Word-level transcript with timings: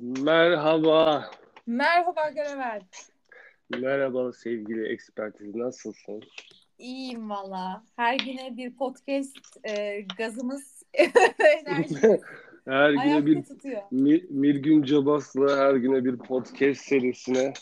Merhaba. 0.00 1.30
Merhaba 1.66 2.28
Garavel. 2.34 2.80
Merhaba 3.80 4.32
sevgili 4.32 4.92
ekspertiz. 4.92 5.54
Nasılsın? 5.54 6.20
İyiyim 6.78 7.30
valla. 7.30 7.82
Her 7.96 8.18
güne 8.18 8.56
bir 8.56 8.76
podcast 8.76 9.36
e, 9.68 10.00
gazımız 10.18 10.82
enerjimiz 11.38 12.02
her 12.68 12.90
güne 12.90 13.00
ayakta 13.02 13.26
bir 13.26 13.42
tutuyor. 13.44 13.82
Mi- 13.90 14.24
Mirgün 14.30 14.82
Cabas'la 14.82 15.56
her 15.56 15.74
güne 15.74 16.04
bir 16.04 16.16
podcast 16.18 16.80
serisine 16.80 17.52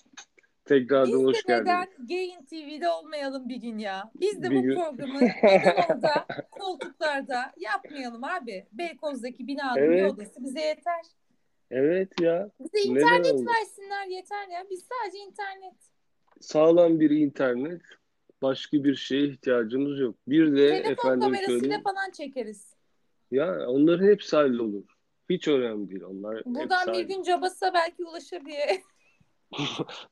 tekrardan 0.64 1.12
Biz 1.18 1.25
hoş 1.27 1.43
geldiniz. 1.45 1.66
neden 1.66 1.89
Gain 2.09 2.45
TV'de 2.45 2.89
olmayalım 2.89 3.48
bir 3.48 3.57
gün 3.57 3.79
ya? 3.79 4.11
Biz 4.20 4.43
de 4.43 4.50
Bir 4.50 4.57
bu 4.59 4.62
gün. 4.62 4.75
programı 4.75 5.18
orada 5.89 6.27
koltuklarda 6.50 7.52
yapmayalım 7.57 8.25
abi? 8.25 8.66
Beykoz'daki 8.73 9.46
binanın 9.46 9.77
bir 9.77 9.82
Evet. 9.82 10.12
odası 10.12 10.45
bize 10.45 10.61
yeter. 10.61 11.00
Evet 11.71 12.21
ya. 12.21 12.50
Bize 12.61 12.79
Neden 12.95 13.00
internet 13.00 13.27
olmasın? 13.27 13.46
versinler 13.46 14.07
yeter 14.07 14.49
ya. 14.49 14.64
Biz 14.71 14.85
sadece 14.89 15.18
internet. 15.18 15.75
Sağlam 16.41 17.00
bir 17.00 17.11
internet. 17.11 17.82
Başka 18.43 18.85
bir 18.85 18.94
şeye 18.94 19.25
ihtiyacımız 19.25 20.00
yok. 20.00 20.14
Bir 20.29 20.53
de 20.53 20.68
Telefon 20.68 20.93
efendim 20.93 21.21
kamerasıyla 21.21 21.61
söyleyeyim. 21.61 21.82
falan 21.82 22.11
çekeriz. 22.11 22.75
Ya 23.31 23.67
onların 23.68 24.07
hepsi 24.07 24.36
hallolur. 24.36 24.85
Hiç 25.31 25.49
önemli 25.49 25.91
değil. 25.91 26.03
Onlar 26.03 26.43
Buradan 26.46 26.93
bir 26.93 27.00
gün 27.04 27.22
cabasa 27.22 27.75
belki 27.75 28.05
ulaşabilir. 28.05 28.80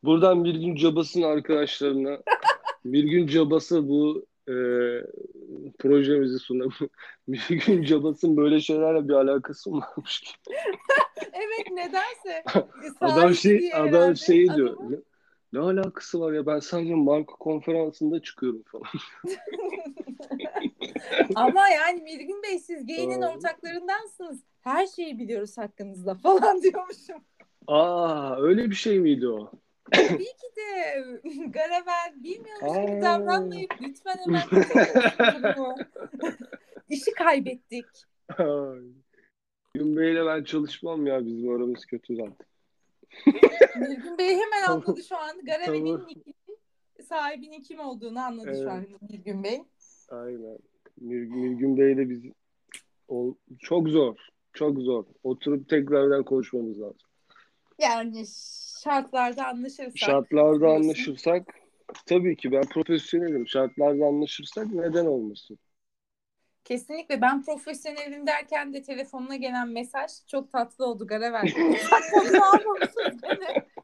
Buradan 0.03 0.45
bir 0.45 0.55
gün 0.55 0.77
Cabas'ın 0.77 1.23
arkadaşlarına 1.23 2.23
bir 2.85 3.05
gün 3.05 3.27
Cabas'a 3.27 3.89
bu 3.89 4.27
e, 4.49 4.53
projemizi 5.79 6.39
sunalım. 6.39 6.73
Bir 7.29 7.49
gün 7.67 7.83
Cabas'ın 7.83 8.37
böyle 8.37 8.61
şeylerle 8.61 9.09
bir 9.09 9.15
alakası 9.15 9.71
mı 9.71 9.81
varmış 9.81 10.21
ki? 10.21 10.31
evet 11.33 11.71
nedense. 11.73 12.45
Adam 13.01 13.35
şey 13.35 13.59
diye 13.59 13.75
adam 13.75 13.89
herhalde 13.89 14.15
şey 14.17 14.55
diyor. 14.55 14.75
adamın. 14.75 14.93
Ne, 14.93 14.97
ne 15.53 15.61
alakası 15.61 16.21
var 16.21 16.33
ya 16.33 16.47
ben 16.47 16.59
sadece 16.59 16.95
marka 16.95 17.33
konferansında 17.35 18.23
çıkıyorum 18.23 18.63
falan. 18.63 18.91
Ama 21.35 21.69
yani 21.69 22.03
Mirgün 22.03 22.43
Bey 22.43 22.59
siz 22.59 22.87
Gain'in 22.87 23.23
Aa. 23.23 23.33
ortaklarındansınız. 23.33 24.41
Her 24.61 24.87
şeyi 24.87 25.19
biliyoruz 25.19 25.59
hakkınızda 25.59 26.15
falan 26.15 26.63
diyormuşum. 26.63 27.25
Aa 27.67 28.37
öyle 28.41 28.71
bir 28.71 28.75
şey 28.75 28.99
miydi 28.99 29.29
o? 29.29 29.51
Tabii 29.93 30.19
ki 30.25 30.57
de 30.57 31.03
Garavel 31.47 32.15
bilmiyormuş 32.17 32.91
gibi 32.91 33.03
davranmayıp 33.03 33.71
lütfen 33.83 34.17
hemen. 34.25 34.43
İşi 36.89 37.11
kaybettik. 37.13 37.85
Ay. 38.39 38.81
Gün 39.75 39.97
Bey'le 39.97 40.27
ben 40.27 40.45
çalışmam 40.45 41.07
ya 41.07 41.27
bizim 41.27 41.51
aramız 41.51 41.87
kötü 41.87 42.17
zaten. 42.17 42.47
Mirgün 43.77 44.19
Bey 44.19 44.31
hemen 44.31 44.65
Tamam. 44.67 44.83
anladı 44.87 45.03
şu 45.03 45.17
an. 45.17 45.45
Garavel'in 45.45 45.97
Tamam. 45.97 46.09
sahibinin 47.09 47.63
kim 47.63 47.81
olduğunu 47.81 48.21
anladı 48.21 48.49
Evet. 48.49 48.63
şu 48.63 48.71
an 48.71 48.87
Mirgün 49.11 49.45
Bey. 49.45 49.63
Aynen. 50.09 50.59
Mirgün, 51.01 51.39
Mirgün 51.39 51.77
Bey'le 51.77 52.09
biz 52.11 52.23
o, 53.09 53.35
çok 53.59 53.89
zor. 53.89 54.17
Çok 54.53 54.79
zor. 54.79 55.05
Oturup 55.23 55.69
tekrardan 55.69 56.25
konuşmamız 56.25 56.81
lazım. 56.81 56.99
Yani 57.79 58.25
şartlarda 58.87 59.47
anlaşırsak. 59.47 59.97
Şartlarda 59.97 60.69
anlaşırsak 60.69 61.43
tabii 62.07 62.37
ki 62.37 62.53
ben 62.53 62.63
profesyonelim. 62.63 63.49
Şartlarda 63.49 64.07
anlaşırsak 64.07 64.67
neden 64.67 65.07
olmasın? 65.07 65.59
Kesinlikle 66.65 67.21
ben 67.21 67.43
profesyonelim 67.43 68.27
derken 68.27 68.73
de 68.73 68.83
telefonuna 68.83 69.37
gelen 69.37 69.69
mesaj 69.69 70.11
çok 70.27 70.53
tatlı 70.53 70.87
oldu 70.87 71.07
almamışız 72.43 73.23
beni. 73.23 73.65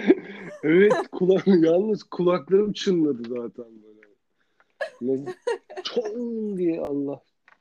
Evet 0.62 0.92
kula 1.12 1.42
yalnız 1.46 2.02
kulaklarım 2.02 2.72
çınladı 2.72 3.22
zaten 3.28 3.66
böyle. 3.82 5.34
Çon 5.84 6.58
diye 6.58 6.80
Allah. 6.80 7.20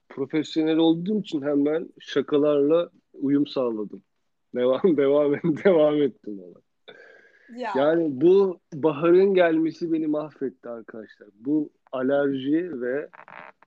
Profesyonel 0.09 0.77
olduğum 0.77 1.19
için 1.19 1.41
hemen 1.41 1.89
şakalarla 1.99 2.89
uyum 3.13 3.47
sağladım. 3.47 4.03
Devam 4.55 4.81
devam 4.97 5.33
devam 5.63 6.01
ettim 6.01 6.39
ona. 6.43 6.61
Ya, 7.59 7.71
Yani 7.75 8.21
bu 8.21 8.59
baharın 8.73 9.33
gelmesi 9.33 9.93
beni 9.93 10.07
mahvetti 10.07 10.69
arkadaşlar. 10.69 11.29
Bu 11.39 11.69
alerji 11.91 12.81
ve 12.81 13.09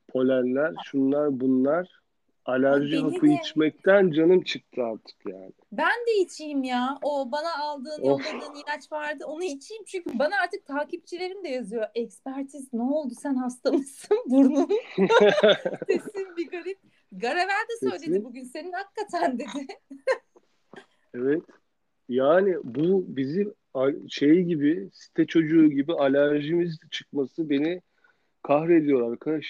polenler, 0.09 0.75
şunlar 0.85 1.41
bunlar. 1.41 2.03
Alerji 2.45 2.93
Beni 2.93 3.01
hapı 3.15 3.27
de. 3.29 3.35
içmekten 3.43 4.11
canım 4.11 4.43
çıktı 4.43 4.83
artık 4.85 5.17
yani. 5.27 5.53
ben 5.73 6.07
de 6.07 6.15
içeyim 6.21 6.63
ya. 6.65 6.99
O 7.03 7.33
bana 7.33 7.59
aldığın, 7.63 8.05
yolladığın 8.05 8.63
ilaç 8.67 8.93
vardı. 8.93 9.25
Onu 9.27 9.45
içeyim 9.45 9.85
çünkü 9.87 10.19
bana 10.19 10.35
artık 10.45 10.67
takipçilerim 10.67 11.45
de 11.45 11.49
yazıyor. 11.49 11.85
Ekspertiz 11.95 12.73
ne 12.73 12.83
oldu 12.83 13.15
sen 13.23 13.35
hasta 13.35 13.73
mısın? 13.73 14.19
Burnun 14.27 14.69
sesin 15.87 16.37
bir 16.37 16.51
garip. 16.51 16.79
Garavel 17.13 17.47
de 17.71 17.79
söyledi 17.81 18.05
Sesin? 18.05 18.25
bugün 18.25 18.45
senin 18.45 18.73
hakikaten 18.73 19.39
dedi. 19.39 19.67
Evet. 21.15 21.43
Yani 22.09 22.57
bu 22.65 23.05
bizim 23.09 23.55
şey 24.09 24.43
gibi, 24.43 24.91
site 24.93 25.27
çocuğu 25.27 25.71
gibi 25.71 25.93
alerjimiz 25.93 26.79
çıkması 26.91 27.51
beni 27.51 27.83
kahrediyor 28.43 29.13
arkadaş. 29.13 29.47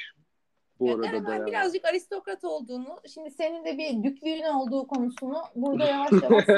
Bu 0.79 0.89
Ya 0.89 0.95
arada 0.95 1.27
da 1.27 1.35
yani. 1.35 1.47
birazcık 1.47 1.85
aristokrat 1.85 2.45
olduğunu, 2.45 3.01
şimdi 3.15 3.31
senin 3.31 3.65
de 3.65 3.79
bir 3.79 4.03
düklüğün 4.03 4.43
olduğu 4.43 4.87
konusunu 4.87 5.37
burada 5.57 5.85
yavaş 5.89 6.13
yavaş 6.23 6.49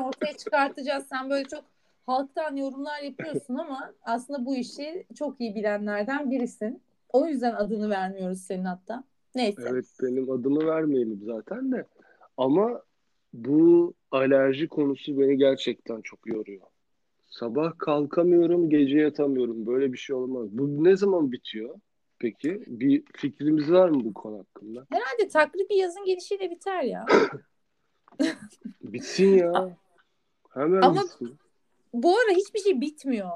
ortaya 0.00 0.36
çıkartacağız. 0.38 1.06
Sen 1.06 1.30
böyle 1.30 1.44
çok 1.44 1.64
halktan 2.06 2.56
yorumlar 2.56 3.02
yapıyorsun 3.02 3.54
ama 3.54 3.92
aslında 4.02 4.46
bu 4.46 4.56
işi 4.56 5.06
çok 5.18 5.40
iyi 5.40 5.54
bilenlerden 5.54 6.30
birisin. 6.30 6.82
O 7.08 7.26
yüzden 7.26 7.54
adını 7.54 7.90
vermiyoruz 7.90 8.40
senin 8.40 8.64
hatta. 8.64 9.04
Neyse. 9.34 9.62
Evet 9.66 9.86
benim 10.02 10.30
adımı 10.30 10.66
vermeyelim 10.66 11.20
zaten 11.24 11.72
de. 11.72 11.86
Ama 12.36 12.82
bu 13.32 13.94
alerji 14.12 14.68
konusu 14.68 15.18
beni 15.18 15.36
gerçekten 15.36 16.00
çok 16.00 16.26
yoruyor. 16.26 16.66
Sabah 17.26 17.78
kalkamıyorum, 17.78 18.70
gece 18.70 18.98
yatamıyorum. 18.98 19.66
Böyle 19.66 19.92
bir 19.92 19.98
şey 19.98 20.16
olmaz. 20.16 20.48
Bu 20.52 20.84
ne 20.84 20.96
zaman 20.96 21.32
bitiyor? 21.32 21.80
Peki 22.18 22.62
bir 22.66 23.02
fikrimiz 23.16 23.72
var 23.72 23.88
mı 23.88 24.04
bu 24.04 24.14
konu 24.14 24.38
hakkında? 24.38 24.86
Herhalde 24.90 25.28
takribi 25.28 25.74
yazın 25.74 26.04
gelişiyle 26.04 26.50
biter 26.50 26.82
ya. 26.82 27.06
Bitsin 28.82 29.34
ya. 29.34 29.76
Hemen 30.54 30.82
Ama- 30.82 31.02
bitsin. 31.02 31.36
Bu 31.92 32.18
ara 32.18 32.36
hiçbir 32.36 32.60
şey 32.60 32.80
bitmiyor. 32.80 33.30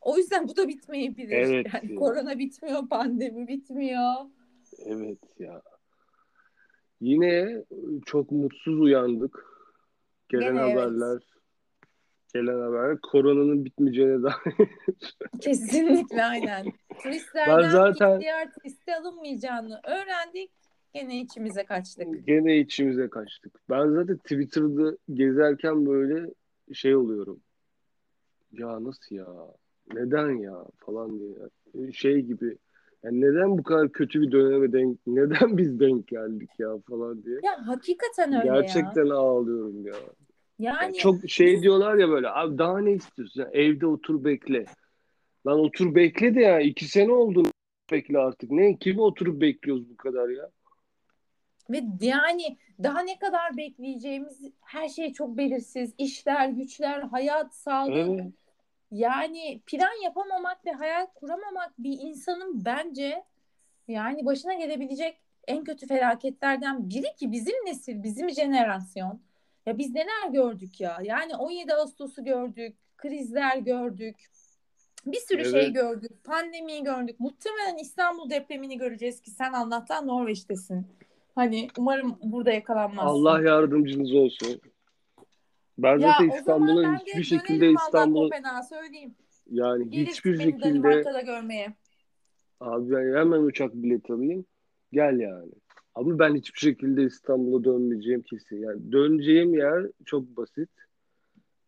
O 0.00 0.16
yüzden 0.16 0.48
bu 0.48 0.56
da 0.56 0.68
bitmeyebilir. 0.68 1.32
Evet 1.32 1.66
yani 1.74 1.92
ya. 1.92 1.98
korona 1.98 2.38
bitmiyor, 2.38 2.88
pandemi 2.88 3.48
bitmiyor. 3.48 4.12
Evet 4.84 5.18
ya. 5.38 5.62
Yine 7.00 7.64
çok 8.06 8.30
mutsuz 8.30 8.80
uyandık. 8.80 9.57
Gelen 10.28 10.54
Gene 10.54 10.60
evet. 10.60 10.76
haberler, 10.76 11.22
gelen 12.34 12.60
haberler 12.60 12.98
koronanın 13.00 13.64
bitmeyeceğine 13.64 14.22
dair. 14.22 14.68
Kesinlikle 15.40 16.24
aynen. 16.24 16.66
Turistlerden 17.02 17.62
Ben 17.62 17.70
zaten- 17.70 18.20
diğer 18.20 18.52
turiste 18.52 18.96
alınmayacağını 18.96 19.80
öğrendik. 19.84 20.50
Gene 20.94 21.20
içimize 21.20 21.64
kaçtık. 21.64 22.26
Gene 22.26 22.58
içimize 22.58 23.08
kaçtık. 23.10 23.60
Ben 23.70 23.88
zaten 23.90 24.16
Twitter'da 24.16 24.96
gezerken 25.14 25.86
böyle 25.86 26.30
şey 26.72 26.96
oluyorum. 26.96 27.40
Ya 28.52 28.84
nasıl 28.84 29.16
ya? 29.16 29.26
Neden 29.94 30.30
ya? 30.30 30.64
Falan 30.78 31.20
diye. 31.20 31.92
Şey 31.92 32.20
gibi. 32.20 32.56
Yani 33.08 33.20
neden 33.20 33.58
bu 33.58 33.62
kadar 33.62 33.92
kötü 33.92 34.22
bir 34.22 34.32
döneme 34.32 34.72
denk, 34.72 34.98
neden 35.06 35.58
biz 35.58 35.80
denk 35.80 36.08
geldik 36.08 36.50
ya 36.58 36.68
falan 36.88 37.24
diye. 37.24 37.38
Ya 37.42 37.66
hakikaten 37.66 38.32
öyle 38.32 38.48
ya. 38.48 38.54
Gerçekten 38.54 39.06
ağlıyorum 39.06 39.86
ya. 39.86 39.94
Yani 40.58 40.76
Yani 40.82 40.94
çok 40.94 41.28
şey 41.28 41.62
diyorlar 41.62 41.94
ya 41.94 42.08
böyle 42.08 42.30
abi 42.30 42.58
daha 42.58 42.78
ne 42.78 42.92
istiyorsun? 42.92 43.40
Yani 43.40 43.56
evde 43.56 43.86
otur 43.86 44.24
bekle. 44.24 44.64
Lan 45.46 45.58
otur 45.58 45.94
bekle 45.94 46.34
de 46.34 46.40
ya 46.40 46.60
iki 46.60 46.84
sene 46.84 47.12
oldu 47.12 47.42
bekle 47.92 48.18
artık. 48.18 48.50
Ne 48.50 48.76
kimi 48.76 49.00
oturup 49.00 49.40
bekliyoruz 49.40 49.90
bu 49.90 49.96
kadar 49.96 50.28
ya? 50.28 50.50
ve 51.70 51.82
yani 52.00 52.58
daha 52.82 53.00
ne 53.00 53.18
kadar 53.18 53.56
bekleyeceğimiz 53.56 54.40
her 54.60 54.88
şey 54.88 55.12
çok 55.12 55.36
belirsiz. 55.36 55.94
İşler, 55.98 56.48
güçler, 56.48 57.00
hayat, 57.00 57.54
sağlık. 57.54 57.96
Evet. 57.96 58.32
Yani 58.90 59.60
plan 59.66 60.02
yapamamak 60.04 60.66
ve 60.66 60.72
hayal 60.72 61.06
kuramamak 61.06 61.72
bir 61.78 61.98
insanın 62.00 62.64
bence 62.64 63.24
yani 63.88 64.26
başına 64.26 64.54
gelebilecek 64.54 65.16
en 65.46 65.64
kötü 65.64 65.86
felaketlerden 65.86 66.90
biri 66.90 67.16
ki 67.16 67.32
bizim 67.32 67.54
nesil, 67.66 68.02
bizim 68.02 68.30
jenerasyon. 68.30 69.20
Ya 69.66 69.78
biz 69.78 69.94
neler 69.94 70.28
gördük 70.32 70.80
ya? 70.80 70.98
Yani 71.02 71.36
17 71.36 71.74
Ağustos'u 71.74 72.24
gördük, 72.24 72.76
krizler 72.96 73.56
gördük. 73.56 74.16
Bir 75.06 75.18
sürü 75.18 75.42
Evet. 75.42 75.52
şey 75.52 75.72
gördük. 75.72 76.24
Pandemiyi 76.24 76.84
gördük. 76.84 77.20
Muhtemelen 77.20 77.76
İstanbul 77.76 78.30
depremini 78.30 78.78
göreceğiz 78.78 79.20
ki 79.20 79.30
sen 79.30 79.52
Allah'tan 79.52 80.06
Norveç'tesin. 80.06 80.86
Hani 81.34 81.68
umarım 81.78 82.18
burada 82.22 82.52
yakalanmazsın. 82.52 83.08
Allah 83.08 83.42
yardımcınız 83.42 84.14
olsun. 84.14 84.60
Ben 85.78 85.98
Ya 85.98 86.12
zaten 86.12 86.28
İstanbul'a 86.28 86.96
hiçbir 86.96 87.18
de 87.18 87.22
şekilde 87.24 87.72
İstanbul'a 87.72 88.62
söyleyeyim. 88.62 89.14
yani 89.50 89.90
Gelirsin 89.90 90.10
hiçbir 90.12 90.38
şekilde 90.38 91.22
görmeye. 91.26 91.74
abi 92.60 92.90
ben 92.90 93.16
hemen 93.16 93.42
uçak 93.42 93.74
bileti 93.74 94.12
alayım. 94.12 94.44
Gel 94.92 95.20
yani. 95.20 95.52
Ama 95.94 96.18
ben 96.18 96.34
hiçbir 96.34 96.58
şekilde 96.58 97.02
İstanbul'a 97.04 97.64
dönmeyeceğim 97.64 98.22
kesin. 98.22 98.56
Yani 98.56 98.92
döneceğim 98.92 99.54
yer 99.54 99.86
çok 100.04 100.36
basit. 100.36 100.70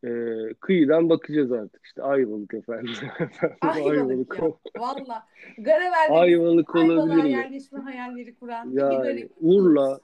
Ee, 0.04 0.36
kıyıdan 0.60 1.08
bakacağız 1.10 1.52
artık 1.52 1.84
işte 1.84 2.02
Ayvalık 2.02 2.54
efendim. 2.54 2.92
Ayvalık 3.60 3.92
Ayvalık. 3.92 4.38
ya. 4.38 4.52
Valla. 4.82 5.26
Garavel'de 5.58 6.12
Ayvalık 6.12 6.74
olabilir 6.74 7.22
mi? 7.22 7.30
yerleşme 7.30 7.78
hayalleri 7.78 8.34
kuran 8.34 8.70
Yani. 8.70 9.28
Urla, 9.40 10.00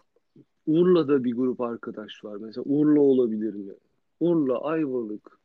Urla'da 0.66 1.24
bir 1.24 1.32
grup 1.34 1.60
arkadaş 1.60 2.24
var. 2.24 2.36
Mesela 2.36 2.64
Urla 2.66 3.00
olabilir 3.00 3.54
mi? 3.54 3.72
Urla, 4.20 4.58
Ayvalık. 4.64 5.36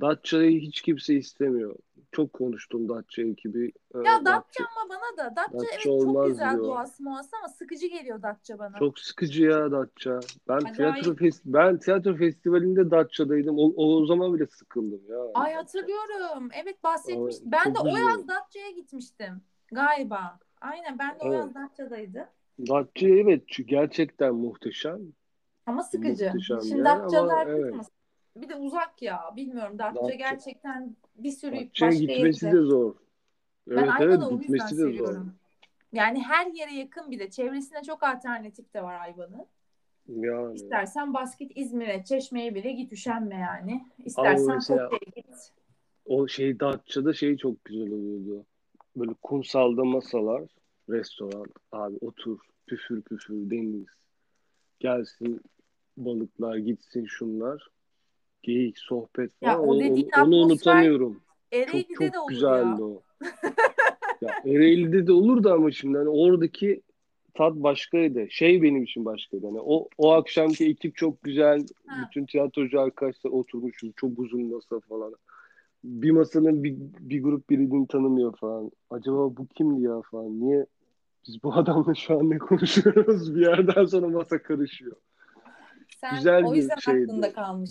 Datça'yı 0.00 0.60
hiç 0.60 0.82
kimse 0.82 1.14
istemiyor. 1.14 1.76
Çok 2.12 2.32
konuştum 2.32 2.88
Datça 2.88 3.22
ekibi. 3.22 3.72
Ee, 3.94 3.98
Ya 3.98 4.04
Datça 4.04 4.24
Datça 4.24 4.64
ama 4.76 4.90
bana 4.94 5.16
da. 5.30 5.36
Datça 5.36 5.52
Datça 5.58 5.66
evet 5.72 5.82
çok 5.82 6.26
güzel 6.26 6.52
diyor. 6.52 6.64
doğası 6.64 7.02
muası 7.02 7.36
ama 7.36 7.48
sıkıcı 7.48 7.86
geliyor 7.86 8.22
Datça 8.22 8.58
bana. 8.58 8.78
çok 8.78 8.98
sıkıcı 8.98 9.44
ya 9.44 9.72
Datça. 9.72 10.20
Ben 10.48 10.56
Acayip. 10.56 10.76
tiyatro 10.76 11.14
fest 11.16 11.42
ben 11.44 11.78
tiyatro 11.78 12.14
festivalinde 12.16 12.90
Datça'daydım. 12.90 13.58
O, 13.58 13.72
o 13.76 14.06
zaman 14.06 14.34
bile 14.34 14.46
sıkıldım 14.46 15.00
ya. 15.08 15.18
Ay 15.34 15.52
hatırlıyorum. 15.54 16.48
Evet 16.62 16.84
bahsetmiştim. 16.84 17.52
Ben 17.52 17.74
de 17.74 17.78
o 17.78 17.84
güzel. 17.84 18.00
yaz 18.00 18.28
Datça'ya 18.28 18.70
gitmiştim. 18.70 19.42
Galiba. 19.72 20.38
Aynen 20.60 20.98
ben 20.98 21.10
de 21.14 21.18
o 21.20 21.26
Evet. 21.26 21.38
yaz 21.38 21.54
Datça'daydı. 21.54 22.28
Datça 22.58 23.08
evet 23.08 23.42
gerçekten 23.66 24.34
muhteşem. 24.34 25.00
Ama 25.66 25.82
sıkıcı. 25.82 26.24
Muhteşem 26.26 26.60
Şimdi 26.60 26.78
yer 26.78 26.86
ama 26.86 27.04
Datçalar 27.04 27.46
evet. 27.46 27.74
Bir 28.36 28.48
de 28.48 28.56
uzak 28.56 29.02
ya. 29.02 29.20
Bilmiyorum 29.36 29.78
Datça 29.78 30.00
Datça- 30.00 30.14
gerçekten 30.14 30.96
bir 31.16 31.30
sürü 31.30 31.56
Datça'ya 31.56 31.90
başka 31.90 32.04
gitmesi 32.04 32.44
yerde. 32.44 32.58
de 32.58 32.62
zor. 32.62 32.94
Ben 33.68 33.76
Evet 33.76 33.88
evet 34.00 34.00
Ayvalık'ı 34.00 34.34
o 34.34 34.38
yüzden 34.38 34.52
gitmesi 34.52 34.76
de 34.76 34.82
zor. 34.82 34.88
seviyorum. 34.88 35.34
Yani 35.92 36.22
her 36.22 36.46
yere 36.46 36.74
yakın 36.74 37.10
bir 37.10 37.18
de. 37.18 37.30
Çevresinde 37.30 37.82
çok 37.82 38.02
alternatif 38.02 38.74
de 38.74 38.82
var 38.82 39.00
Ayvalık'ın. 39.00 39.46
Yani. 40.08 40.54
İstersen 40.54 41.14
basket 41.14 41.52
İzmir'e, 41.54 42.04
Çeşme'ye 42.04 42.54
bile 42.54 42.72
git 42.72 42.92
üşenme 42.92 43.34
yani. 43.34 43.86
İstersen 44.04 44.60
Fethiye'ye 44.60 45.12
git. 45.16 45.52
o 46.04 46.28
şey 46.28 46.60
Datça'da 46.60 47.12
şey 47.12 47.36
çok 47.36 47.64
güzel 47.64 47.92
oluyordu. 47.92 48.46
Böyle 48.96 49.14
kumsalda 49.22 49.84
masalar, 49.84 50.42
restoran, 50.90 51.46
abi 51.72 51.96
otur, 52.00 52.38
püfür 52.66 53.02
püfür 53.02 53.50
deniz. 53.50 53.86
Gelsin 54.82 55.40
balıklar, 55.96 56.56
gitsin 56.56 57.04
şunlar. 57.06 57.68
Geyik, 58.42 58.78
sohbet 58.78 59.30
Ya 59.42 59.54
falan. 59.54 59.68
o 59.68 59.72
Onu, 59.72 59.80
dediğin 59.80 60.10
onu, 60.10 60.36
unutamıyorum. 60.36 61.12
Çok 61.12 61.22
Ereğli'de 61.52 61.94
çok 61.94 62.12
de 62.12 62.18
olur 62.18 62.28
güzeldi 62.28 62.80
ya. 62.80 62.86
o. 62.86 63.02
Ya 64.22 64.30
Ereğli'de 64.44 65.06
de 65.06 65.12
olurdu 65.12 65.52
ama 65.52 65.70
şimdi 65.70 65.98
hani 65.98 66.08
oradaki 66.08 66.82
tat 67.34 67.54
başkaydı. 67.54 68.30
Şey 68.30 68.62
benim 68.62 68.82
için 68.82 69.04
başkaydı. 69.04 69.46
Hani 69.46 69.60
o 69.60 69.88
o 69.98 70.12
akşamki 70.12 70.66
ekip 70.66 70.96
çok 70.96 71.22
güzel. 71.22 71.66
Ha. 71.86 71.96
Bütün 72.06 72.26
tiyatrocu 72.26 72.80
arkadaşlar 72.80 73.30
oturmuşuz. 73.30 73.92
Çok 73.96 74.18
uzun 74.18 74.44
masa 74.44 74.80
falan. 74.80 75.14
Bir 75.84 76.10
masanın 76.10 76.64
bir, 76.64 76.76
bir 77.00 77.22
grup 77.22 77.50
birbirini 77.50 77.86
tanımıyor 77.86 78.36
falan. 78.36 78.70
Acaba 78.90 79.36
bu 79.36 79.46
kimdi 79.46 79.82
ya 79.82 80.02
falan. 80.10 80.40
Niye 80.40 80.66
biz 81.26 81.42
bu 81.42 81.54
adamla 81.54 81.94
şu 81.94 82.18
an 82.18 82.30
ne 82.30 82.38
konuşuyoruz? 82.38 83.34
Bir 83.34 83.40
yerden 83.40 83.84
sonra 83.84 84.08
masa 84.08 84.42
karışıyor. 84.42 84.96
Sen 86.00 86.16
Güzel 86.16 86.44
o 86.44 86.54
yüzden 86.54 86.76
şeydi. 86.76 87.04
aklında 87.04 87.32
kalmış. 87.32 87.70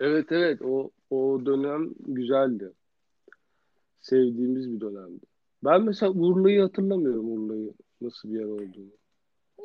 Evet 0.00 0.32
evet 0.32 0.62
o 0.62 0.90
o 1.10 1.46
dönem 1.46 1.90
güzeldi. 1.98 2.72
Sevdiğimiz 4.00 4.72
bir 4.72 4.80
dönemdi. 4.80 5.24
Ben 5.64 5.82
mesela 5.82 6.12
Urla'yı 6.12 6.62
hatırlamıyorum 6.62 7.32
Urla'yı. 7.32 7.74
Nasıl 8.00 8.28
bir 8.28 8.38
yer 8.38 8.44
olduğunu. 8.44 8.98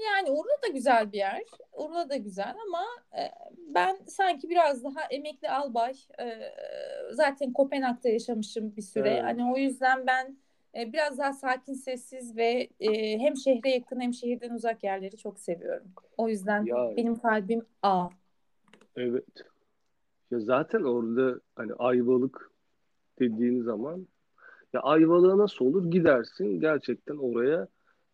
Yani 0.05 0.31
Urla 0.31 0.61
da 0.63 0.67
güzel 0.73 1.11
bir 1.11 1.17
yer. 1.17 1.43
Urla 1.73 2.09
da 2.09 2.15
güzel 2.15 2.55
ama 2.67 2.83
e, 3.19 3.31
ben 3.75 3.97
sanki 4.07 4.49
biraz 4.49 4.83
daha 4.83 5.01
emekli 5.11 5.49
albay. 5.49 5.93
e, 6.19 6.25
zaten 7.11 7.53
Kopenhag'da 7.53 8.09
yaşamışım 8.09 8.75
bir 8.75 8.81
süre. 8.81 9.09
Evet. 9.09 9.23
Hani 9.23 9.53
o 9.53 9.57
yüzden 9.57 10.07
ben 10.07 10.37
e, 10.77 10.93
biraz 10.93 11.17
daha 11.17 11.33
sakin, 11.33 11.73
sessiz 11.73 12.37
ve 12.37 12.69
e, 12.79 13.19
hem 13.19 13.37
şehre 13.37 13.69
yakın 13.69 13.99
hem 13.99 14.13
şehirden 14.13 14.49
uzak 14.49 14.83
yerleri 14.83 15.17
çok 15.17 15.39
seviyorum. 15.39 15.87
O 16.17 16.29
yüzden 16.29 16.65
Ya 16.65 16.93
benim 16.97 17.15
kalbim 17.15 17.65
A. 17.81 18.09
evet. 18.95 19.25
Ya 20.31 20.39
zaten 20.39 20.83
orada 20.83 21.39
hani 21.55 21.73
Ayvalık 21.73 22.51
dediğin 23.19 23.61
zaman 23.61 24.07
ya 24.73 24.81
Ayvalık'a 24.81 25.37
nasıl 25.37 25.65
olur? 25.65 25.91
Gidersin 25.91 26.59
gerçekten 26.59 27.15
oraya 27.17 27.67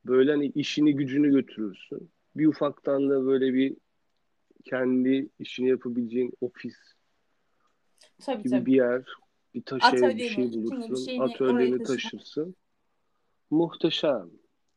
böyle 0.05 0.31
hani 0.31 0.45
işini 0.47 0.95
gücünü 0.95 1.31
götürürsün. 1.31 2.11
Bir 2.35 2.47
ufaktan 2.47 3.09
da 3.09 3.25
böyle 3.25 3.53
bir 3.53 3.77
kendi 4.65 5.29
işini 5.39 5.69
yapabileceğin 5.69 6.33
ofis 6.41 6.75
Tabii 8.25 8.43
gibi 8.43 8.49
tabii. 8.49 8.65
bir 8.65 8.73
yer, 8.75 9.03
bir 9.53 9.61
taş 9.61 9.93
ev 9.93 10.17
bir 10.17 10.29
şey 10.29 10.53
bulursun. 10.53 10.95
şeyini 10.95 11.23
Atölyeni 11.23 11.83
taşırsın. 11.83 12.55
Muhteşem. 13.49 14.29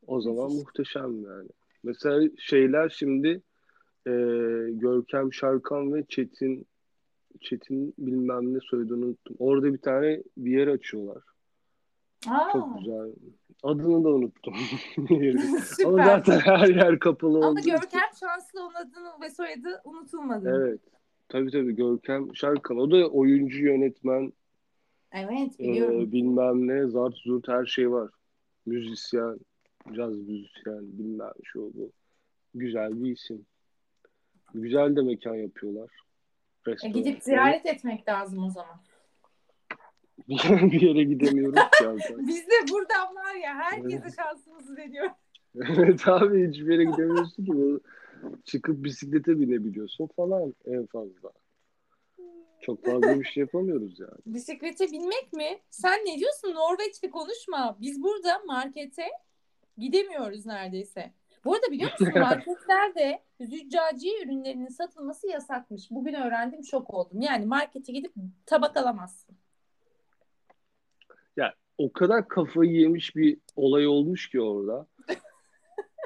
O 0.07 0.21
zaman 0.21 0.51
muhteşem 0.51 1.23
yani. 1.23 1.49
Mesela 1.83 2.29
şeyler 2.37 2.89
şimdi 2.89 3.41
e, 4.07 4.11
Görkem 4.69 5.33
Şarkan 5.33 5.93
ve 5.93 6.05
Çetin 6.09 6.67
Çetin 7.41 7.93
bilmem 7.97 8.53
ne 8.53 8.59
soyadını 8.69 9.05
unuttum. 9.05 9.35
Orada 9.39 9.73
bir 9.73 9.77
tane 9.77 10.23
bir 10.37 10.51
yer 10.51 10.67
açıyorlar. 10.67 11.23
Aa, 12.29 12.51
Çok 12.51 12.79
güzel. 12.79 13.11
Adını 13.63 14.03
da 14.03 14.09
unuttum. 14.09 14.53
Ama 15.85 16.05
zaten 16.05 16.39
her 16.39 16.67
yer 16.67 16.99
kapalı 16.99 17.37
Ama 17.37 17.47
olduğu 17.47 17.59
için. 17.59 17.71
Görkem 17.71 18.09
şanslı 18.19 18.61
onun 18.65 18.73
adını 18.73 19.21
ve 19.21 19.29
soyadı 19.29 19.81
unutulmadı. 19.83 20.49
Evet. 20.57 20.79
Tabii 21.29 21.51
tabii 21.51 21.75
Görkem 21.75 22.35
Şarkan. 22.35 22.77
O 22.77 22.91
da 22.91 23.09
oyuncu, 23.09 23.65
yönetmen, 23.65 24.33
Evet 25.13 25.59
e, 25.59 25.63
biliyorum. 25.63 26.11
bilmem 26.11 26.67
ne, 26.67 26.87
zart 26.87 27.17
zurt 27.17 27.47
her 27.47 27.65
şey 27.65 27.91
var. 27.91 28.09
Müzisyen, 28.65 29.39
caz 29.95 30.17
müzisyen, 30.17 30.81
bilmem 30.81 31.31
şu 31.43 31.71
bu. 31.73 31.91
Güzel 32.55 33.03
bir 33.03 33.11
isim. 33.11 33.45
Güzel 34.53 34.95
de 34.95 35.01
mekan 35.01 35.35
yapıyorlar. 35.35 35.89
E, 36.67 36.71
Restoran. 36.71 36.93
gidip 36.93 37.23
ziyaret 37.23 37.65
etmek 37.65 38.09
lazım 38.09 38.43
o 38.43 38.49
zaman. 38.49 38.79
bir 40.71 40.81
yere 40.81 41.03
gidemiyoruz 41.03 41.59
ki 41.59 41.69
zaten. 41.79 42.17
Biz 42.27 42.47
de 42.47 42.71
buradan 42.71 43.15
var 43.15 43.35
ya 43.35 43.55
herkese 43.55 44.15
şansımızı 44.15 44.77
deniyor. 44.77 45.09
Evet 45.55 46.07
abi 46.07 46.49
hiçbir 46.49 46.71
yere 46.71 46.83
gidemiyorsun 46.83 47.45
ki. 47.45 47.51
Bu- 47.53 47.81
Çıkıp 48.43 48.83
bisiklete 48.83 49.39
binebiliyorsun 49.39 50.07
falan 50.07 50.53
en 50.65 50.85
fazla. 50.85 51.31
Çok 52.65 52.85
fazla 52.85 53.19
bir 53.19 53.25
şey 53.25 53.41
yapamıyoruz 53.41 53.99
yani. 53.99 54.11
Bisiklete 54.25 54.91
binmek 54.91 55.33
mi? 55.33 55.59
Sen 55.69 55.99
ne 56.05 56.19
diyorsun? 56.19 56.53
Norveç'te 56.53 57.09
konuşma. 57.09 57.77
Biz 57.81 58.03
burada 58.03 58.39
markete 58.45 59.07
gidemiyoruz 59.77 60.45
neredeyse. 60.45 61.13
Bu 61.45 61.53
arada 61.53 61.71
biliyor 61.71 61.91
musun 61.91 62.11
marketlerde 62.19 63.23
züccaciye 63.41 64.23
ürünlerinin 64.23 64.67
satılması 64.67 65.27
yasakmış. 65.27 65.91
Bugün 65.91 66.13
öğrendim 66.13 66.63
şok 66.63 66.93
oldum. 66.93 67.21
Yani 67.21 67.45
markete 67.45 67.93
gidip 67.93 68.13
tabak 68.45 68.77
alamazsın. 68.77 69.35
Ya 71.37 71.53
o 71.77 71.93
kadar 71.93 72.27
kafayı 72.27 72.71
yemiş 72.71 73.15
bir 73.15 73.37
olay 73.55 73.87
olmuş 73.87 74.29
ki 74.29 74.41
orada. 74.41 74.87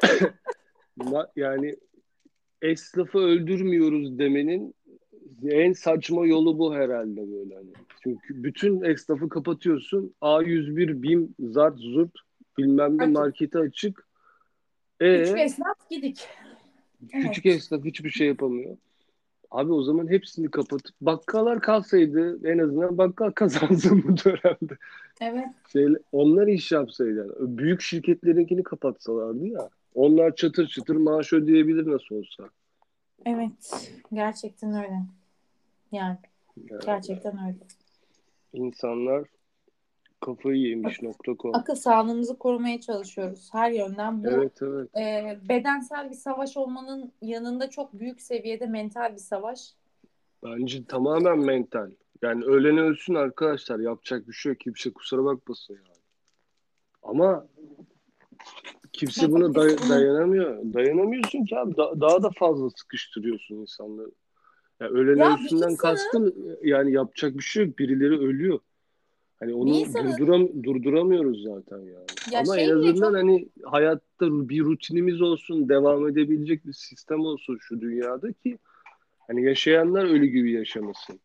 Yani 1.36 1.76
esnafı 2.62 3.18
öldürmüyoruz 3.20 4.20
demenin 4.20 4.76
en 5.44 5.74
saçma 5.74 6.26
yolu 6.26 6.60
bu 6.60 6.76
herhalde 6.76 7.32
böyle 7.32 7.56
hani. 7.56 7.70
Çünkü 8.04 8.44
bütün 8.44 8.82
esnafı 8.82 9.30
kapatıyorsun. 9.30 10.14
A101, 10.22 11.02
BİM, 11.04 11.36
Zart, 11.40 11.80
Zurt 11.80 12.12
bilmem 12.58 12.98
ne 12.98 13.04
Açık. 13.04 13.16
marketi 13.16 13.58
açık. 13.58 14.08
E, 15.00 15.24
Küçük 15.24 15.40
esnaf 15.40 15.90
gidik. 15.90 16.28
küçük 17.12 17.46
esnaf 17.46 17.86
hiçbir 17.86 18.10
şey 18.10 18.28
yapamıyor. 18.28 18.78
Abi 19.52 19.72
o 19.72 19.84
zaman 19.84 20.08
hepsini 20.10 20.52
kapatıp 20.52 20.96
bakkallar 21.02 21.62
kalsaydı 21.62 22.40
en 22.50 22.58
azından 22.58 22.98
bakkal 22.98 23.32
kazansın 23.36 24.04
bu 24.04 24.08
dönemde. 24.18 24.78
Evet. 25.22 25.48
Şey, 25.74 25.88
onlar 26.12 26.48
iş 26.48 26.72
yapsaydı. 26.72 27.18
Yani. 27.18 27.58
Büyük 27.58 27.82
şirketlerinkini 27.82 28.64
kapatsalardı 28.64 29.48
ya. 29.48 29.70
Onlar 29.96 30.36
çatır 30.36 30.68
çatır 30.68 30.96
maaş 30.96 31.34
ödeyebilir 31.34 31.88
nasıl 31.88 32.16
olsa. 32.16 32.50
Evet. 33.26 33.92
Gerçekten 34.14 34.74
öyle. 34.74 35.00
Yani 35.92 36.18
Yani 36.70 36.82
gerçekten 36.86 37.38
öyle. 37.48 37.58
insanlar 38.54 39.28
kafayı 40.20 40.58
yemiş 40.62 41.02
nokta.com. 41.02 41.56
Akıl 41.56 41.76
sağlığımızı 41.76 42.38
korumaya 42.38 42.82
çalışıyoruz 42.82 43.50
her 43.52 43.72
yönden. 43.72 44.24
Bu 44.24 44.28
Evet 44.28 44.62
evet. 44.62 44.98
e, 44.98 45.38
bedensel 45.50 46.10
bir 46.10 46.16
savaş 46.16 46.58
olmanın 46.58 47.12
yanında 47.22 47.70
çok 47.70 47.94
büyük 47.94 48.22
seviyede 48.22 48.66
mental 48.66 49.12
bir 49.14 49.20
savaş. 49.20 49.74
Bence 50.44 50.86
tamamen 50.86 51.40
mental. 51.40 51.92
Yani 52.22 52.44
ölen 52.46 52.78
ölsün 52.78 53.16
arkadaşlar. 53.16 53.80
Yapacak 53.80 54.28
bir 54.28 54.34
şey 54.34 54.50
yok. 54.52 54.60
Kimse 54.60 54.94
kusura 54.94 55.24
bakmasın 55.26 55.74
yani. 55.74 55.98
Ama 57.04 57.48
kimse 58.94 59.32
buna 59.32 59.46
day- 59.46 59.90
dayanamıyor. 59.90 60.74
Dayanamıyorsun 60.74 61.46
ki 61.46 61.58
abi. 61.58 61.78
Da- 61.78 62.02
daha 62.02 62.24
da 62.24 62.30
fazla 62.40 62.70
sıkıştırıyorsun 62.70 63.56
insanları. 63.56 64.12
Ya 64.82 64.88
ölen 64.88 65.18
Ya 65.18 65.34
ölsünden 65.34 65.70
insanı- 65.70 65.78
kastım 65.78 66.34
yani 66.64 66.92
yapacak 66.94 67.38
bir 67.38 67.44
şey 67.44 67.66
yok. 67.66 67.80
Birileri 67.80 68.20
ölüyor. 68.20 68.60
Hani 69.40 69.54
onu 69.54 69.74
Bir 69.74 69.80
insanı- 69.80 70.18
durduram 70.18 70.64
duramıyoruz 70.84 71.44
zaten 71.44 71.78
yani. 71.78 72.06
Ya 72.32 72.40
Ama 72.40 72.56
şey 72.56 72.66
en 72.66 72.70
azından 72.70 72.94
çok- 73.12 73.16
hani 73.16 73.50
hayatta 73.64 74.50
bir 74.50 74.62
rutinimiz 74.62 75.22
olsun, 75.22 75.70
devam 75.70 76.08
edebilecek 76.08 76.66
bir 76.66 76.74
sistem 76.74 77.20
olsun 77.20 77.58
şu 77.62 77.82
dünyada 77.82 78.32
ki 78.34 78.58
hani 79.28 79.44
yaşayanlar 79.44 80.06
ölü 80.06 80.26
gibi 80.26 80.52
yaşamasın. 80.52 81.20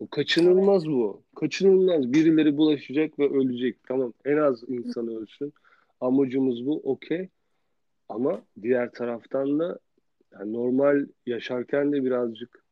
O 0.00 0.06
kaçınılmaz 0.08 0.86
bu. 0.86 1.22
Kaçınılmaz. 1.36 2.12
Birileri 2.12 2.56
bulaşacak 2.56 3.18
ve 3.18 3.28
ölecek. 3.28 3.76
Tamam 3.88 4.12
en 4.24 4.36
az 4.36 4.62
insan 4.68 5.08
ölsün. 5.08 5.52
Amacımız 6.00 6.66
bu 6.66 6.80
okey. 6.84 7.28
Ama 8.08 8.42
diğer 8.62 8.92
taraftan 8.92 9.58
da 9.58 9.78
yani 10.32 10.52
normal 10.52 11.06
yaşarken 11.26 11.92
de 11.92 12.04
birazcık 12.04 12.64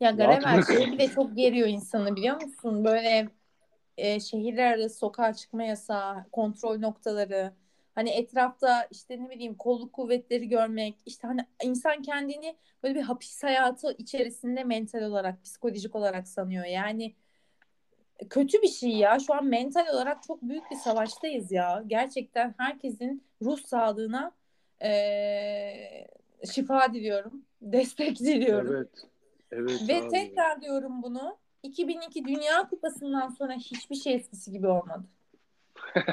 Ya 0.00 0.18
bırak. 0.18 0.66
şey 0.66 0.92
bile 0.92 1.08
çok 1.08 1.36
geriyor 1.36 1.68
insanı 1.68 2.16
biliyor 2.16 2.42
musun? 2.42 2.84
Böyle 2.84 3.28
e, 3.96 4.20
şehirler 4.20 4.72
arası 4.72 4.96
sokağa 4.96 5.32
çıkma 5.34 5.62
yasağı, 5.62 6.24
kontrol 6.32 6.78
noktaları. 6.78 7.52
Hani 7.94 8.10
etrafta 8.10 8.88
işte 8.90 9.24
ne 9.24 9.30
bileyim 9.30 9.54
kolluk 9.54 9.92
kuvvetleri 9.92 10.48
görmek. 10.48 10.96
işte 11.06 11.26
hani 11.26 11.40
insan 11.62 12.02
kendini 12.02 12.56
böyle 12.82 12.94
bir 12.94 13.02
hapis 13.02 13.42
hayatı 13.42 13.92
içerisinde 13.98 14.64
mental 14.64 15.02
olarak, 15.02 15.44
psikolojik 15.44 15.94
olarak 15.94 16.28
sanıyor. 16.28 16.64
Yani 16.64 17.14
kötü 18.30 18.62
bir 18.62 18.68
şey 18.68 18.90
ya. 18.90 19.18
Şu 19.18 19.34
an 19.34 19.44
mental 19.44 19.86
olarak 19.94 20.22
çok 20.22 20.42
büyük 20.42 20.70
bir 20.70 20.76
savaştayız 20.76 21.52
ya. 21.52 21.82
Gerçekten 21.86 22.54
herkesin 22.58 23.24
ruh 23.42 23.58
sağlığına 23.58 24.32
e, 24.82 24.90
şifa 26.52 26.94
diliyorum. 26.94 27.42
Destek 27.62 28.18
diliyorum. 28.18 28.74
evet. 28.76 29.15
Evet 29.52 29.82
Ve 29.88 30.02
abi. 30.02 30.08
tekrar 30.08 30.60
diyorum 30.62 31.02
bunu. 31.02 31.38
2002 31.62 32.24
Dünya 32.24 32.68
Kupası'ndan 32.68 33.28
sonra 33.28 33.52
hiçbir 33.52 33.96
şey 33.96 34.14
eskisi 34.14 34.50
gibi 34.50 34.66
olmadı. 34.66 35.04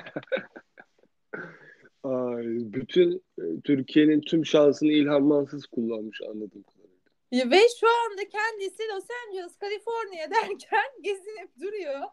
Ay, 2.04 2.46
bütün 2.46 3.24
e, 3.40 3.44
Türkiye'nin 3.64 4.22
tüm 4.22 4.46
şansını 4.46 4.92
İlhan 4.92 5.24
Mansız 5.24 5.66
kullanmış 5.66 6.20
kadarıyla. 6.20 7.52
Ve 7.52 7.60
şu 7.80 7.88
anda 7.88 8.22
kendisi 8.30 8.84
Los 8.96 9.06
Angeles, 9.28 9.58
Kaliforniya 9.58 10.32
derken 10.32 10.86
gezinip 11.04 11.50
duruyor. 11.62 12.00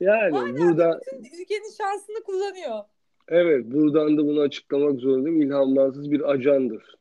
Yani 0.00 0.38
Hala 0.38 0.58
burada 0.58 1.00
Bütün 1.12 1.42
ülkenin 1.42 1.76
şansını 1.78 2.22
kullanıyor. 2.24 2.84
evet 3.28 3.64
buradan 3.66 4.16
da 4.18 4.26
bunu 4.26 4.40
açıklamak 4.40 5.00
zorundayım. 5.00 5.42
İlhan 5.42 5.68
Mansız 5.74 6.10
bir 6.10 6.30
ajandır. 6.30 6.94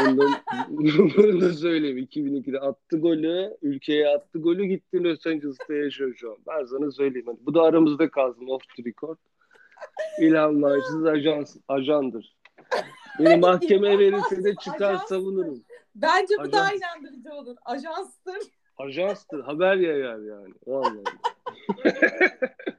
Bunu 0.00 0.18
da, 0.18 0.26
bunu 1.16 1.40
da 1.40 1.52
söyleyeyim. 1.52 1.98
2002'de 1.98 2.60
attı 2.60 2.98
golü, 2.98 3.56
ülkeye 3.62 4.08
attı 4.08 4.38
golü 4.38 4.64
gitti 4.66 5.04
Los 5.04 5.26
Angeles'ta 5.26 5.74
yaşıyor 5.74 6.14
şu 6.16 6.30
an. 6.30 6.36
Ben 6.46 6.64
sana 6.64 6.90
söyleyeyim. 6.90 7.26
Hadi 7.26 7.38
bu 7.46 7.54
da 7.54 7.62
aramızda 7.62 8.10
kalsın 8.10 8.46
off 8.46 8.62
the 8.76 8.84
record. 8.84 9.18
İlhan 10.20 10.54
Mansız 10.54 11.06
ajans, 11.06 11.56
ajandır. 11.68 12.36
Beni 13.18 13.36
mahkemeye 13.36 13.98
verirse 13.98 14.44
de 14.44 14.54
çıkar 14.54 14.90
Ajans. 14.90 15.08
savunurum. 15.08 15.62
Bence 15.94 16.34
bu 16.38 16.42
Ajans. 16.42 16.52
daha 16.52 16.72
inandırıcı 16.72 17.34
olur. 17.34 17.56
Ajanstır. 17.64 18.38
Ajanstır, 18.78 19.40
haber 19.40 19.76
yayar 19.76 20.18
yani. 20.18 20.54
Anlamda. 20.66 21.10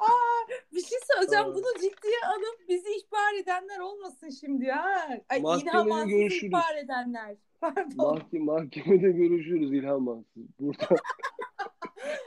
Aa, 0.00 0.48
bir 0.72 0.80
şey 0.82 0.98
söyleyeceğim. 1.14 1.44
Aa. 1.44 1.54
Bunu 1.54 1.72
ciddiye 1.74 2.20
alıp 2.36 2.68
bizi 2.68 2.88
ihbar 2.90 3.34
edenler 3.42 3.78
olmasın 3.78 4.30
şimdi 4.30 4.66
ha. 4.70 5.08
Ay, 5.28 5.40
Mahkemede 5.40 5.70
İlhan 5.70 5.88
Mansız'ı 5.88 6.10
görüşürüz. 6.16 6.52
ihbar 6.52 6.76
edenler. 6.84 7.36
Pardon. 7.60 7.86
Mahkeme, 7.96 8.44
mahkemede 8.44 9.10
görüşürüz 9.12 9.72
İlhan 9.72 10.02
Mansız. 10.02 10.42
Burada 10.60 10.86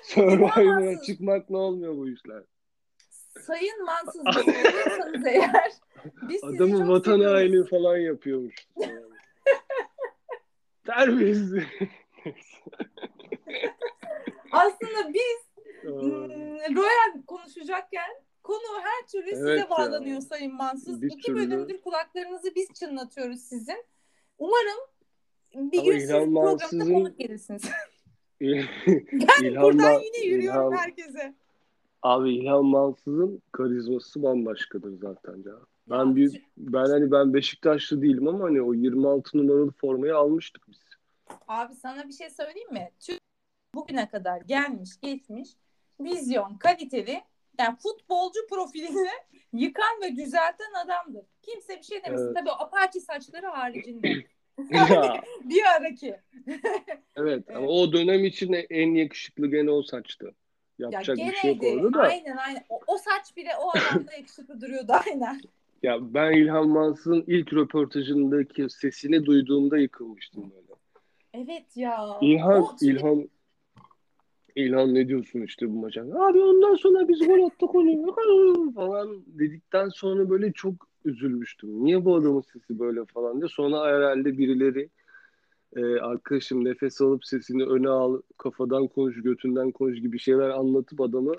Survivor'a 0.04 1.02
çıkmakla 1.02 1.58
olmuyor 1.58 1.98
bu 1.98 2.10
işler. 2.10 2.44
Sayın 3.42 3.86
Mansız 3.86 4.26
Bey 4.26 4.54
oluyorsanız 4.54 5.26
eğer 5.28 5.72
biz 6.30 6.44
Adamın 6.44 6.90
vatan 6.90 7.20
haini 7.20 7.66
falan 7.68 7.98
yapıyormuş. 7.98 8.56
Terbiyesiz. 10.86 11.54
Aslında 14.52 15.14
biz 15.14 15.53
Royal 15.86 17.22
konuşacakken 17.28 18.10
konu 18.44 18.82
her 18.84 19.08
türlü 19.08 19.26
Evet 19.30 19.38
size 19.38 19.56
ya. 19.56 19.70
bağlanıyor 19.70 20.22
Sayın 20.22 20.54
Mansız. 20.56 21.02
Bir 21.02 21.08
İki 21.08 21.22
türlü. 21.22 21.36
bölümdür 21.52 21.82
kulaklarınızı 21.82 22.56
biz 22.56 22.68
çınlatıyoruz 22.74 23.40
sizin. 23.42 23.86
Umarım 24.38 24.80
bir 25.56 25.80
Ama 25.80 25.92
gün 25.92 26.00
siz 26.00 26.10
İlhan 26.10 26.26
programda 26.26 26.52
Mansız'ın- 26.52 26.94
konuk 26.94 27.20
gelirsiniz. 27.20 27.64
ben 28.42 29.62
Buradan 29.62 30.00
yine 30.00 30.26
yürüyorum 30.26 30.78
herkese. 30.78 31.34
Abi 32.02 32.36
İlhan 32.36 32.66
Mansız'ın 32.66 33.42
karizması 33.52 34.24
bambaşkadır 34.24 34.98
zaten 35.02 35.38
ya. 35.46 35.54
Ben 35.90 36.06
Ya, 36.10 36.16
bir 36.16 36.42
ben 36.58 36.86
hani 36.86 37.12
ben 37.12 37.34
Beşiktaşlı 37.34 38.02
değilim 38.02 38.28
ama 38.28 38.44
hani 38.46 38.62
o 38.62 38.74
26 38.74 39.38
numaralı 39.38 39.72
formayı 39.72 40.16
almıştık 40.16 40.68
biz. 40.68 40.80
Abi 41.48 41.76
sana 41.76 42.08
bir 42.08 42.14
şey 42.14 42.30
söyleyeyim 42.30 42.74
mi? 42.74 42.92
Türk 43.00 43.20
bugüne 43.76 44.10
kadar 44.10 44.42
gelmiş 44.42 44.90
geçmiş 45.02 45.50
vizyon 46.00 46.58
kaliteli 46.58 47.22
yani 47.60 47.76
futbolcu 47.76 48.48
profilini 48.50 49.10
yıkan 49.54 50.02
ve 50.02 50.16
düzelten 50.16 50.74
adamdır. 50.86 51.26
Kimse 51.42 51.78
bir 51.78 51.84
şey 51.84 52.04
demesin. 52.04 52.26
Evet. 52.26 52.36
Tabii 52.36 52.52
apaçi 52.52 53.02
saçları 53.02 53.48
haricinde. 53.48 54.08
Ya, 54.72 55.22
bir 55.44 55.64
araki. 55.78 56.16
evet 56.48 56.62
Evet. 57.16 57.44
ama 57.56 57.68
o 57.68 57.94
dönem 57.94 58.26
için 58.26 58.54
en 58.70 58.96
yakışıklı 58.96 59.48
gene 59.52 59.72
o 59.72 59.84
saçtı. 59.84 60.26
Ya 60.80 60.90
Yapacak 60.92 61.18
bir 61.18 61.34
şey 61.34 61.56
yok 61.56 61.64
orada 61.64 61.94
da. 61.94 62.02
Aynen 62.02 62.38
aynen. 62.38 62.66
O, 62.70 62.80
o 62.88 62.98
saç 62.98 63.38
bile 63.38 63.50
o 63.62 63.70
adamda 63.70 64.14
yakışıklı 64.14 64.62
duruyordu 64.62 64.92
aynen. 65.06 65.42
Ya 65.84 66.14
ben 66.14 66.32
İlhan 66.32 66.68
Mansız'ın 66.70 67.24
ilk 67.28 67.54
röportajındaki 67.54 68.70
sesini 68.70 69.26
duyduğumda 69.26 69.78
yıkılmıştım 69.78 70.52
böyle. 70.52 70.74
Evet 71.34 71.78
ya. 71.78 72.18
İlhan, 72.22 72.64
O 72.64 72.76
İlhan, 72.82 73.30
İlhan 74.56 74.94
ne 74.94 75.08
diyorsun 75.08 75.42
işte 75.42 75.70
bu 75.70 75.80
maça? 75.80 76.02
Abi 76.02 76.40
ondan 76.40 76.76
sonra 76.76 77.08
biz 77.08 77.28
gol 77.28 77.48
attık 77.48 77.76
onu 77.76 78.72
falan 78.76 79.24
dedikten 79.28 79.90
sonra 79.90 80.30
böyle 80.30 80.54
çok 80.54 80.74
üzülmüştüm. 81.06 81.86
Niye 81.86 82.06
bu 82.06 82.16
adamın 82.16 82.42
sesi 82.42 82.80
böyle 82.80 83.06
falan 83.06 83.42
diye. 83.42 83.48
Sonra 83.48 83.88
herhalde 83.88 84.38
birileri 84.38 84.90
e, 85.76 85.82
arkadaşım 86.00 86.66
nefes 86.66 87.02
alıp 87.02 87.26
sesini 87.26 87.66
öne 87.66 87.90
al, 87.90 88.22
kafadan 88.38 88.88
konuş, 88.88 89.22
götünden 89.22 89.72
konuş 89.72 90.02
gibi 90.02 90.20
şeyler 90.20 90.50
anlatıp 90.50 91.02
adamı 91.02 91.34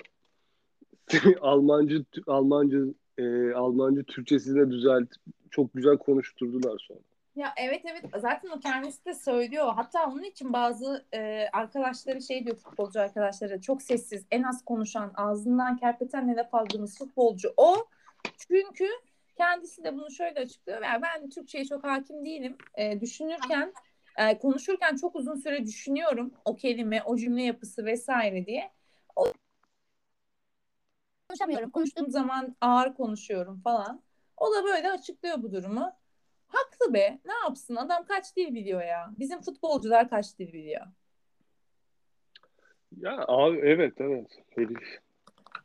Almancı 1.41 2.05
Almancı 2.27 2.93
e, 3.17 3.51
Almancı 3.51 4.03
Türkçesine 4.03 4.71
düzeltip 4.71 5.21
çok 5.51 5.73
güzel 5.73 5.97
konuşturdular 5.97 6.85
sonra. 6.87 7.14
Ya 7.35 7.53
evet 7.57 7.81
evet 7.85 8.05
zaten 8.17 8.49
o 8.49 8.59
kendisi 8.59 9.05
de 9.05 9.13
söylüyor. 9.13 9.73
Hatta 9.75 10.05
onun 10.05 10.23
için 10.23 10.53
bazı 10.53 11.05
e, 11.13 11.47
arkadaşları 11.53 12.21
şey 12.21 12.45
diyor 12.45 12.57
futbolcu 12.57 13.01
arkadaşları 13.01 13.61
çok 13.61 13.81
sessiz, 13.81 14.25
en 14.31 14.43
az 14.43 14.65
konuşan, 14.65 15.13
ağzından 15.15 15.77
kerpetenle 15.77 16.35
laf 16.35 16.53
aldığımız 16.53 16.97
futbolcu 16.97 17.53
o. 17.57 17.87
Çünkü 18.37 18.89
kendisi 19.37 19.83
de 19.83 19.93
bunu 19.93 20.11
şöyle 20.11 20.39
açıklıyor. 20.39 20.81
Yani 20.81 21.01
ben 21.01 21.29
Türkçe'ye 21.29 21.65
çok 21.65 21.83
hakim 21.83 22.25
değilim. 22.25 22.57
E, 22.75 23.01
düşünürken, 23.01 23.73
e, 24.17 24.37
konuşurken 24.37 24.95
çok 24.95 25.15
uzun 25.15 25.35
süre 25.35 25.65
düşünüyorum 25.65 26.33
o 26.45 26.55
kelime, 26.55 27.03
o 27.03 27.17
cümle 27.17 27.43
yapısı 27.43 27.85
vesaire 27.85 28.45
diye. 28.45 28.71
O 29.15 29.25
konuşamıyorum. 31.29 31.69
Konuştuğum 31.69 32.11
zaman 32.11 32.55
ağır 32.61 32.93
konuşuyorum 32.93 33.61
falan. 33.61 34.01
O 34.37 34.55
da 34.55 34.63
böyle 34.63 34.91
açıklıyor 34.91 35.43
bu 35.43 35.51
durumu. 35.51 35.91
Haklı 36.47 36.93
be. 36.93 37.19
Ne 37.25 37.33
yapsın? 37.33 37.75
Adam 37.75 38.05
kaç 38.05 38.35
dil 38.35 38.55
biliyor 38.55 38.83
ya? 38.83 39.11
Bizim 39.19 39.41
futbolcular 39.41 40.09
kaç 40.09 40.39
dil 40.39 40.53
biliyor? 40.53 40.85
Ya 42.97 43.25
abi 43.27 43.57
evet 43.57 43.93
evet. 43.99 44.27
Herif 44.49 44.99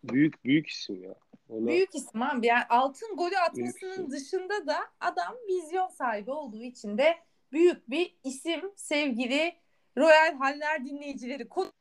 büyük 0.05 0.45
büyük 0.45 0.69
isim 0.69 1.05
ya. 1.05 1.15
Ona, 1.49 1.67
Büyük 1.67 1.95
isim 1.95 2.23
abi. 2.23 2.47
Yani 2.47 2.65
altın 2.69 3.17
golü 3.17 3.39
atmasının 3.39 4.11
dışında 4.11 4.67
da 4.67 4.79
adam 5.01 5.35
vizyon 5.49 5.89
sahibi 5.89 6.31
olduğu 6.31 6.63
için 6.63 6.99
de 6.99 7.17
büyük 7.53 7.91
bir 7.91 8.17
isim 8.25 8.73
sevgili 8.77 9.53
Royal 9.99 10.35
Haller 10.39 10.85
dinleyicileri. 10.85 11.49
Konu 11.49 11.73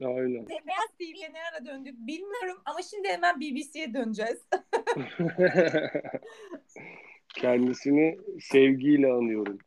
Aynen. 0.00 0.48
Beyaz 0.48 0.90
TV'ye 0.98 1.32
ne 1.32 1.38
ara 1.52 1.66
döndük 1.66 1.94
bilmiyorum 1.98 2.62
ama 2.64 2.82
şimdi 2.82 3.08
hemen 3.08 3.40
BBC'ye 3.40 3.94
döneceğiz. 3.94 4.46
Kendisini 7.34 8.18
sevgiyle 8.40 9.12
anıyorum. 9.12 9.58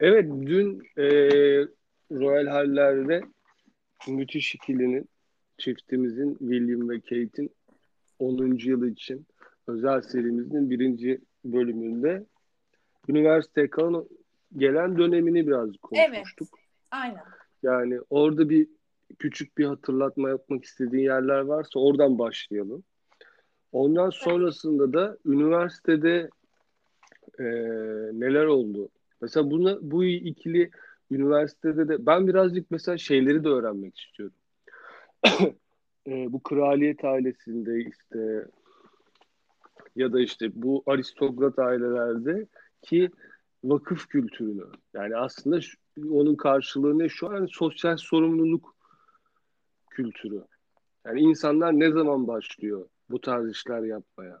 Evet 0.00 0.30
dün 0.46 0.82
e, 0.96 1.06
Royal 2.10 2.46
Hall'lerde 2.46 3.22
müthiş 4.08 4.54
ikilinin 4.54 5.08
çiftimizin 5.58 6.34
William 6.34 6.88
ve 6.88 7.00
Kate'in 7.00 7.50
10. 8.18 8.58
yılı 8.64 8.90
için 8.90 9.26
özel 9.66 10.02
serimizin 10.02 10.70
birinci 10.70 11.20
bölümünde 11.44 12.26
üniversite 13.08 13.70
kalan 13.70 14.08
gelen 14.56 14.98
dönemini 14.98 15.46
biraz 15.46 15.70
konuşmuştuk. 15.82 16.48
Evet, 16.52 16.66
aynen. 16.90 17.24
Yani 17.62 18.00
orada 18.10 18.48
bir 18.48 18.68
küçük 19.18 19.58
bir 19.58 19.64
hatırlatma 19.64 20.28
yapmak 20.28 20.64
istediğin 20.64 21.04
yerler 21.04 21.40
varsa 21.40 21.80
oradan 21.80 22.18
başlayalım. 22.18 22.84
Ondan 23.72 24.10
sonrasında 24.10 24.92
da 24.92 25.18
üniversitede 25.26 26.30
e, 27.38 27.44
neler 28.12 28.44
oldu? 28.44 28.88
Mesela 29.20 29.50
buna 29.50 29.78
bu 29.80 30.04
ikili 30.04 30.70
üniversitede 31.10 31.88
de 31.88 32.06
ben 32.06 32.26
birazcık 32.26 32.70
mesela 32.70 32.98
şeyleri 32.98 33.44
de 33.44 33.48
öğrenmek 33.48 33.98
istiyorum. 33.98 34.36
e, 36.06 36.32
bu 36.32 36.42
kraliyet 36.42 37.04
ailesinde 37.04 37.80
işte 37.80 38.48
ya 39.96 40.12
da 40.12 40.20
işte 40.20 40.50
bu 40.54 40.82
aristokrat 40.86 41.58
ailelerde 41.58 42.46
ki 42.82 43.10
vakıf 43.64 44.08
kültürünü 44.08 44.64
yani 44.94 45.16
aslında 45.16 45.60
şu, 45.60 45.78
onun 46.10 46.34
karşılığı 46.34 46.98
ne 46.98 47.08
şu 47.08 47.28
an 47.30 47.46
sosyal 47.46 47.96
sorumluluk 47.96 48.76
kültürü. 49.90 50.44
Yani 51.06 51.20
insanlar 51.20 51.72
ne 51.72 51.90
zaman 51.90 52.28
başlıyor 52.28 52.88
bu 53.10 53.20
tarz 53.20 53.50
işler 53.50 53.82
yapmaya? 53.82 54.40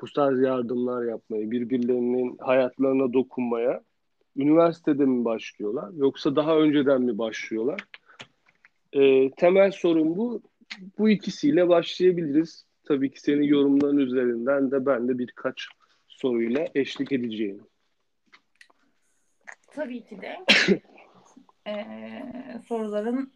Bu 0.00 0.06
tarz 0.06 0.40
yardımlar 0.40 1.04
yapmaya, 1.04 1.50
birbirlerinin 1.50 2.36
hayatlarına 2.40 3.12
dokunmaya 3.12 3.82
üniversitede 4.36 5.04
mi 5.04 5.24
başlıyorlar 5.24 5.90
yoksa 5.96 6.36
daha 6.36 6.58
önceden 6.58 7.02
mi 7.02 7.18
başlıyorlar? 7.18 7.80
E, 8.92 9.30
temel 9.30 9.70
sorun 9.70 10.16
bu. 10.16 10.42
Bu 10.98 11.08
ikisiyle 11.08 11.68
başlayabiliriz. 11.68 12.66
Tabii 12.84 13.10
ki 13.10 13.20
senin 13.20 13.42
yorumların 13.42 13.98
üzerinden 13.98 14.70
de 14.70 14.86
ben 14.86 15.08
de 15.08 15.18
birkaç 15.18 15.68
soruyla 16.08 16.68
eşlik 16.74 17.12
edeceğim. 17.12 17.60
Tabii 19.66 20.04
ki 20.04 20.20
de. 20.20 20.36
ee, 21.66 22.22
soruların 22.68 23.32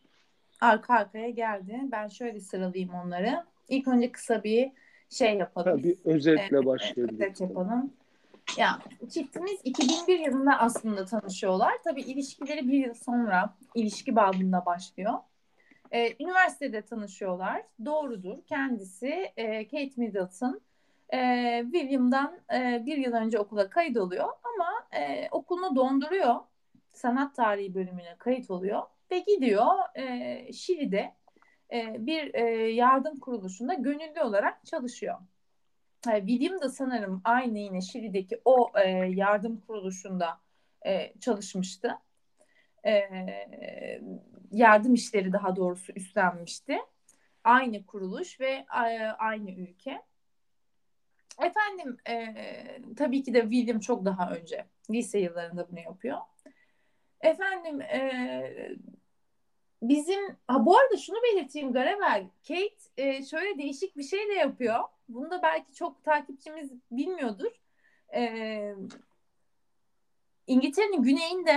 arka 0.60 0.94
arkaya 0.94 1.30
geldi. 1.30 1.80
Ben 1.92 2.08
şöyle 2.08 2.40
sıralayayım 2.40 2.94
onları. 2.94 3.44
İlk 3.68 3.88
önce 3.88 4.12
kısa 4.12 4.44
bir 4.44 4.70
şey 5.10 5.36
yapalım. 5.36 5.78
Ha, 5.78 5.84
bir 5.84 5.96
özetle 6.04 6.58
ee, 6.58 6.66
başlayalım. 6.66 7.14
Özet 7.14 7.40
yapalım. 7.40 7.92
Ya 8.56 8.78
çiftimiz 9.10 9.60
2001 9.64 10.18
yılında 10.18 10.58
aslında 10.58 11.04
tanışıyorlar. 11.04 11.72
Tabii 11.84 12.00
ilişkileri 12.00 12.68
bir 12.68 12.86
yıl 12.86 12.94
sonra 12.94 13.54
ilişki 13.74 14.16
babında 14.16 14.66
başlıyor. 14.66 15.14
Ee, 15.92 16.14
üniversitede 16.20 16.82
tanışıyorlar. 16.82 17.62
Doğrudur. 17.84 18.38
Kendisi 18.46 19.32
e, 19.36 19.64
Kate 19.64 19.92
Middleton 19.96 20.60
e, 21.12 21.62
William'dan 21.72 22.38
e, 22.54 22.82
bir 22.86 22.96
yıl 22.96 23.12
önce 23.12 23.38
okula 23.38 23.70
kayıt 23.70 23.96
oluyor 23.96 24.24
ama 24.24 25.00
e, 25.02 25.28
okulunu 25.30 25.76
donduruyor. 25.76 26.34
Sanat 26.92 27.36
tarihi 27.36 27.74
bölümüne 27.74 28.16
kayıt 28.18 28.50
oluyor 28.50 28.82
ve 29.10 29.18
gidiyor 29.18 29.66
e, 29.94 30.52
Şili'de 30.52 31.12
e, 31.72 32.06
bir 32.06 32.34
e, 32.34 32.40
yardım 32.72 33.18
kuruluşunda 33.18 33.74
gönüllü 33.74 34.22
olarak 34.22 34.66
çalışıyor. 34.66 35.18
E, 36.12 36.26
William 36.26 36.60
da 36.60 36.68
sanırım 36.68 37.20
aynı 37.24 37.58
yine 37.58 37.80
Şili'deki 37.80 38.40
o 38.44 38.72
yardım 39.08 39.60
kuruluşunda 39.60 40.40
çalışmıştı. 41.20 41.98
Yardım 44.52 44.94
işleri 44.94 45.32
daha 45.32 45.56
doğrusu 45.56 45.92
üstlenmişti. 45.92 46.78
Aynı 47.44 47.86
kuruluş 47.86 48.40
ve 48.40 48.66
aynı 49.18 49.50
ülke. 49.50 50.02
Efendim 51.42 51.96
e, 52.08 52.34
tabii 52.96 53.22
ki 53.22 53.34
de 53.34 53.40
William 53.40 53.80
çok 53.80 54.04
daha 54.04 54.30
önce 54.30 54.66
lise 54.90 55.18
yıllarında 55.18 55.70
bunu 55.70 55.80
yapıyor. 55.80 56.18
Efendim 57.20 57.80
e, 57.80 58.76
bizim 59.82 60.36
ha 60.48 60.66
bu 60.66 60.78
arada 60.78 60.96
şunu 60.96 61.16
belirteyim 61.22 61.72
Garevel 61.72 62.26
Kate 62.48 62.76
e, 62.96 63.24
şöyle 63.24 63.58
değişik 63.58 63.96
bir 63.96 64.02
şey 64.02 64.28
de 64.28 64.32
yapıyor. 64.32 64.80
Bunu 65.08 65.30
da 65.30 65.42
belki 65.42 65.74
çok 65.74 66.04
takipçimiz 66.04 66.70
bilmiyordur. 66.90 67.52
E, 68.14 68.74
İngiltere'nin 70.46 71.02
güneyinde 71.02 71.56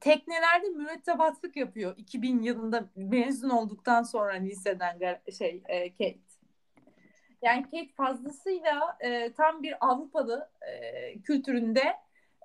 teknelerde 0.00 0.68
mürettebatlık 0.68 1.56
yapıyor 1.56 1.94
2000 1.96 2.42
yılında 2.42 2.88
mezun 2.96 3.50
olduktan 3.50 4.02
sonra 4.02 4.32
liseden 4.32 5.20
şey 5.38 5.62
e, 5.68 5.90
Kate. 5.90 6.18
Yani 7.42 7.62
Kate 7.62 7.92
fazlasıyla 7.96 8.98
e, 9.00 9.32
tam 9.32 9.62
bir 9.62 9.76
Avrupalı 9.80 10.50
e, 10.60 11.18
kültüründe 11.20 11.96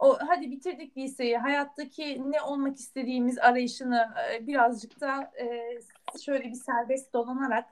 o 0.04 0.18
hadi 0.28 0.52
bitirdik 0.52 0.98
liseyi 0.98 1.38
hayattaki 1.38 2.32
ne 2.32 2.42
olmak 2.42 2.78
istediğimiz 2.78 3.40
arayışını 3.40 4.14
e, 4.32 4.48
birazcık 4.48 5.02
da 5.02 5.32
e, 5.42 5.80
şöyle 6.20 6.44
bir 6.44 6.56
serbest 6.56 7.14
dolanarak 7.14 7.66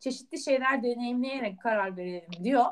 çeşitli 0.00 0.42
şeyler 0.42 0.82
deneyimleyerek 0.82 1.60
karar 1.60 1.96
verelim 1.96 2.44
diyor. 2.44 2.64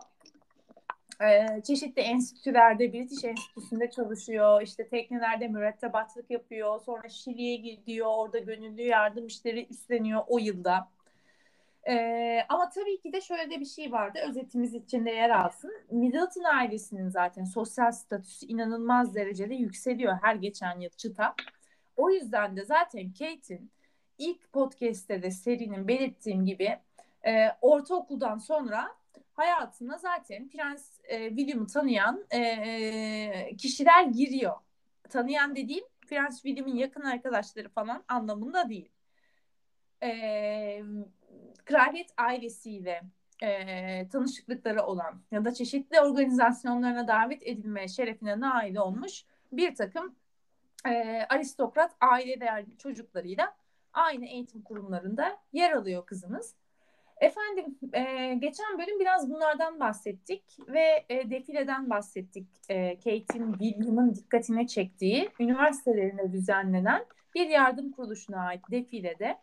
Ee, 1.23 1.63
çeşitli 1.67 2.03
enstitülerde, 2.03 2.93
British 2.93 3.25
Enstitüsü'nde 3.25 3.91
çalışıyor. 3.91 4.63
İşte 4.63 4.89
teknelerde 4.89 5.49
mürettebatlık 5.49 6.31
yapıyor. 6.31 6.81
Sonra 6.81 7.09
Şili'ye 7.09 7.57
gidiyor. 7.57 8.07
Orada 8.11 8.39
gönüllü 8.39 8.83
yardım 8.83 9.27
işleri 9.27 9.67
üstleniyor 9.71 10.23
o 10.27 10.39
yılda. 10.39 10.89
Ee, 11.89 12.47
ama 12.49 12.69
tabii 12.69 13.01
ki 13.01 13.13
de 13.13 13.21
şöyle 13.21 13.51
de 13.51 13.61
bir 13.61 13.65
şey 13.65 13.93
vardı. 13.93 14.19
Özetimiz 14.29 14.75
içinde 14.75 15.11
yer 15.11 15.31
alsın. 15.31 15.73
Middleton 15.91 16.45
ailesinin 16.45 17.09
zaten 17.09 17.45
sosyal 17.45 17.93
statüsü 17.93 18.47
inanılmaz 18.47 19.15
derecede 19.15 19.55
yükseliyor 19.55 20.19
her 20.23 20.35
geçen 20.35 20.81
yıl 20.81 20.91
çıta. 20.91 21.35
O 21.97 22.11
yüzden 22.11 22.57
de 22.57 22.65
zaten 22.65 23.13
Kate'in 23.13 23.71
ilk 24.19 24.53
podcast'te 24.53 25.23
de 25.23 25.31
serinin 25.31 25.89
belirttiğim 25.89 26.47
gibi 26.47 26.79
e, 27.27 27.49
ortaokuldan 27.61 28.39
sonra 28.39 28.89
hayatına 29.33 29.99
zaten 29.99 30.49
Prens 30.49 31.01
e, 31.05 31.29
William'ı 31.29 31.67
tanıyan 31.67 32.25
e, 32.33 33.57
kişiler 33.57 34.05
giriyor. 34.05 34.57
Tanıyan 35.11 35.57
dediğim 35.57 35.85
Prens 36.09 36.43
William'ın 36.43 36.77
yakın 36.77 37.03
arkadaşları 37.03 37.69
falan 37.69 38.05
anlamında 38.09 38.69
değil. 38.69 38.89
E, 40.03 40.83
kraliyet 41.69 42.11
ailesiyle 42.17 43.03
e, 43.43 44.09
tanışıklıkları 44.09 44.83
olan 44.83 45.23
ya 45.31 45.45
da 45.45 45.55
çeşitli 45.55 46.01
organizasyonlarına 46.01 47.09
davet 47.09 47.43
edilme 47.43 47.89
şerefine 47.89 48.41
nail 48.41 48.77
olmuş 48.77 49.25
bir 49.53 49.75
takım 49.75 50.15
e, 50.87 51.23
aristokrat 51.29 51.97
aile 52.01 52.41
değerli 52.41 52.79
çocuklarıyla 52.79 53.57
aynı 53.93 54.27
eğitim 54.27 54.63
kurumlarında 54.63 55.37
yer 55.53 55.73
alıyor 55.73 56.07
kızımız. 56.07 56.55
Efendim 57.21 57.79
e, 57.93 58.35
geçen 58.35 58.79
bölüm 58.79 59.01
biraz 59.01 59.31
bunlardan 59.31 59.81
bahsettik 59.81 60.43
ve 60.69 61.05
e, 61.09 61.31
defileden 61.31 61.91
bahsettik. 61.91 62.49
E, 62.69 62.97
Kate'in 62.97 63.53
William'ın 63.53 64.15
dikkatine 64.15 64.67
çektiği 64.67 65.31
üniversitelerinde 65.41 66.33
düzenlenen 66.33 67.05
bir 67.35 67.47
yardım 67.47 67.93
kuruluşuna 67.93 68.47
ait 68.47 68.63
defilede 68.71 69.39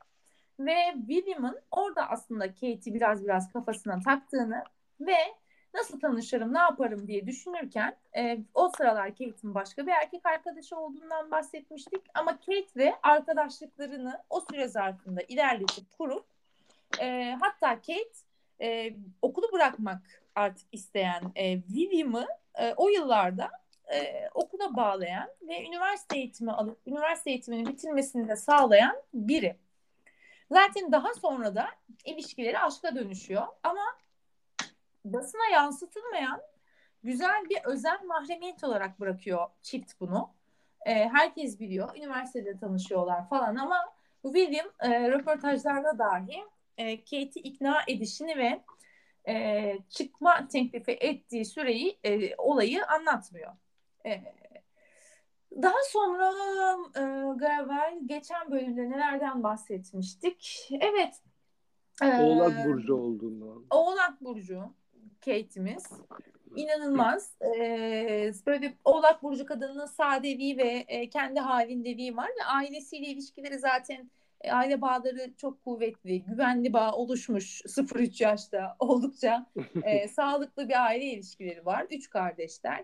ve 0.60 0.76
William'ın 1.08 1.62
orada 1.72 2.10
aslında 2.10 2.48
Kate'i 2.48 2.94
biraz 2.94 3.24
biraz 3.24 3.54
kafasına 3.54 4.00
taktığını 4.00 4.63
ve 5.00 5.18
nasıl 5.76 6.00
tanışırım, 6.00 6.54
ne 6.54 6.60
yaparım 6.60 7.08
diye 7.08 7.28
düşünürken 7.28 7.98
e, 8.18 8.38
o 8.54 8.72
sıralar 8.78 9.10
Kate'in 9.10 9.56
başka 9.56 9.88
bir 9.88 9.91
erkek 9.91 10.26
arkadaşı 10.26 10.78
olduğundan 10.78 11.32
bahsetmiştik. 11.32 12.02
Ama 12.13 12.32
Kate 12.32 12.68
ve 12.76 12.94
arkadaşlıklarını 13.04 14.22
o 14.30 14.41
süre 14.52 14.68
zarfında 14.68 15.22
ilerletip 15.22 15.98
kurup 15.98 16.26
e, 17.02 17.38
hatta 17.41 17.76
Kate 17.76 18.10
e, 18.62 18.94
okulu 19.22 19.52
bırakmak 19.54 20.02
artık 20.36 20.68
isteyen 20.72 21.24
e, 21.36 21.62
William'ı 21.62 22.28
e, 22.56 22.74
o 22.78 22.89
yıllarda 22.89 23.52
e, 23.94 24.30
okula 24.34 24.76
bağlayan 24.76 25.30
ve 25.41 25.65
üniversite 25.65 26.18
eğitimi 26.18 26.52
alıp 26.52 26.80
üniversite 26.88 27.30
eğitimini 27.30 27.68
bitirmesini 27.68 28.28
de 28.28 28.36
sağlayan 28.36 28.96
biri. 29.13 29.56
Zaten 30.52 30.92
daha 30.92 31.14
sonra 31.14 31.56
da 31.56 31.68
ilişkileri 32.06 32.60
aşka 32.60 32.96
dönüşüyor 32.96 33.48
ama 33.64 33.84
basına 35.06 35.46
yansıtılmayan 35.54 36.42
güzel 37.04 37.50
bir 37.50 37.60
özel 37.66 38.04
mahremiyet 38.04 38.64
olarak 38.64 39.00
bırakıyor 39.00 39.48
çift 39.62 40.00
bunu. 40.00 40.34
E, 40.86 40.94
herkes 41.10 41.60
biliyor. 41.60 41.96
Üniversitede 41.98 42.60
tanışıyorlar 42.60 43.30
falan 43.30 43.56
ama 43.56 43.94
William 44.24 44.68
e, 44.80 45.10
röportajlarda 45.12 46.00
dahi 46.00 46.44
e, 46.78 47.00
Kate'i 47.00 47.40
ikna 47.40 47.82
edişini 47.88 48.38
ve 48.38 48.62
e, 49.28 49.74
çıkma 49.90 50.48
teklifi 50.48 50.92
ettiği 50.92 51.46
süreyi 51.46 52.00
e, 52.04 52.36
olayı 52.36 52.86
anlatmıyor. 52.86 53.52
E, 54.06 54.22
Daha 55.62 55.84
sonra 55.89 56.32
e, 56.96 57.02
galiba 57.38 57.91
geçen 58.06 58.52
bölümde 58.52 58.89
nelerden 58.89 59.44
bahsetmiştik? 59.44 60.70
Evet. 60.82 61.15
E, 62.02 62.22
Oğlak 62.22 62.65
Burcu 62.65 62.96
olduğundan. 62.96 63.65
Oğlak 63.70 64.22
Burcu 64.22 64.74
Kate'imiz. 65.26 65.84
İnanılmaz. 66.56 67.34
Ee, 67.41 68.32
böyle 68.46 68.74
Oğlak 68.86 69.24
Burcu 69.24 69.46
kadının 69.46 69.86
sadevi 69.86 70.58
ve 70.58 70.86
e, 70.88 71.10
kendi 71.10 71.39
halindevi 71.39 72.18
var 72.18 72.30
ve 72.39 72.46
ailesiyle 72.46 73.08
ilişkileri 73.08 73.60
zaten 73.60 74.10
e, 74.41 74.52
aile 74.52 74.82
bağları 74.82 75.34
çok 75.38 75.63
kuvvetli, 75.63 76.24
güvenli 76.24 76.74
bağ 76.74 76.91
oluşmuş 76.91 77.62
0-3 77.62 78.24
yaşta 78.24 78.76
oldukça 78.80 79.46
e, 79.84 80.08
sağlıklı 80.15 80.70
bir 80.70 80.86
aile 80.86 81.06
ilişkileri 81.06 81.65
var. 81.65 81.88
Üç 81.91 82.10
kardeşler. 82.10 82.84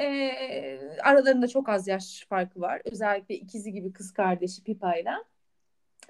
E, 0.00 0.98
aralarında 1.02 1.48
çok 1.48 1.68
az 1.68 1.88
yaş 1.88 2.26
farkı 2.28 2.60
var. 2.60 2.82
Özellikle 2.84 3.34
ikizi 3.34 3.72
gibi 3.72 3.92
kız 3.92 4.12
kardeşi 4.12 4.64
Pipa'yla. 4.64 5.24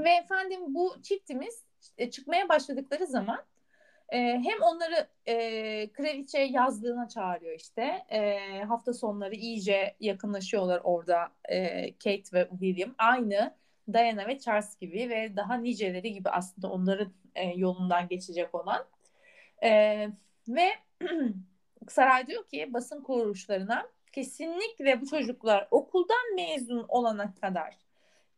Ve 0.01 0.11
efendim 0.11 0.61
bu 0.75 1.03
çiftimiz 1.03 1.65
e, 1.99 2.11
çıkmaya 2.11 2.49
başladıkları 2.49 3.07
zaman 3.07 3.45
e, 4.09 4.19
hem 4.19 4.63
onları 4.63 5.09
e, 5.27 5.93
kraliçe 5.93 6.39
yazlığına 6.39 7.09
çağırıyor 7.09 7.55
işte. 7.55 7.83
E, 8.11 8.39
hafta 8.65 8.93
sonları 8.93 9.35
iyice 9.35 9.97
yakınlaşıyorlar 10.01 10.81
orada 10.85 11.33
e, 11.49 11.93
Kate 11.93 12.23
ve 12.33 12.49
William. 12.51 12.95
Aynı 12.99 13.55
Diana 13.93 14.27
ve 14.27 14.39
Charles 14.39 14.77
gibi 14.79 15.11
ve 15.11 15.37
daha 15.37 15.55
niceleri 15.55 16.13
gibi 16.13 16.31
aslında 16.31 16.71
onların 16.71 17.13
e, 17.35 17.49
yolundan 17.49 18.09
geçecek 18.09 18.55
olan. 18.55 18.85
E, 19.63 19.71
ve 20.49 20.69
saray 21.93 22.27
diyor 22.27 22.49
ki 22.49 22.71
basın 22.73 23.03
kuruluşlarına 23.03 23.87
kesinlikle 24.13 25.01
bu 25.01 25.07
çocuklar 25.07 25.69
okuldan 25.71 26.35
mezun 26.35 26.85
olana 26.89 27.35
kadar 27.35 27.79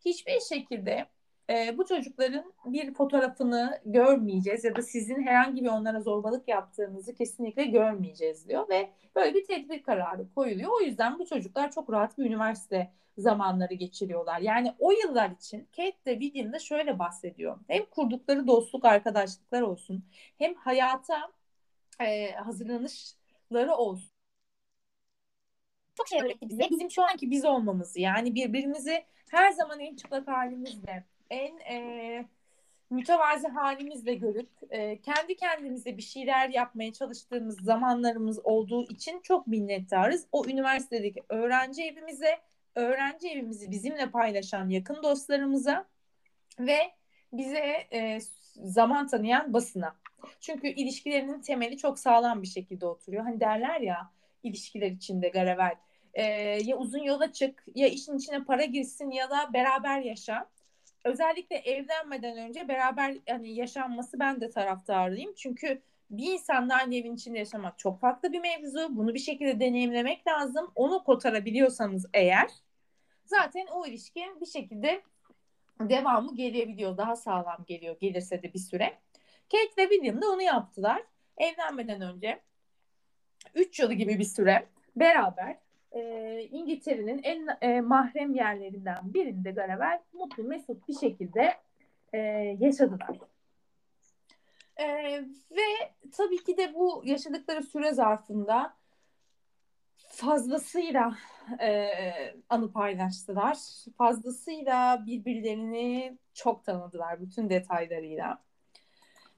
hiçbir 0.04 0.40
şekilde 0.40 1.06
e, 1.50 1.78
bu 1.78 1.86
çocukların 1.86 2.52
bir 2.64 2.94
fotoğrafını 2.94 3.80
görmeyeceğiz 3.84 4.64
ya 4.64 4.76
da 4.76 4.82
sizin 4.82 5.22
herhangi 5.22 5.64
bir 5.64 5.68
onlara 5.68 6.00
zorbalık 6.00 6.48
yaptığınızı 6.48 7.14
kesinlikle 7.14 7.64
görmeyeceğiz 7.64 8.48
diyor 8.48 8.68
ve 8.68 8.90
böyle 9.16 9.34
bir 9.34 9.44
tedbir 9.44 9.82
kararı 9.82 10.34
koyuluyor. 10.34 10.70
O 10.80 10.80
yüzden 10.80 11.18
bu 11.18 11.26
çocuklar 11.26 11.70
çok 11.70 11.92
rahat 11.92 12.18
bir 12.18 12.24
üniversite 12.24 12.90
zamanları 13.18 13.74
geçiriyorlar. 13.74 14.40
Yani 14.40 14.74
o 14.78 14.92
yıllar 14.92 15.30
için 15.30 15.68
Kate 15.76 16.04
de 16.06 16.20
de 16.52 16.58
şöyle 16.58 16.98
bahsediyor. 16.98 17.58
Hem 17.68 17.84
kurdukları 17.84 18.46
dostluk, 18.46 18.84
arkadaşlıklar 18.84 19.62
olsun 19.62 20.04
hem 20.38 20.54
hayata 20.54 21.32
e, 22.00 22.34
hazırlanışları 23.50 23.76
olsun. 23.76 24.10
Çok 25.96 26.08
şey 26.08 26.20
öğretti 26.20 26.48
bize. 26.48 26.70
Bizim 26.70 26.90
şu 26.90 27.02
anki 27.02 27.30
biz 27.30 27.44
olmamızı 27.44 28.00
yani 28.00 28.34
birbirimizi 28.34 29.04
her 29.30 29.50
zaman 29.50 29.80
en 29.80 29.96
çıplak 29.96 30.28
halimizle 30.28 31.04
en 31.30 31.58
e, 31.58 32.26
mütevazi 32.90 33.48
halimizle 33.48 34.14
görüp 34.14 34.50
e, 34.70 35.00
kendi 35.00 35.36
kendimize 35.36 35.96
bir 35.96 36.02
şeyler 36.02 36.48
yapmaya 36.48 36.92
çalıştığımız 36.92 37.60
zamanlarımız 37.60 38.38
olduğu 38.44 38.84
için 38.84 39.20
çok 39.20 39.46
minnettarız. 39.46 40.26
O 40.32 40.44
üniversitedeki 40.48 41.22
öğrenci 41.28 41.82
evimize, 41.82 42.38
öğrenci 42.74 43.28
evimizi 43.28 43.70
bizimle 43.70 44.10
paylaşan 44.10 44.68
yakın 44.68 45.02
dostlarımıza 45.02 45.86
ve 46.58 46.78
bize 47.32 47.88
e, 47.92 48.18
zaman 48.56 49.06
tanıyan 49.06 49.52
basına. 49.52 49.99
Çünkü 50.40 50.68
ilişkilerinin 50.68 51.40
temeli 51.40 51.76
çok 51.76 51.98
sağlam 51.98 52.42
bir 52.42 52.46
şekilde 52.46 52.86
oturuyor. 52.86 53.24
Hani 53.24 53.40
derler 53.40 53.80
ya 53.80 54.10
ilişkiler 54.42 54.90
içinde 54.90 55.28
Garavel. 55.28 55.74
E, 56.14 56.22
ya 56.64 56.76
uzun 56.76 57.02
yola 57.02 57.32
çık 57.32 57.64
ya 57.74 57.88
işin 57.88 58.18
içine 58.18 58.44
para 58.44 58.64
girsin 58.64 59.10
ya 59.10 59.30
da 59.30 59.52
beraber 59.52 60.00
yaşa 60.00 60.46
özellikle 61.04 61.56
evlenmeden 61.56 62.36
önce 62.36 62.68
beraber 62.68 63.16
hani 63.28 63.54
yaşanması 63.54 64.20
ben 64.20 64.40
de 64.40 64.50
taraftarıyım. 64.50 65.34
Çünkü 65.36 65.82
bir 66.10 66.32
insanla 66.32 66.76
aynı 66.76 66.94
evin 66.94 67.14
içinde 67.14 67.38
yaşamak 67.38 67.78
çok 67.78 68.00
farklı 68.00 68.32
bir 68.32 68.40
mevzu. 68.40 68.96
Bunu 68.96 69.14
bir 69.14 69.18
şekilde 69.18 69.60
deneyimlemek 69.60 70.26
lazım. 70.26 70.72
Onu 70.74 71.04
kotarabiliyorsanız 71.04 72.06
eğer 72.14 72.50
zaten 73.24 73.66
o 73.66 73.86
ilişki 73.86 74.24
bir 74.40 74.46
şekilde 74.46 75.02
devamı 75.80 76.36
gelebiliyor. 76.36 76.96
Daha 76.96 77.16
sağlam 77.16 77.64
geliyor 77.66 77.96
gelirse 78.00 78.42
de 78.42 78.52
bir 78.54 78.58
süre. 78.58 78.98
Kate 79.52 79.82
ve 79.82 79.88
William 79.88 80.22
da 80.22 80.30
onu 80.30 80.42
yaptılar. 80.42 81.02
Evlenmeden 81.36 82.00
önce 82.00 82.40
3 83.54 83.80
yılı 83.80 83.92
gibi 83.94 84.18
bir 84.18 84.24
süre 84.24 84.66
beraber 84.96 85.56
e, 85.92 86.42
İngiltere'nin 86.50 87.20
en 87.22 87.48
e, 87.60 87.80
mahrem 87.80 88.34
yerlerinden 88.34 89.14
birinde 89.14 89.50
Garavel 89.50 90.00
mutlu 90.12 90.44
mesut 90.44 90.88
bir 90.88 90.98
şekilde 90.98 91.54
e, 92.12 92.18
yaşadılar. 92.60 93.18
E, 94.76 94.86
ve 95.50 95.92
tabii 96.16 96.44
ki 96.44 96.56
de 96.56 96.74
bu 96.74 97.02
yaşadıkları 97.04 97.62
süre 97.62 97.92
zarfında 97.92 98.74
fazlasıyla 99.96 101.16
e, 101.60 101.88
anı 102.48 102.72
paylaştılar. 102.72 103.58
Fazlasıyla 103.98 105.06
birbirlerini 105.06 106.18
çok 106.34 106.64
tanıdılar 106.64 107.20
bütün 107.20 107.50
detaylarıyla. 107.50 108.49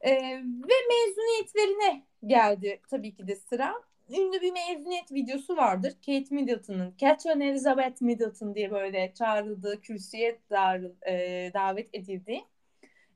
E, 0.03 0.11
ve 0.43 0.75
mezuniyetlerine 0.89 2.03
geldi 2.27 2.81
tabii 2.91 3.15
ki 3.15 3.29
de 3.29 3.37
sıra 3.37 3.75
ünlü 4.11 4.41
bir 4.41 4.53
mezuniyet 4.53 5.13
videosu 5.13 5.57
vardır. 5.57 5.93
Kate 6.07 6.35
Middleton'ın 6.35 6.95
Catherine 6.99 7.49
Elizabeth 7.49 8.03
Middleton 8.03 8.55
diye 8.55 8.71
böyle 8.71 9.13
çağrıldığı 9.15 9.81
kürsüye 9.81 10.39
dar, 10.51 10.81
e, 11.07 11.51
davet 11.55 11.95
edildiği 11.95 12.45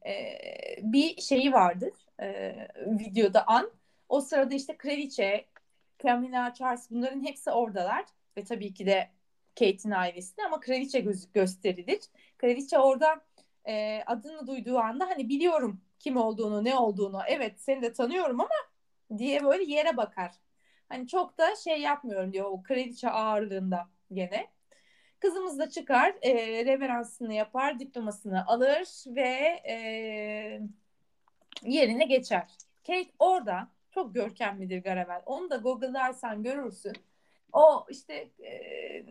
e, 0.06 0.38
bir 0.82 1.20
şeyi 1.20 1.52
vardır 1.52 1.92
e, 2.20 2.54
videoda 2.86 3.46
an. 3.46 3.70
O 4.08 4.20
sırada 4.20 4.54
işte 4.54 4.76
kraliçe, 4.76 5.44
Camilla 6.02 6.54
Charles 6.54 6.90
bunların 6.90 7.24
hepsi 7.24 7.50
oradalar 7.50 8.04
ve 8.36 8.44
tabii 8.44 8.74
ki 8.74 8.86
de 8.86 9.08
Kate'in 9.58 9.90
ailesini 9.90 10.44
ama 10.46 10.60
kraliçe 10.60 11.00
gözü 11.00 11.32
gösterilir. 11.32 12.00
Kraliçe 12.38 12.78
orada 12.78 13.20
e, 13.68 14.02
adını 14.06 14.46
duyduğu 14.46 14.78
anda 14.78 15.08
hani 15.08 15.28
biliyorum 15.28 15.80
kim 15.98 16.16
olduğunu, 16.16 16.64
ne 16.64 16.76
olduğunu, 16.76 17.20
evet 17.28 17.60
seni 17.60 17.82
de 17.82 17.92
tanıyorum 17.92 18.40
ama 18.40 18.54
diye 19.18 19.44
böyle 19.44 19.64
yere 19.72 19.96
bakar. 19.96 20.32
Hani 20.88 21.08
çok 21.08 21.38
da 21.38 21.56
şey 21.56 21.80
yapmıyorum 21.80 22.32
diyor 22.32 22.44
o 22.50 22.62
kraliçe 22.62 23.10
ağırlığında 23.10 23.88
gene. 24.12 24.50
Kızımız 25.20 25.58
da 25.58 25.70
çıkar, 25.70 26.14
e, 26.22 26.64
reveransını 26.64 27.34
yapar, 27.34 27.78
diplomasını 27.78 28.46
alır 28.46 29.04
ve 29.06 29.62
e, 29.68 29.76
yerine 31.62 32.04
geçer. 32.04 32.48
Kate 32.86 33.10
orada 33.18 33.68
çok 33.90 34.14
görkemlidir 34.14 34.82
Garavel. 34.82 35.22
Onu 35.26 35.50
da 35.50 35.56
Google'larsan 35.56 36.42
görürsün. 36.42 36.92
O 37.52 37.86
işte 37.90 38.30
e, 38.44 39.04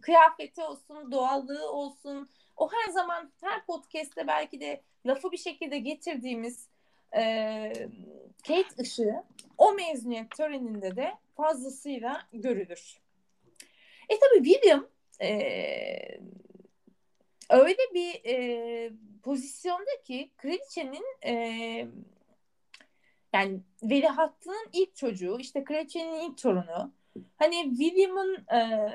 kıyafeti 0.00 0.62
olsun, 0.62 1.12
doğallığı 1.12 1.72
olsun. 1.72 2.28
O 2.56 2.70
her 2.72 2.92
zaman 2.92 3.32
her 3.40 3.66
podcast'te 3.66 4.26
belki 4.26 4.60
de 4.60 4.82
lafı 5.06 5.32
bir 5.32 5.36
şekilde 5.36 5.78
getirdiğimiz 5.78 6.68
e, 7.16 7.72
Kate 8.46 8.82
ışığı 8.82 9.22
o 9.58 9.72
mezuniyet 9.72 10.30
töreninde 10.30 10.96
de 10.96 11.14
fazlasıyla 11.36 12.28
görülür. 12.32 13.00
E 14.08 14.18
tabi 14.18 14.44
William 14.44 14.86
e, 15.20 15.28
öyle 17.50 17.78
bir 17.94 18.24
e, 18.24 18.92
pozisyonda 19.22 20.02
ki 20.04 20.30
kraliçenin 20.36 21.04
e, 21.26 21.34
yani 23.32 23.60
veliahtının 23.82 24.68
ilk 24.72 24.96
çocuğu 24.96 25.38
işte 25.40 25.64
kraliçenin 25.64 26.30
ilk 26.30 26.38
torunu 26.38 26.92
hani 27.36 27.76
William'ın 27.76 28.46
e, 28.54 28.90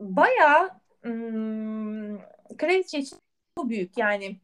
bayağı 0.00 0.70
ım, 1.04 2.20
kraliçe 2.58 2.98
için 2.98 3.18
bu 3.58 3.68
büyük 3.68 3.98
yani 3.98 4.36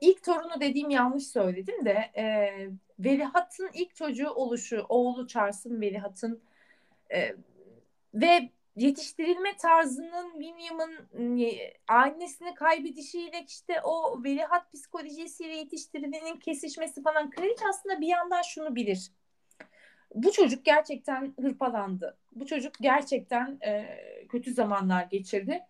ilk 0.00 0.22
torunu 0.24 0.60
dediğim 0.60 0.90
yanlış 0.90 1.26
söyledim 1.26 1.84
de 1.84 2.10
e, 2.16 2.24
Velihat'ın 2.98 3.70
ilk 3.74 3.94
çocuğu 3.94 4.30
oluşu, 4.30 4.86
oğlu 4.88 5.26
Charles'ın 5.26 5.80
Velihat'ın 5.80 6.42
e, 7.14 7.34
ve 8.14 8.50
yetiştirilme 8.76 9.56
tarzının 9.56 10.40
William'ın 10.40 11.38
e, 11.40 11.74
annesini 11.88 12.54
kaybedişiyle 12.54 13.44
işte 13.48 13.80
o 13.84 14.24
velihat 14.24 14.72
psikolojisiyle 14.72 15.56
yetiştirilmenin 15.56 16.36
kesişmesi 16.36 17.02
falan 17.02 17.30
kraliçe 17.30 17.64
aslında 17.68 18.00
bir 18.00 18.06
yandan 18.06 18.42
şunu 18.42 18.74
bilir. 18.76 19.10
Bu 20.14 20.32
çocuk 20.32 20.64
gerçekten 20.64 21.34
hırpalandı. 21.40 22.16
Bu 22.32 22.46
çocuk 22.46 22.72
gerçekten 22.80 23.58
e, 23.66 23.86
kötü 24.28 24.54
zamanlar 24.54 25.04
geçirdi 25.04 25.60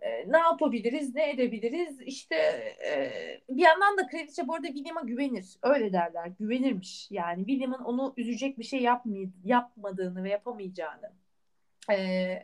e, 0.00 0.32
ne 0.32 0.38
yapabiliriz, 0.38 1.14
ne 1.14 1.30
edebiliriz? 1.30 2.00
İşte 2.00 2.34
e, 2.86 3.10
bir 3.48 3.62
yandan 3.62 3.98
da 3.98 4.06
kraliçe 4.06 4.48
bu 4.48 4.54
arada 4.54 4.66
William'a 4.66 5.00
güvenir. 5.00 5.46
Öyle 5.62 5.92
derler. 5.92 6.26
Güvenirmiş. 6.26 7.10
Yani 7.10 7.46
William'ın 7.46 7.84
onu 7.84 8.14
üzecek 8.16 8.58
bir 8.58 8.64
şey 8.64 8.80
yapmay- 8.82 9.30
yapmadığını 9.44 10.24
ve 10.24 10.30
yapamayacağını. 10.30 11.12
e, 11.92 12.42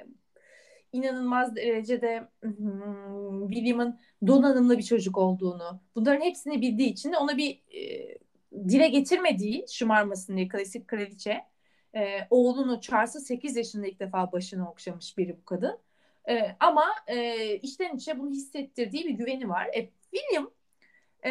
inanılmaz 0.93 1.57
derecede 1.57 2.29
hmm, 2.43 3.49
William'ın 3.49 4.01
donanımlı 4.27 4.79
bir 4.79 4.83
çocuk 4.83 5.19
olduğunu, 5.19 5.81
bunların 5.95 6.21
hepsini 6.21 6.61
bildiği 6.61 6.91
için 6.93 7.13
de 7.13 7.17
ona 7.17 7.37
bir 7.37 7.63
e, 7.75 8.19
dile 8.69 8.89
getirmediği 8.89 9.65
şımarmasın 9.69 10.37
diye 10.37 10.49
klasik 10.49 10.89
kraliçe 10.89 11.45
e, 11.97 12.27
oğlunu 12.31 12.81
Charles'ı 12.81 13.21
8 13.21 13.57
yaşında 13.57 13.87
ilk 13.87 14.01
defa 14.01 14.33
başına 14.33 14.71
okşamış 14.71 15.19
biri 15.19 15.37
bu 15.41 15.45
kadın. 15.45 15.79
E, 16.29 16.57
ama 16.61 16.85
e, 17.07 17.57
içten 17.57 17.97
içe 17.97 18.19
bunu 18.19 18.31
hissettirdiği 18.31 19.05
bir 19.05 19.11
güveni 19.11 19.49
var. 19.49 19.67
E, 19.67 19.91
William 20.11 20.51
e, 21.25 21.31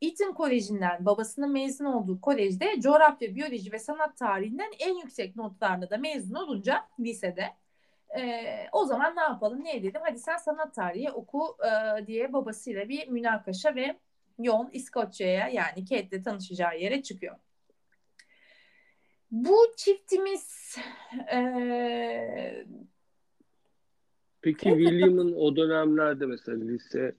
Eton 0.00 0.32
Koleji'nden 0.32 1.06
babasının 1.06 1.52
mezun 1.52 1.84
olduğu 1.84 2.20
kolejde 2.20 2.80
coğrafya, 2.80 3.34
biyoloji 3.34 3.72
ve 3.72 3.78
sanat 3.78 4.16
tarihinden 4.16 4.70
en 4.78 4.94
yüksek 4.94 5.36
notlarla 5.36 5.90
da 5.90 5.98
mezun 5.98 6.34
olunca 6.34 6.88
lisede 7.00 7.54
e, 8.18 8.42
o 8.72 8.84
zaman 8.84 9.16
ne 9.16 9.20
yapalım 9.20 9.64
ne 9.64 9.76
edelim 9.76 10.00
hadi 10.04 10.18
sen 10.18 10.36
sanat 10.36 10.74
tarihi 10.74 11.10
oku 11.10 11.56
e, 11.64 12.06
diye 12.06 12.32
babasıyla 12.32 12.88
bir 12.88 13.08
münakaşa 13.08 13.74
ve 13.74 13.96
yol 14.38 14.66
İskoçya'ya 14.72 15.48
yani 15.48 15.84
Kate'le 15.88 16.22
tanışacağı 16.22 16.80
yere 16.80 17.02
çıkıyor. 17.02 17.36
Bu 19.30 19.56
çiftimiz 19.76 20.76
e, 21.32 22.66
Peki 24.42 24.68
William'ın 24.68 25.32
o 25.32 25.56
dönemlerde 25.56 26.26
mesela 26.26 26.64
lise 26.64 27.14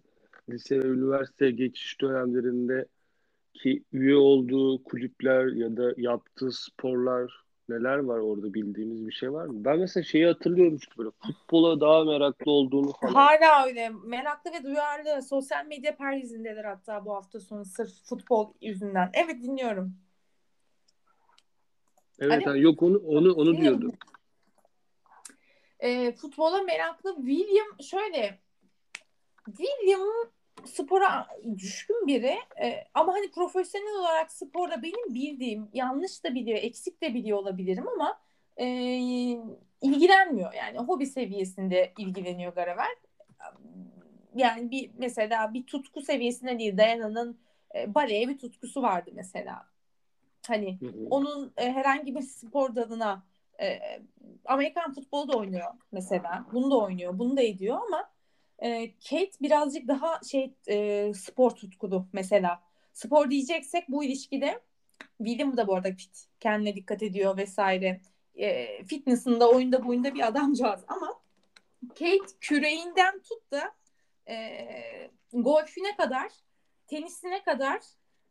lise 0.50 0.84
ve 0.84 0.88
üniversite 0.88 1.52
geçiş 1.52 2.02
dönemlerinde 2.02 2.86
ki 3.54 3.84
üye 3.92 4.16
olduğu 4.16 4.84
kulüpler 4.84 5.48
ya 5.48 5.78
da 5.78 5.94
yaptığı 5.98 6.52
sporlar 6.52 7.47
neler 7.70 7.98
var 7.98 8.20
orada 8.20 8.54
bildiğimiz 8.54 9.08
bir 9.08 9.12
şey 9.12 9.34
var 9.34 9.46
mı? 9.46 9.66
Ben 9.66 9.80
mesela 9.80 10.04
şeyi 10.04 10.26
hatırlıyorum 10.26 10.78
çünkü 10.78 10.98
böyle 10.98 11.12
futbola 11.12 11.82
daha 11.82 12.04
meraklı 12.04 12.52
olduğunu 12.52 12.94
falan. 13.02 13.14
Hala 13.14 13.66
öyle. 13.66 13.90
Meraklı 13.90 14.52
ve 14.52 14.64
duyarlı. 14.64 15.22
Sosyal 15.22 15.66
medya 15.66 15.96
perhizindeler 15.96 16.64
hatta 16.64 17.06
bu 17.06 17.16
hafta 17.16 17.40
sonu 17.40 17.66
sırf 17.66 17.92
futbol 18.06 18.54
yüzünden. 18.62 19.10
Evet 19.14 19.44
dinliyorum. 19.44 19.94
Evet 22.20 22.48
hani, 22.48 22.62
yok 22.62 22.84
onu 22.84 22.98
onu 22.98 23.34
onu 23.34 23.58
diyordum. 23.58 23.92
E, 25.80 26.12
futbola 26.12 26.62
meraklı 26.62 27.16
William 27.16 27.68
şöyle 27.82 28.40
William 29.46 30.02
spora 30.68 31.28
düşkün 31.58 32.08
biri 32.08 32.38
e, 32.64 32.84
ama 32.94 33.14
hani 33.14 33.32
profesyonel 33.32 34.00
olarak 34.00 34.32
sporda 34.32 34.84
benim 34.84 35.14
bildiğim 35.14 35.70
yanlış 35.74 36.24
da 36.24 36.36
biliyor, 36.36 36.58
eksik 36.58 37.02
de 37.02 37.14
biliyor 37.14 37.38
olabilirim 37.38 37.88
ama 37.88 38.20
e, 38.58 38.66
ilgilenmiyor. 39.82 40.54
Yani 40.54 40.78
hobi 40.78 41.06
seviyesinde 41.06 41.94
ilgileniyor 41.98 42.54
Garaver. 42.56 42.96
Yani 44.36 44.72
bir 44.72 44.92
mesela 44.98 45.54
bir 45.54 45.66
tutku 45.66 46.02
seviyesinde 46.02 46.60
değil 46.60 46.78
Dayana'nın 46.78 47.40
e, 47.76 47.96
baleye 47.96 48.28
bir 48.28 48.38
tutkusu 48.38 48.82
vardı 48.82 49.12
mesela. 49.14 49.66
Hani 50.48 50.80
hı 50.82 50.86
hı. 50.86 51.08
onun 51.10 51.54
e, 51.58 51.72
herhangi 51.72 52.16
bir 52.16 52.22
spor 52.22 52.76
dalına 52.76 53.24
e, 53.62 53.80
Amerikan 54.46 54.94
futbolu 54.94 55.34
da 55.34 55.38
oynuyor 55.38 55.74
mesela. 55.92 56.46
Bunu 56.54 56.72
da 56.72 56.78
oynuyor, 56.78 57.20
bunu 57.20 57.38
da 57.38 57.42
ediyor 57.42 57.78
ama 57.88 58.10
e, 58.60 58.92
Kate 58.92 59.32
birazcık 59.42 59.88
daha 59.88 60.20
şey 60.32 60.54
e, 60.68 61.14
spor 61.14 61.52
tutkulu 61.52 62.08
mesela. 62.14 62.64
Spor 62.94 63.30
diyeceksek 63.30 63.90
bu 63.90 64.04
ilişkide 64.04 64.62
William 65.18 65.58
da 65.58 65.68
bu 65.68 65.76
arada 65.76 65.92
fit. 65.92 66.26
Kendine 66.40 66.76
dikkat 66.76 67.04
ediyor 67.04 67.38
vesaire. 67.38 68.02
E, 68.36 68.84
fitness'ında, 68.84 69.50
oyunda, 69.50 69.86
boyunda 69.86 70.14
bir 70.14 70.28
adamcağız 70.28 70.82
ama 70.88 71.20
Kate 71.90 72.36
küreğinden 72.42 73.20
tut 73.20 73.52
da 73.52 73.76
e, 74.30 74.58
golfüne 75.34 75.96
kadar, 75.96 76.32
tenisine 76.88 77.44
kadar 77.44 77.80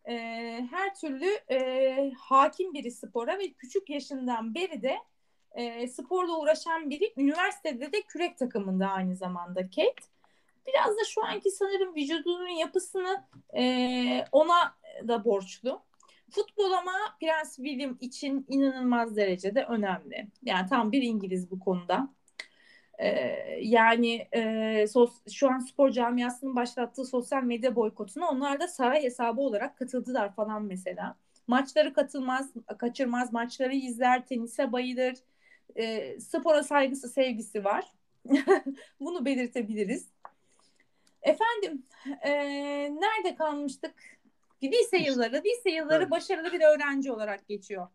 e, 0.09 0.15
her 0.71 0.95
türlü 0.95 1.39
e, 1.51 2.12
hakim 2.19 2.75
biri 2.75 2.91
spora 2.91 3.39
ve 3.39 3.53
küçük 3.53 3.91
yaşından 3.91 4.55
beri 4.55 4.83
de 4.83 4.97
e, 5.53 5.89
sporla 5.89 6.39
uğraşan 6.39 6.91
biri. 6.91 7.12
Üniversitede 7.17 7.93
de 7.93 8.03
kürek 8.03 8.39
takımında 8.39 8.87
aynı 8.87 9.17
zamanda 9.17 9.62
Kate. 9.62 10.16
Biraz 10.67 10.97
da 10.97 11.05
şu 11.05 11.25
anki 11.25 11.51
sanırım 11.51 11.95
vücudunun 11.95 12.49
yapısını 12.49 13.25
e, 13.57 14.25
ona 14.33 14.75
da 15.09 15.25
borçlu. 15.25 15.83
Futbol 16.31 16.73
ama 16.73 16.93
Prens 17.21 17.57
William 17.57 17.99
için 18.01 18.47
inanılmaz 18.49 19.17
derecede 19.17 19.65
önemli. 19.65 20.29
Yani 20.43 20.69
tam 20.69 20.93
bir 20.93 21.03
İngiliz 21.03 21.51
bu 21.51 21.61
konuda. 21.61 22.09
Ee, 22.99 23.59
yani 23.63 24.29
e, 24.33 24.87
sos, 24.87 25.13
şu 25.33 25.51
an 25.51 25.59
spor 25.59 25.91
camiasının 25.91 26.57
başlattığı 26.57 27.05
sosyal 27.05 27.43
medya 27.43 27.77
boykotuna 27.77 28.29
onlar 28.29 28.61
da 28.61 28.69
saray 28.69 29.03
hesabı 29.03 29.41
olarak 29.41 29.77
katıldılar 29.79 30.35
falan 30.35 30.65
mesela. 30.65 31.17
Maçları 31.47 31.93
katılmaz, 31.93 32.53
kaçırmaz, 32.79 33.33
maçları 33.33 33.75
izler, 33.75 34.27
tenise 34.27 34.73
bayılır. 34.73 35.15
E, 35.77 36.21
spora 36.21 36.63
saygısı, 36.63 37.09
sevgisi 37.09 37.65
var. 37.65 37.85
Bunu 39.01 39.25
belirtebiliriz. 39.25 40.09
Efendim, 41.27 41.87
e, 42.23 42.33
nerede 42.95 43.35
kalmıştık? 43.35 43.95
Lise 44.62 44.99
yılları, 44.99 45.43
lise 45.45 45.71
yılları 45.71 46.03
evet. 46.03 46.11
başarılı 46.11 46.53
bir 46.53 46.61
öğrenci 46.61 47.12
olarak 47.12 47.49
geçiyor. 47.49 47.89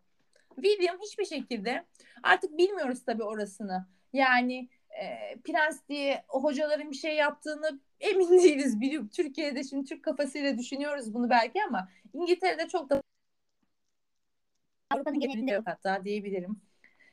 William 0.54 0.98
hiçbir 1.00 1.24
şekilde 1.24 1.84
artık 2.22 2.58
bilmiyoruz 2.58 3.04
tabii 3.04 3.22
orasını. 3.22 3.86
Yani 4.12 4.68
e, 4.90 5.36
prens 5.44 5.88
diye 5.88 6.24
o 6.28 6.42
hocaların 6.42 6.90
bir 6.90 6.96
şey 6.96 7.16
yaptığını 7.16 7.80
emin 8.00 8.30
değiliz. 8.42 8.80
Biliyorum. 8.80 9.08
Türkiye'de 9.08 9.64
şimdi 9.64 9.88
Türk 9.88 10.02
kafasıyla 10.02 10.58
düşünüyoruz 10.58 11.14
bunu 11.14 11.30
belki 11.30 11.64
ama 11.68 11.88
İngiltere'de 12.14 12.68
çok 12.68 12.90
da 12.90 13.02
Avrupa'nın 14.90 15.20
genelinde 15.20 15.52
yok 15.52 15.66
hatta 15.66 16.04
diyebilirim. 16.04 16.60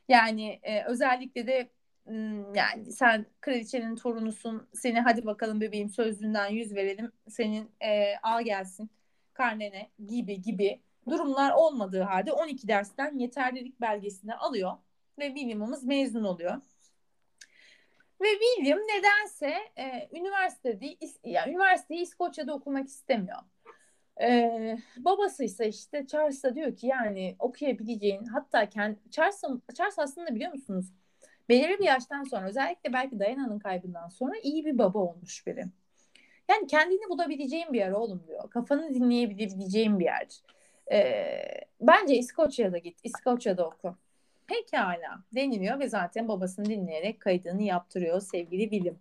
Yani 0.09 0.59
e, 0.63 0.83
özellikle 0.83 1.47
de 1.47 1.69
yani 2.55 2.91
sen 2.91 3.25
kraliçenin 3.41 3.95
torunusun 3.95 4.67
seni 4.73 4.99
hadi 4.99 5.25
bakalım 5.25 5.61
bebeğim 5.61 5.89
sözlüğünden 5.89 6.47
yüz 6.49 6.75
verelim 6.75 7.11
senin 7.29 7.71
e, 7.81 8.17
al 8.23 8.41
gelsin 8.41 8.89
karnene 9.33 9.89
gibi 10.07 10.41
gibi 10.41 10.81
durumlar 11.09 11.51
olmadığı 11.51 12.01
halde 12.01 12.31
12 12.31 12.67
dersten 12.67 13.19
yeterlilik 13.19 13.81
belgesini 13.81 14.35
alıyor 14.35 14.71
ve 15.19 15.27
William'ımız 15.27 15.83
mezun 15.83 16.23
oluyor. 16.23 16.61
Ve 18.21 18.27
William 18.27 18.79
nedense 18.79 19.53
e, 19.77 20.09
üniversitede 20.11 20.97
yani 21.23 21.51
üniversiteyi 21.51 22.01
İskoçya'da 22.01 22.53
okumak 22.53 22.87
istemiyor. 22.87 23.39
Ee, 24.21 24.77
babası 24.97 25.43
ise 25.43 25.67
işte 25.67 26.07
Charles'a 26.07 26.55
diyor 26.55 26.75
ki 26.75 26.87
yani 26.87 27.35
okuyabileceğin 27.39 28.25
hatta 28.25 28.69
kendi 28.69 29.11
Charles, 29.11 29.43
Charles 29.75 29.99
aslında 29.99 30.35
biliyor 30.35 30.51
musunuz 30.51 30.93
belirli 31.49 31.79
bir 31.79 31.85
yaştan 31.85 32.23
sonra 32.23 32.47
özellikle 32.47 32.93
belki 32.93 33.19
Diana'nın 33.19 33.59
kaybından 33.59 34.07
sonra 34.07 34.33
iyi 34.43 34.65
bir 34.65 34.77
baba 34.77 34.99
olmuş 34.99 35.47
biri. 35.47 35.65
Yani 36.49 36.67
kendini 36.67 37.09
bulabileceğin 37.09 37.73
bir 37.73 37.77
yer 37.77 37.91
oğlum 37.91 38.23
diyor. 38.27 38.49
Kafanı 38.49 38.93
dinleyebileceğin 38.93 39.99
bir 39.99 40.05
yer. 40.05 40.27
Ee, 40.91 41.41
bence 41.81 42.15
İskoçya'da 42.15 42.77
git. 42.77 42.99
İskoçya'da 43.03 43.67
oku. 43.67 43.95
Pekala 44.47 45.23
deniliyor 45.35 45.79
ve 45.79 45.89
zaten 45.89 46.27
babasını 46.27 46.65
dinleyerek 46.65 47.19
kaydını 47.19 47.63
yaptırıyor 47.63 48.21
sevgili 48.21 48.69
William. 48.69 48.95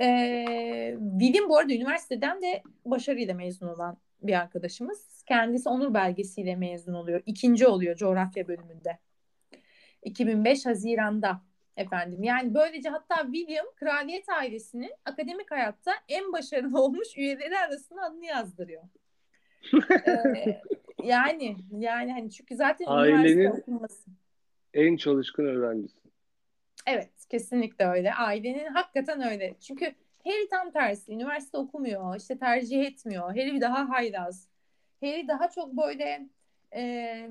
Ee, 0.00 0.96
William 1.20 1.48
bu 1.48 1.56
arada 1.58 1.74
üniversiteden 1.74 2.42
de 2.42 2.62
başarıyla 2.84 3.34
mezun 3.34 3.68
olan 3.68 3.96
bir 4.22 4.32
arkadaşımız. 4.40 5.22
Kendisi 5.26 5.68
onur 5.68 5.94
belgesiyle 5.94 6.56
mezun 6.56 6.94
oluyor. 6.94 7.22
İkinci 7.26 7.66
oluyor 7.66 7.96
coğrafya 7.96 8.48
bölümünde. 8.48 8.98
2005 10.02 10.66
Haziran'da 10.66 11.40
efendim. 11.76 12.22
Yani 12.22 12.54
böylece 12.54 12.88
hatta 12.88 13.16
William 13.32 13.66
kraliyet 13.76 14.28
ailesinin 14.28 14.92
akademik 15.04 15.50
hayatta 15.50 15.92
en 16.08 16.32
başarılı 16.32 16.80
olmuş 16.82 17.08
üyeleri 17.16 17.58
arasında 17.58 18.02
adını 18.02 18.24
yazdırıyor. 18.26 18.82
ee, 20.06 20.62
yani 21.04 21.56
yani 21.70 22.12
hani 22.12 22.30
çünkü 22.30 22.56
zaten 22.56 22.86
ailenin 22.88 23.50
okunması. 23.50 24.10
en 24.74 24.96
çalışkan 24.96 25.46
öğrencisi. 25.46 25.98
Evet 26.86 27.10
kesinlikle 27.28 27.86
öyle. 27.86 28.14
Ailenin 28.14 28.66
hakikaten 28.66 29.22
öyle. 29.22 29.54
Çünkü 29.60 29.94
Harry 30.24 30.48
tam 30.48 30.70
tersi. 30.70 31.12
Üniversite 31.12 31.58
okumuyor. 31.58 32.16
işte 32.16 32.38
tercih 32.38 32.84
etmiyor. 32.84 33.28
Harry 33.28 33.60
daha 33.60 33.88
haylaz. 33.88 34.48
Harry 35.00 35.28
daha 35.28 35.50
çok 35.50 35.76
böyle 35.76 36.28
e, 36.74 37.28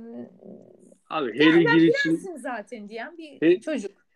Abi 1.09 1.39
Harry 1.39 1.63
girişim 1.63 2.37
zaten 2.37 2.89
diyen 2.89 3.17
bir 3.17 3.41
He... 3.41 3.59
çocuk. 3.61 4.07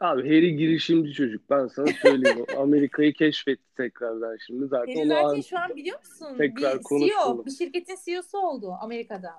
Abi 0.00 0.22
Harry 0.22 0.56
girişimci 0.56 1.12
çocuk. 1.12 1.50
Ben 1.50 1.66
sana 1.66 1.86
söyleyeyim. 2.02 2.46
Amerika'yı 2.56 3.12
keşfetti 3.12 3.74
tekrardan 3.76 4.36
şimdi. 4.46 4.66
Zaten 4.66 4.94
Harry 4.94 5.08
zaten 5.08 5.40
şu 5.40 5.58
an 5.58 5.76
biliyor 5.76 5.98
musun? 5.98 6.34
Tekrar 6.38 6.78
bir 6.78 7.08
CEO, 7.08 7.46
bir 7.46 7.50
şirketin 7.50 7.96
CEO'su 8.04 8.38
oldu 8.38 8.76
Amerika'da. 8.80 9.32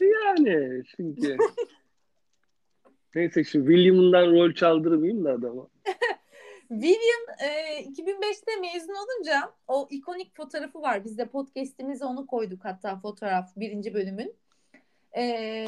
Yani 0.00 0.82
çünkü 0.96 1.36
Neyse 3.14 3.44
şu 3.44 3.58
William'dan 3.58 4.32
rol 4.32 4.52
çaldırmayayım 4.52 5.24
da 5.24 5.32
adama. 5.32 5.68
William 6.68 7.24
e, 7.40 7.80
2005'te 7.84 8.60
mezun 8.60 8.94
olunca 8.94 9.52
o 9.68 9.88
ikonik 9.90 10.36
fotoğrafı 10.36 10.82
var. 10.82 11.04
Biz 11.04 11.18
de 11.18 11.28
podcast'imize 11.28 12.04
onu 12.04 12.26
koyduk 12.26 12.64
hatta 12.64 12.96
fotoğraf 12.96 13.56
birinci 13.56 13.94
bölümün. 13.94 14.34
E, 15.16 15.66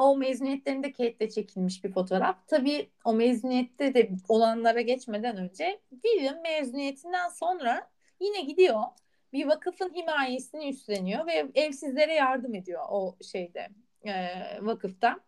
o 0.00 0.16
mezuniyetlerinde 0.16 0.92
Kate'le 0.92 1.30
çekilmiş 1.30 1.84
bir 1.84 1.92
fotoğraf. 1.92 2.48
Tabii 2.48 2.90
o 3.04 3.12
mezuniyette 3.12 3.94
de 3.94 4.10
olanlara 4.28 4.80
geçmeden 4.80 5.36
önce 5.36 5.80
William 5.90 6.42
mezuniyetinden 6.42 7.28
sonra 7.28 7.90
yine 8.20 8.40
gidiyor. 8.40 8.82
Bir 9.32 9.46
vakıfın 9.46 9.94
himayesini 9.94 10.68
üstleniyor 10.68 11.26
ve 11.26 11.50
evsizlere 11.54 12.14
yardım 12.14 12.54
ediyor 12.54 12.82
o 12.90 13.16
şeyde 13.32 13.68
e, 14.06 14.12
vakıfta. 14.60 15.20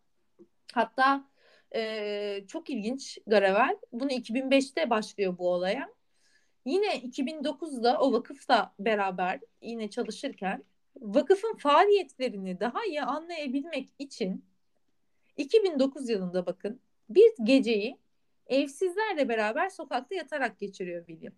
Hatta 0.72 1.24
e, 1.74 2.44
çok 2.48 2.70
ilginç 2.70 3.18
Garavel. 3.26 3.76
Bunu 3.92 4.10
2005'te 4.10 4.90
başlıyor 4.90 5.38
bu 5.38 5.48
olaya. 5.48 5.88
Yine 6.64 6.86
2009'da 6.86 7.98
o 8.00 8.12
vakıfla 8.12 8.74
beraber 8.78 9.40
yine 9.62 9.90
çalışırken 9.90 10.64
vakıfın 10.96 11.56
faaliyetlerini 11.56 12.60
daha 12.60 12.84
iyi 12.84 13.02
anlayabilmek 13.02 13.88
için 13.98 14.51
2009 15.36 16.08
yılında 16.08 16.46
bakın 16.46 16.80
bir 17.08 17.32
geceyi 17.44 17.98
evsizlerle 18.46 19.28
beraber 19.28 19.68
sokakta 19.68 20.14
yatarak 20.14 20.58
geçiriyor 20.58 21.06
William. 21.06 21.34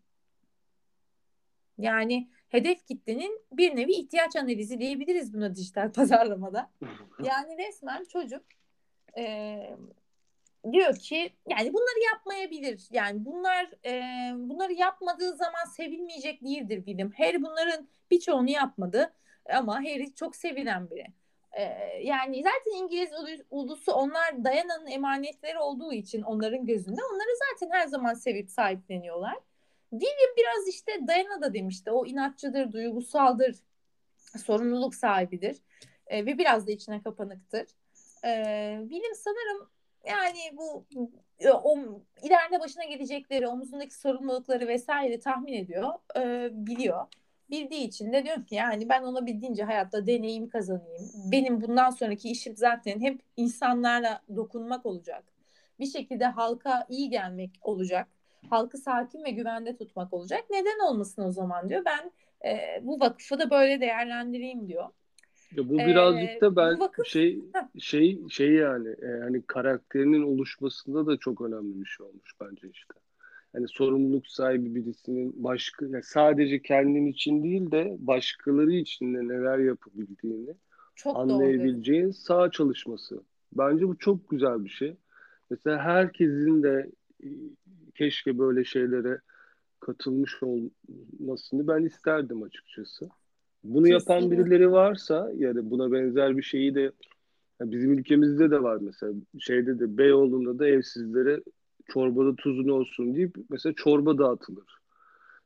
Yani 1.79 2.29
hedef 2.49 2.87
kitlenin 2.87 3.43
bir 3.53 3.77
nevi 3.77 3.93
ihtiyaç 3.93 4.37
analizi 4.37 4.79
diyebiliriz 4.79 5.35
buna 5.35 5.55
dijital 5.55 5.93
pazarlamada. 5.93 6.71
Yani 7.25 7.59
resmen 7.59 8.05
çocuk 8.05 8.43
e, 9.19 9.57
diyor 10.73 10.97
ki 10.97 11.33
yani 11.49 11.73
bunları 11.73 12.05
yapmayabilir. 12.13 12.89
Yani 12.91 13.25
bunlar 13.25 13.71
e, 13.85 13.93
bunları 14.37 14.73
yapmadığı 14.73 15.37
zaman 15.37 15.65
sevilmeyecek 15.77 16.45
değildir 16.45 16.77
William. 16.77 17.11
Harry 17.11 17.43
bunların 17.43 17.89
birçoğunu 18.11 18.51
yapmadı 18.51 19.15
ama 19.55 19.77
Harry 19.77 20.15
çok 20.15 20.37
sevilen 20.37 20.91
biri. 20.91 21.07
Yani 22.03 22.43
zaten 22.43 22.79
İngiliz 22.79 23.11
ulusu 23.51 23.93
onlar 23.93 24.45
Diana'nın 24.45 24.87
emanetleri 24.87 25.59
olduğu 25.59 25.93
için 25.93 26.23
onların 26.23 26.67
gözünde 26.67 27.01
onları 27.13 27.29
zaten 27.51 27.71
her 27.73 27.87
zaman 27.87 28.15
sevip 28.15 28.51
sahipleniyorlar. 28.51 29.37
William 29.91 30.37
biraz 30.37 30.69
işte 30.69 30.93
Diana 31.09 31.43
da 31.43 31.55
demişti. 31.55 31.91
O 31.91 32.07
inatçıdır, 32.07 32.73
duygusaldır, 32.73 33.57
sorumluluk 34.39 34.95
sahibidir 34.95 35.57
e, 36.07 36.27
ve 36.27 36.39
biraz 36.39 36.67
da 36.67 36.71
içine 36.71 37.03
kapanıktır. 37.03 37.67
E, 38.25 38.31
William 38.83 39.15
sanırım 39.15 39.71
yani 40.07 40.57
bu 40.57 40.87
e, 41.41 41.51
o 41.51 41.79
ileride 42.23 42.61
başına 42.61 42.85
gelecekleri, 42.85 43.49
omuzundaki 43.49 43.95
sorumlulukları 43.95 44.69
vesaire 44.69 45.21
tahmin 45.21 45.53
ediyor, 45.53 45.93
e, 46.17 46.49
biliyor. 46.53 47.07
Bildiği 47.55 47.89
için 47.89 48.13
de 48.13 48.25
diyor 48.25 48.47
ki 48.47 48.55
yani 48.55 48.89
ben 48.89 49.03
ona 49.03 49.27
bildiğince 49.27 49.65
hayatta 49.65 50.07
deneyim 50.07 50.49
kazanayım. 50.49 51.03
Benim 51.33 51.61
bundan 51.61 51.91
sonraki 51.91 52.31
işim 52.31 52.57
zaten 52.57 53.01
hep 53.01 53.21
insanlarla 53.37 54.23
dokunmak 54.37 54.87
olacak. 54.87 55.25
Bir 55.81 55.87
şekilde 55.87 56.25
halka 56.25 56.87
iyi 56.89 57.11
gelmek 57.11 57.51
olacak. 57.63 58.09
Halkı 58.51 58.79
sakin 58.79 59.25
ve 59.25 59.31
güvende 59.31 59.77
tutmak 59.77 60.13
olacak. 60.13 60.45
Neden 60.51 60.79
olmasın 60.89 61.23
o 61.23 61.33
zaman 61.33 61.69
diyor. 61.69 61.83
Ben 61.85 62.13
e, 62.49 62.81
bu 62.83 63.01
vakıfı 63.01 63.39
da 63.39 63.51
böyle 63.51 63.81
değerlendireyim 63.81 64.69
diyor. 64.69 64.89
Ya 65.57 65.69
bu 65.69 65.79
birazcık 65.79 66.31
ee, 66.31 66.41
da 66.41 66.57
ben 66.57 66.81
vakıf... 66.81 67.07
şey 67.07 67.41
şey 67.79 68.29
şey 68.31 68.53
yani 68.53 68.89
e, 68.89 69.21
hani 69.23 69.43
karakterinin 69.43 70.23
oluşmasında 70.23 71.07
da 71.07 71.17
çok 71.17 71.41
önemli 71.41 71.81
bir 71.81 71.87
şey 71.87 72.07
olmuş 72.07 72.33
bence 72.41 72.69
işte. 72.73 72.95
Hani 73.55 73.69
sorumluluk 73.69 74.27
sahibi 74.27 74.75
birisinin 74.75 75.33
başka 75.37 75.87
yani 75.87 76.03
sadece 76.03 76.63
kendin 76.63 77.07
için 77.07 77.43
değil 77.43 77.71
de 77.71 77.97
başkaları 77.99 78.73
için 78.73 79.15
de 79.15 79.19
neler 79.29 79.59
yapabildiğini 79.59 80.55
çok 80.95 81.17
anlayabileceğin 81.17 82.05
doğru. 82.05 82.13
sağ 82.13 82.51
çalışması. 82.51 83.23
Bence 83.53 83.89
bu 83.89 83.99
çok 83.99 84.31
güzel 84.31 84.65
bir 84.65 84.71
şey. 84.71 84.97
Mesela 85.51 85.79
herkesin 85.79 86.63
de 86.63 86.91
e, 87.25 87.29
keşke 87.95 88.39
böyle 88.39 88.65
şeylere 88.65 89.21
katılmış 89.81 90.43
olmasını 90.43 91.69
ben 91.69 91.85
isterdim 91.85 92.43
açıkçası. 92.43 93.09
Bunu 93.65 93.85
Kesinlikle. 93.85 94.15
yapan 94.15 94.31
birileri 94.31 94.73
varsa 94.73 95.31
yani 95.37 95.71
buna 95.71 95.93
benzer 95.93 96.37
bir 96.37 96.43
şeyi 96.43 96.75
de 96.75 96.93
bizim 97.61 97.93
ülkemizde 97.93 98.51
de 98.51 98.63
var 98.63 98.79
mesela 98.81 99.13
şeyde 99.39 99.79
de 99.79 99.99
Beyoğlu'nda 99.99 100.59
da 100.59 100.69
evsizlere 100.69 101.41
çorbada 101.89 102.37
tuzun 102.37 102.69
olsun 102.69 103.15
deyip 103.15 103.37
mesela 103.51 103.75
çorba 103.75 104.19
dağıtılır 104.19 104.85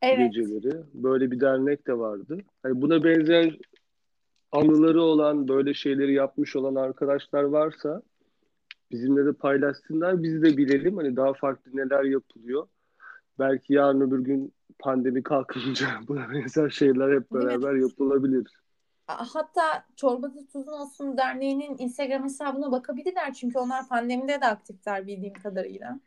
evet. 0.03 0.35
geceleri. 0.35 0.83
Böyle 0.94 1.31
bir 1.31 1.40
dernek 1.40 1.87
de 1.87 1.98
vardı. 1.98 2.38
Hani 2.62 2.83
buna 2.83 3.05
benzer 3.05 3.59
anıları 4.53 5.03
olan 5.03 5.48
böyle 5.48 5.74
şeyleri 5.74 6.12
yapmış 6.12 6.57
olan 6.57 6.74
arkadaşlar 6.74 7.42
varsa 7.42 8.03
bizimle 8.90 9.27
de 9.27 9.33
paylaşsınlar. 9.33 10.22
Biz 10.22 10.42
de 10.42 10.57
bilelim 10.57 10.96
hani 10.96 11.16
daha 11.16 11.33
farklı 11.33 11.70
neler 11.74 12.05
yapılıyor. 12.05 12.66
Belki 13.38 13.72
yarın 13.72 14.01
öbür 14.01 14.18
gün 14.18 14.53
pandemi 14.79 15.22
kalkınca 15.22 15.87
buna 16.09 16.31
benzer 16.31 16.70
şeyler 16.70 17.14
hep 17.14 17.33
beraber 17.33 17.74
yapılabilir. 17.74 18.46
Hatta 19.07 19.85
Çorbada 19.96 20.46
Tuzun 20.53 20.72
Olsun 20.72 21.16
Derneği'nin 21.16 21.77
Instagram 21.79 22.24
hesabına 22.24 22.72
bakabilirler. 22.72 23.35
Çünkü 23.35 23.59
onlar 23.59 23.88
pandemide 23.88 24.40
de 24.40 24.46
aktifler 24.46 25.07
bildiğim 25.07 25.35
kadarıyla. 25.35 26.01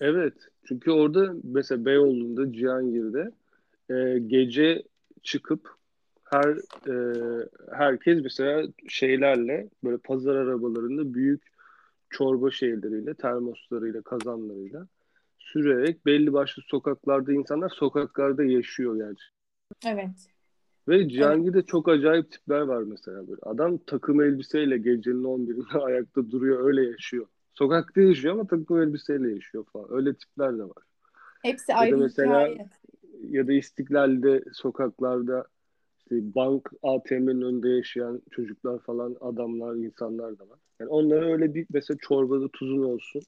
Evet. 0.00 0.34
Çünkü 0.64 0.90
orada 0.90 1.34
mesela 1.42 1.84
Beyoğlu'nda, 1.84 2.52
Cihangir'de 2.52 3.30
e, 3.90 4.18
gece 4.18 4.82
çıkıp 5.22 5.68
her 6.24 6.56
e, 6.88 6.96
herkes 7.72 8.22
mesela 8.22 8.68
şeylerle 8.88 9.68
böyle 9.84 9.96
pazar 9.96 10.34
arabalarında 10.34 11.14
büyük 11.14 11.42
çorba 12.10 12.50
şeyleriyle, 12.50 13.14
termoslarıyla, 13.14 14.02
kazanlarıyla 14.02 14.86
sürerek 15.38 16.06
belli 16.06 16.32
başlı 16.32 16.62
sokaklarda 16.62 17.32
insanlar 17.32 17.68
sokaklarda 17.68 18.44
yaşıyor 18.44 18.96
gerçekten. 18.96 19.92
Evet. 19.92 20.28
Ve 20.88 21.08
Cihangir'de 21.08 21.58
evet. 21.58 21.68
çok 21.68 21.88
acayip 21.88 22.30
tipler 22.32 22.60
var 22.60 22.82
mesela 22.82 23.28
böyle. 23.28 23.40
Adam 23.42 23.78
takım 23.78 24.22
elbiseyle 24.22 24.78
gecenin 24.78 25.24
11'inde 25.24 25.78
ayakta 25.84 26.30
duruyor 26.30 26.66
öyle 26.66 26.90
yaşıyor. 26.90 27.26
Sokakta 27.54 28.00
yaşıyor 28.00 28.34
ama 28.34 28.46
takım 28.46 28.82
elbiseyle 28.82 29.32
yaşıyor 29.32 29.64
falan. 29.72 29.92
Öyle 29.92 30.14
tipler 30.14 30.58
de 30.58 30.62
var. 30.62 30.82
Hepsi 31.42 31.72
ya 31.72 31.78
ayrı 31.78 31.98
mesela, 31.98 32.40
hikaye. 32.40 32.68
Ya 33.30 33.46
da 33.46 33.52
İstiklal'de 33.52 34.44
sokaklarda 34.52 35.46
işte 35.98 36.34
bank 36.34 36.70
ATM'nin 36.82 37.40
önünde 37.40 37.68
yaşayan 37.68 38.22
çocuklar 38.30 38.78
falan 38.78 39.16
adamlar, 39.20 39.74
insanlar 39.74 40.38
da 40.38 40.48
var. 40.48 40.58
Yani 40.80 40.88
onlara 40.88 41.32
öyle 41.32 41.54
bir 41.54 41.66
mesela 41.70 41.98
çorbada 42.00 42.48
tuzun 42.48 42.82
olsun 42.82 43.22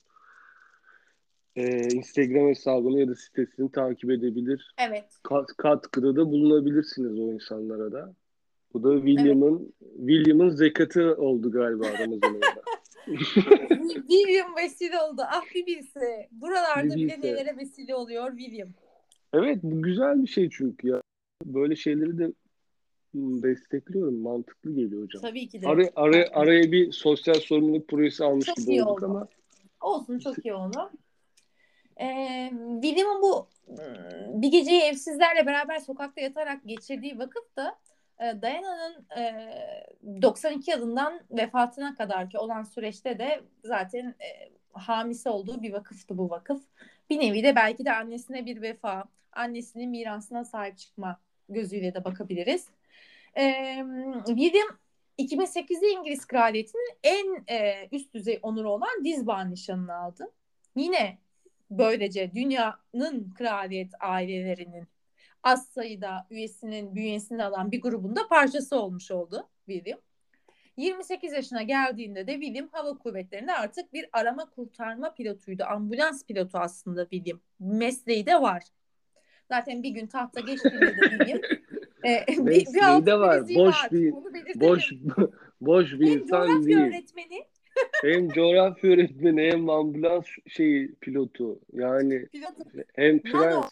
e, 1.56 1.88
Instagram 1.94 2.48
hesabını 2.48 3.00
ya 3.00 3.08
da 3.08 3.14
sitesini 3.14 3.72
takip 3.72 4.10
edebilir. 4.10 4.74
Evet. 4.78 5.04
Kat, 5.22 5.46
katkıda 5.56 6.16
da 6.16 6.26
bulunabilirsiniz 6.26 7.18
o 7.18 7.32
insanlara 7.32 7.92
da. 7.92 8.14
Bu 8.74 8.82
da 8.82 9.06
William'ın 9.06 9.74
evet. 9.82 9.96
William'ın 9.98 10.48
zekatı 10.48 11.14
oldu 11.14 11.50
galiba 11.50 11.84
Ramazan'da. 11.84 12.62
William 13.06 14.56
vesile 14.56 15.00
oldu. 15.00 15.22
Ah 15.26 15.44
bir 15.54 15.66
bilse. 15.66 16.28
Buralarda 16.30 16.94
bir 16.94 17.06
bile 17.06 17.20
nelere 17.20 17.56
vesile 17.56 17.94
oluyor 17.94 18.38
William. 18.38 18.68
Evet 19.32 19.58
bu 19.62 19.82
güzel 19.82 20.22
bir 20.22 20.28
şey 20.28 20.50
çünkü 20.50 20.88
ya. 20.88 21.02
Böyle 21.44 21.76
şeyleri 21.76 22.18
de 22.18 22.32
destekliyorum. 23.14 24.18
Mantıklı 24.18 24.74
geliyor 24.74 25.02
hocam. 25.02 25.22
Tabii 25.22 25.48
ki 25.48 25.62
de. 25.62 25.68
Ara, 25.68 25.82
ara, 25.96 26.24
araya 26.32 26.72
bir 26.72 26.92
sosyal 26.92 27.34
sorumluluk 27.34 27.88
projesi 27.88 28.24
almış 28.24 28.46
çok 28.46 28.57
gibi 28.57 28.82
olduk 28.82 29.02
oldu. 29.02 29.04
ama. 29.04 29.28
Olsun 29.80 30.18
çok 30.18 30.46
iyi 30.46 30.54
oldu. 30.54 30.90
Ee, 32.00 32.50
William'ın 32.82 33.22
bu 33.22 33.48
bir 34.42 34.48
geceyi 34.48 34.80
evsizlerle 34.80 35.46
beraber 35.46 35.78
sokakta 35.78 36.20
yatarak 36.20 36.61
geçirdiği 36.66 37.18
vakıf 37.18 37.57
da 37.57 37.78
e, 38.20 38.42
Diana'nın 38.42 39.06
e, 39.16 40.22
92 40.22 40.70
yılından 40.70 41.20
vefatına 41.30 41.94
kadar 41.94 42.30
ki 42.30 42.38
olan 42.38 42.62
süreçte 42.62 43.18
de 43.18 43.40
zaten 43.64 44.06
e, 44.06 44.50
hamisi 44.72 45.28
olduğu 45.28 45.62
bir 45.62 45.72
vakıftı 45.72 46.18
bu 46.18 46.30
vakıf. 46.30 46.62
Bir 47.10 47.20
nevi 47.20 47.42
de 47.42 47.56
belki 47.56 47.84
de 47.84 47.92
annesine 47.92 48.46
bir 48.46 48.62
vefa, 48.62 49.04
annesinin 49.32 49.90
mirasına 49.90 50.44
sahip 50.44 50.78
çıkma 50.78 51.20
gözüyle 51.48 51.94
de 51.94 52.04
bakabiliriz. 52.04 52.68
E, 53.36 53.76
William 54.26 54.78
2008'de 55.18 55.90
İngiliz 55.90 56.26
kraliyetinin 56.26 56.90
en 57.02 57.44
e, 57.48 57.88
üst 57.92 58.14
düzey 58.14 58.38
onuru 58.42 58.70
olan 58.70 59.04
Dizban 59.04 59.50
nişanını 59.50 59.94
aldı. 59.94 60.32
Yine 60.76 61.18
böylece 61.70 62.34
dünyanın 62.34 63.34
kraliyet 63.34 63.92
ailelerinin 64.00 64.88
az 65.47 65.68
sayıda 65.68 66.26
üyesinin 66.30 66.94
bünyesini 66.94 67.44
alan 67.44 67.72
bir 67.72 67.80
grubunda 67.80 68.28
parçası 68.28 68.80
olmuş 68.80 69.11
oldu 69.11 69.49
William. 69.66 69.99
28 70.76 71.32
yaşına 71.32 71.62
geldiğinde 71.62 72.26
de 72.26 72.32
William 72.32 72.68
Hava 72.72 72.99
Kuvvetleri'nde 72.99 73.53
artık 73.53 73.92
bir 73.92 74.09
arama 74.12 74.51
kurtarma 74.51 75.14
pilotuydu. 75.14 75.64
Ambulans 75.64 76.24
pilotu 76.24 76.59
aslında 76.59 77.03
William. 77.09 77.40
Mesleği 77.61 78.26
de 78.26 78.34
var. 78.42 78.62
Zaten 79.49 79.82
bir 79.82 79.90
gün 79.90 80.07
tahta 80.07 80.40
geçtiğinde 80.40 80.86
de 80.86 81.01
William 81.01 81.40
e, 82.05 82.24
bir, 82.28 82.38
Mesleği 82.38 83.01
bir 83.01 83.07
de 83.07 83.18
var. 83.18 83.49
Boş 83.49 83.84
var. 83.84 83.90
bir-. 83.92 84.12
Boş 84.61 84.92
boş 85.61 85.92
bir 85.92 86.07
Hem 86.11 86.18
insan 86.18 86.47
coğrafya 86.47 86.66
değil. 86.66 86.78
öğretmeni, 86.78 87.44
Hem 88.03 88.28
coğrafya 88.28 88.90
öğretmeni 88.90 89.53
hem 89.53 89.70
ambulans 89.70 90.26
şeyi 90.47 90.94
pilotu. 90.94 91.61
Yani 91.72 92.26
pilotu. 92.26 92.64
hem 92.94 93.20
Nano. 93.24 93.68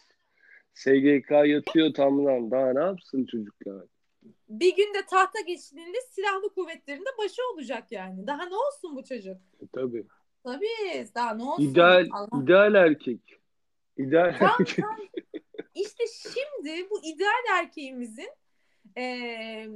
SGK 0.75 1.31
yatıyor 1.31 1.95
tamam. 1.95 2.51
Daha 2.51 2.73
ne 2.73 2.81
yapsın 2.81 3.27
çocuklar? 3.27 3.87
Bir 4.49 4.77
günde 4.77 5.07
tahta 5.11 5.41
geçtiğinde 5.41 5.99
silahlı 6.11 6.55
kuvvetlerinde 6.55 7.09
başı 7.19 7.43
olacak 7.55 7.93
yani. 7.93 8.27
Daha 8.27 8.45
ne 8.45 8.55
olsun 8.57 8.97
bu 8.97 9.05
çocuk? 9.05 9.37
E, 9.61 9.67
tabii. 9.73 10.07
Tabii 10.45 11.09
daha 11.15 11.35
ne 11.35 11.43
olsun? 11.43 11.63
İdeal, 11.65 12.07
Allah- 12.13 12.43
ideal 12.45 12.75
erkek. 12.75 13.21
İdeal 13.97 14.37
Tam, 14.39 14.49
erkek. 14.61 14.77
tam 14.85 14.97
işte 15.75 16.05
şimdi 16.35 16.91
bu 16.91 17.01
ideal 17.05 17.59
erkeğimizin 17.59 18.31
eee, 18.97 19.69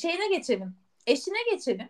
şeyine 0.00 0.28
geçelim. 0.36 0.76
Eşine 1.06 1.38
geçelim. 1.50 1.88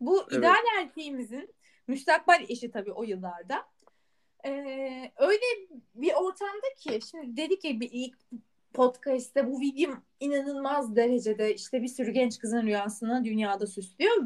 Bu 0.00 0.22
Evet. 0.22 0.38
ideal 0.38 0.64
erkeğimizin 0.80 1.54
müstakbel 1.86 2.46
eşi 2.48 2.70
tabii 2.70 2.92
o 2.92 3.02
yıllarda. 3.02 3.66
Eee, 4.44 5.12
öyle 5.16 5.44
bir 5.94 6.12
ortamda 6.14 6.74
ki 6.78 7.00
şimdi 7.10 7.36
dedik 7.36 7.62
ki 7.62 7.80
bir 7.80 7.90
ilk 7.92 8.18
podcast'te 8.74 9.50
bu 9.50 9.60
William 9.60 10.04
inanılmaz 10.20 10.96
derecede 10.96 11.54
işte 11.54 11.82
bir 11.82 11.88
sürü 11.88 12.10
genç 12.10 12.38
kızın 12.38 12.62
rüyasını 12.62 13.24
dünyada 13.24 13.66
süslüyor. 13.66 14.16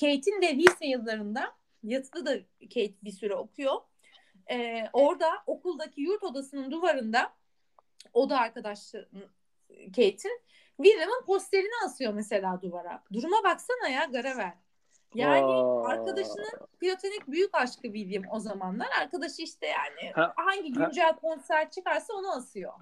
Kate'in 0.00 0.42
de 0.42 0.56
lise 0.56 0.86
yıllarında 0.86 1.56
yatılı 1.82 2.26
da 2.26 2.38
Kate 2.60 2.94
bir 3.04 3.12
süre 3.12 3.34
okuyor. 3.34 3.74
Ee, 4.50 4.84
orada 4.92 5.30
okuldaki 5.46 6.00
yurt 6.00 6.22
odasının 6.24 6.70
duvarında 6.70 7.32
oda 8.12 8.38
arkadaşı 8.38 9.08
Kate'in 9.86 10.40
William'ın 10.76 11.24
posterini 11.26 11.84
asıyor 11.86 12.14
mesela 12.14 12.62
duvara. 12.62 13.04
Duruma 13.12 13.44
baksana 13.44 13.88
ya 13.88 14.04
Garavel. 14.04 14.63
Yani 15.14 15.44
Aa. 15.44 15.88
arkadaşının 15.88 16.50
platonik 16.80 17.28
büyük 17.28 17.54
aşkı 17.54 17.82
William 17.82 18.24
o 18.32 18.40
zamanlar. 18.40 18.86
Arkadaşı 19.02 19.42
işte 19.42 19.66
yani 19.66 20.12
Ha, 20.14 20.32
hangi 20.36 20.74
ha. 20.74 20.84
güncel 20.84 21.16
konser 21.16 21.70
çıkarsa 21.70 22.14
onu 22.14 22.32
asıyor. 22.36 22.72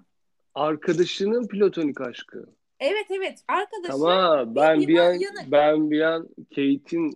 Arkadaşının 0.55 1.49
platonik 1.49 2.01
aşkı. 2.01 2.47
Evet 2.81 3.07
evet 3.11 3.39
arkadaşı 3.49 3.89
Tamam 3.99 4.55
ben 4.57 4.81
bir 4.81 4.99
an 4.99 5.13
yanık. 5.13 5.53
ben 5.53 5.91
bir 5.91 6.01
an 6.01 6.29
Kate'in 6.49 7.15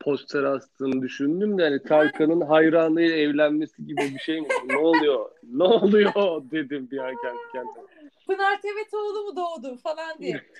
poster 0.00 0.42
astığını 0.42 1.02
düşündüm 1.02 1.58
de 1.58 1.62
hani 1.62 1.82
Tarkan'ın 1.82 2.40
hayranıyla 2.40 3.16
evlenmesi 3.16 3.86
gibi 3.86 4.00
bir 4.14 4.18
şey 4.18 4.40
mi? 4.40 4.48
ne 4.66 4.76
oluyor? 4.76 5.30
Ne 5.42 5.62
oluyor 5.64 6.12
dedim 6.50 6.88
bir 6.90 6.98
an 6.98 7.14
kendi 7.22 7.38
kendime. 7.52 7.86
Pınar 8.26 8.60
Tevetoğlu 8.60 9.24
mu 9.24 9.36
doğdu 9.36 9.76
falan 9.76 10.18
diye. 10.18 10.42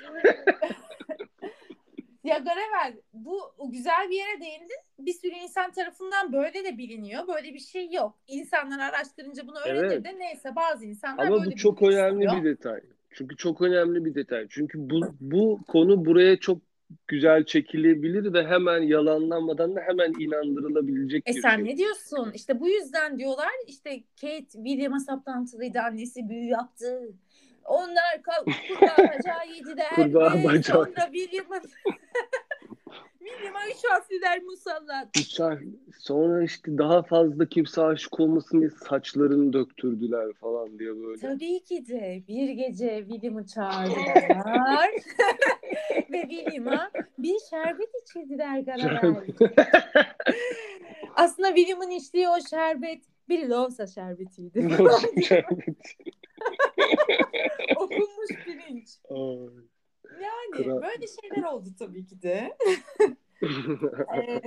ya 2.29 2.39
Garavel 2.39 3.01
bu 3.12 3.41
güzel 3.72 4.11
bir 4.11 4.16
yere 4.16 4.41
değindin. 4.41 4.76
Bir 4.99 5.12
sürü 5.12 5.35
insan 5.35 5.70
tarafından 5.70 6.33
böyle 6.33 6.64
de 6.64 6.79
biliniyor. 6.79 7.29
Böyle 7.29 7.55
bir 7.55 7.59
şey 7.59 7.91
yok. 7.93 8.18
İnsanlar 8.26 8.79
araştırınca 8.79 9.47
bunu 9.47 9.59
öğrenir 9.59 9.83
Evet. 9.95 10.05
de 10.05 10.18
neyse 10.18 10.57
bazı 10.57 10.85
insanlar 10.85 11.26
Ama 11.26 11.37
böyle 11.39 11.51
bu 11.51 11.57
çok 11.57 11.81
bilmek 11.81 11.95
önemli 11.95 12.24
istiyor. 12.24 12.45
bir 12.45 12.51
detay. 12.51 12.81
Çünkü 13.11 13.37
çok 13.37 13.61
önemli 13.62 14.05
bir 14.05 14.14
detay. 14.14 14.47
Çünkü 14.51 14.91
bu 14.91 15.01
bu 15.20 15.61
konu 15.68 16.05
buraya 16.05 16.37
çok 16.41 16.59
güzel 17.07 17.45
çekilebilir 17.45 18.33
ve 18.33 18.47
hemen 18.47 18.83
yalanlanmadan 18.83 19.76
da 19.76 19.81
hemen 19.81 20.12
inandırılabilecek 20.20 21.29
E 21.29 21.35
bir 21.35 21.41
sen 21.43 21.57
şey. 21.57 21.64
ne 21.64 21.76
diyorsun? 21.76 22.33
İşte 22.35 22.61
bu 22.61 22.68
yüzden 22.68 23.18
diyorlar 23.18 23.49
işte 23.66 23.91
Kate 24.20 24.47
William'a 24.53 25.01
saplantılıydı 25.01 25.79
annesi 25.81 26.29
büyü 26.29 26.45
yaptı. 26.49 27.09
Onlar 27.69 28.23
kurbağa 28.23 29.09
bacağı 29.09 29.49
yediler. 29.55 29.95
Kurbağa 29.95 30.35
ve 30.35 30.45
bacağı. 30.45 30.62
Sonra 30.62 31.12
William'ın 31.12 31.62
William'a 33.19 33.69
üç 33.69 33.85
harfliler 33.91 34.43
musallat. 34.43 35.09
Uçar. 35.19 35.59
Sonra 35.99 36.45
işte 36.45 36.79
daha 36.79 37.03
fazla 37.03 37.47
kimse 37.47 37.83
aşık 37.83 38.21
olmasın 38.21 38.61
diye 38.61 38.71
saçlarını 38.71 39.53
döktürdüler 39.53 40.33
falan 40.33 40.79
diye 40.79 40.97
böyle. 40.97 41.21
Tabii 41.21 41.61
ki 41.61 41.89
de 41.89 42.23
bir 42.29 42.49
gece 42.49 43.05
William'ı 43.09 43.47
çağırdılar 43.47 44.91
ve 46.12 46.21
William'a 46.21 46.91
bir 47.19 47.37
şerbet 47.51 47.91
içirdiler 48.03 48.61
Garabel. 48.61 49.27
Aslında 51.16 51.49
William'ın 51.49 51.91
içtiği 51.91 52.29
o 52.29 52.41
şerbet 52.51 53.03
bir 53.29 53.49
Loğusa 53.49 53.87
şerbetiydi. 53.87 54.69
Okunmuş 57.77 58.29
pirinç. 58.45 58.89
Ay. 59.11 59.19
Yani 60.23 60.65
Kral. 60.65 60.83
böyle 60.83 61.07
şeyler 61.21 61.43
oldu 61.53 61.69
tabii 61.79 62.07
ki 62.07 62.23
de. 62.23 62.57
Ee, 64.17 64.41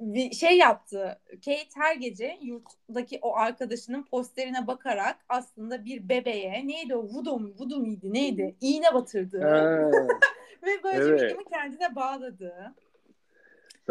bir 0.00 0.30
şey 0.32 0.58
yaptı. 0.58 1.20
Kate 1.30 1.68
her 1.74 1.96
gece 1.96 2.38
yurttaki 2.42 3.18
o 3.22 3.36
arkadaşının 3.36 4.02
posterine 4.02 4.66
bakarak 4.66 5.16
aslında 5.28 5.84
bir 5.84 6.08
bebeğe 6.08 6.68
neydi 6.68 6.96
o 6.96 7.02
voodoo 7.02 7.38
mu? 7.38 7.54
Voodoo 7.58 7.78
muydu? 7.78 8.12
Neydi? 8.12 8.56
İğne 8.60 8.94
batırdı. 8.94 9.42
Ha, 9.42 9.90
Ve 10.62 10.70
böylece 10.84 11.24
Evet. 11.24 11.36
Kendine 11.52 11.96
bağladı. 11.96 12.74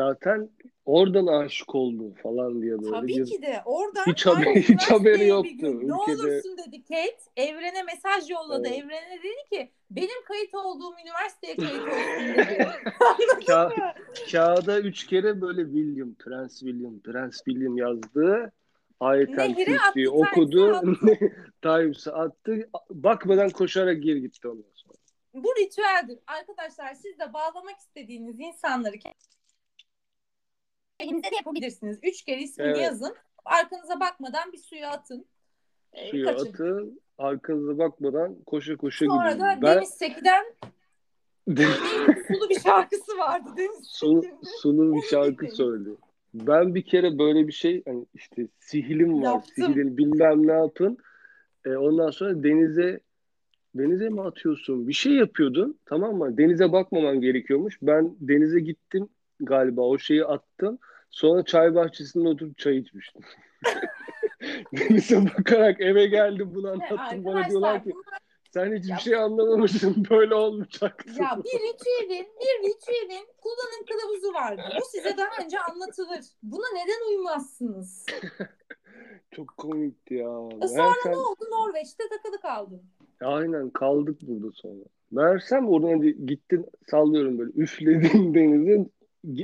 Zaten 0.01 0.49
oradan 0.85 1.27
aşık 1.27 1.75
oldu 1.75 2.13
falan 2.23 2.61
diye 2.61 2.71
böyle. 2.81 2.91
Tabii 2.91 3.07
bir- 3.07 3.25
ki 3.25 3.41
de 3.41 3.61
oradan 3.65 4.03
Hiç 4.07 4.25
haber- 4.25 4.55
hiç 4.55 4.91
haberi 4.91 5.27
yoktu 5.27 5.51
gün, 5.59 5.67
Ne 5.71 5.73
ülkede. 5.83 5.93
olursun 5.95 6.57
dedi 6.57 6.83
Kate. 6.83 7.17
Evrene 7.37 7.83
mesaj 7.83 8.29
yolladı. 8.29 8.67
Evet. 8.67 8.77
Evrene 8.83 9.19
dedi 9.23 9.49
ki 9.53 9.71
benim 9.91 10.23
kayıt 10.27 10.55
olduğum 10.55 10.93
üniversiteye 11.03 11.55
kayıt 11.55 11.81
olsun 11.93 12.35
dedi. 12.37 12.67
Ka- 13.47 13.95
kağıda 14.31 14.79
üç 14.79 15.07
kere 15.07 15.41
böyle 15.41 15.63
William, 15.65 16.13
Prens 16.15 16.59
William, 16.59 16.99
Prens 16.99 17.35
William 17.37 17.77
yazdı. 17.77 18.51
Kürsi'yi 19.01 19.79
attı, 19.79 20.11
okudu. 20.11 20.81
Times'ı 21.61 22.13
attı. 22.13 22.69
Bakmadan 22.89 23.49
koşarak 23.49 24.03
geri 24.03 24.21
gitti 24.21 24.47
ondan 24.47 24.71
sonra. 24.73 24.93
Bu 25.33 25.47
ritüeldir. 25.59 26.19
Arkadaşlar 26.27 26.93
siz 26.93 27.19
de 27.19 27.33
bağlamak 27.33 27.77
istediğiniz 27.79 28.39
insanları 28.39 28.95
kendinize 30.99 31.31
de 31.31 31.35
yapabilirsiniz. 31.35 31.99
Üç 32.03 32.21
kere 32.21 32.41
ismini 32.41 32.67
Evet. 32.67 32.81
yazın. 32.81 33.15
Arkanıza 33.45 33.99
bakmadan 33.99 34.51
bir 34.53 34.57
suya 34.57 34.91
atın. 34.91 35.25
Ee, 35.93 36.09
Suya 36.09 36.25
kaçın. 36.25 36.49
atın. 36.49 37.01
Arkanıza 37.17 37.77
bakmadan 37.77 38.35
koşa 38.45 38.77
koşa 38.77 39.05
Sonra 39.05 39.29
gidin. 39.31 39.41
da 39.43 39.59
Ben 39.61 39.75
Deniz 39.77 39.89
Seki'den 39.89 40.45
sulu 42.27 42.49
bir 42.49 42.59
şarkısı 42.59 43.17
vardı. 43.17 43.49
Deniz 43.57 43.87
sulu, 43.87 44.23
sulu 44.61 44.95
bir 44.95 45.01
şarkı 45.01 45.47
söyledi. 45.55 45.89
Ben 46.33 46.75
bir 46.75 46.81
kere 46.81 47.17
böyle 47.19 47.47
bir 47.47 47.51
şey 47.53 47.83
hani 47.85 48.05
işte 48.13 48.47
sihlim 48.59 49.21
var. 49.21 49.33
Yaptım. 49.33 49.65
Sihrin 49.65 49.97
bilmem 49.97 50.47
ne 50.47 50.51
yapın. 50.51 50.97
E, 51.65 51.69
ondan 51.75 52.09
sonra 52.09 52.43
denize 52.43 52.99
denize 53.75 54.09
mi 54.09 54.21
atıyorsun? 54.21 54.87
Bir 54.87 54.93
şey 54.93 55.13
yapıyordun 55.13 55.79
tamam 55.85 56.15
mı? 56.15 56.37
Denize 56.37 56.71
bakmaman 56.71 57.21
gerekiyormuş. 57.21 57.79
Ben 57.81 58.15
denize 58.19 58.59
gittim 58.59 59.09
galiba 59.39 59.81
o 59.81 59.97
şeyi 59.97 60.25
attım. 60.25 60.79
Sonra 61.09 61.45
çay 61.45 61.75
bahçesinde 61.75 62.27
oturup 62.29 62.57
çay 62.57 62.77
içmiştim. 62.77 63.21
Denize 64.77 65.25
bakarak 65.25 65.81
eve 65.81 66.05
geldim 66.07 66.51
bunu 66.55 66.69
anlattım. 66.71 67.25
Bana 67.25 67.49
diyorlar 67.49 67.83
ki 67.83 67.91
sen 68.53 68.75
hiçbir 68.75 68.89
Ya- 68.89 68.97
şey 68.97 69.15
anlamamışsın 69.15 70.05
böyle 70.09 70.35
olmayacaktı. 70.35 71.09
ya 71.21 71.37
bir 71.37 71.59
ritüelin, 71.59 72.27
bir 72.39 72.69
ritüelin 72.69 73.27
kullanım 73.41 73.85
kılavuzu 73.89 74.33
vardı. 74.33 74.61
Bu 74.81 74.85
size 74.91 75.17
daha 75.17 75.43
önce 75.45 75.59
anlatılır. 75.59 76.25
Buna 76.43 76.65
neden 76.73 77.09
uymazsınız? 77.17 78.05
Çok 79.31 79.57
komikti 79.57 80.13
ya. 80.13 80.29
E 80.61 80.67
sonra 80.67 80.83
Meğersem- 80.83 81.11
ne 81.11 81.17
oldu? 81.17 81.45
Norveç'te 81.51 82.03
takılı 82.09 82.41
kaldın. 82.41 82.81
Aynen 83.21 83.69
kaldık 83.69 84.17
burada 84.21 84.51
sonra. 84.55 84.83
Meğersem 85.11 85.69
oradan 85.69 86.01
gittin 86.01 86.65
sallıyorum 86.91 87.39
böyle 87.39 87.51
üfledin 87.51 88.33
denize 88.33 88.89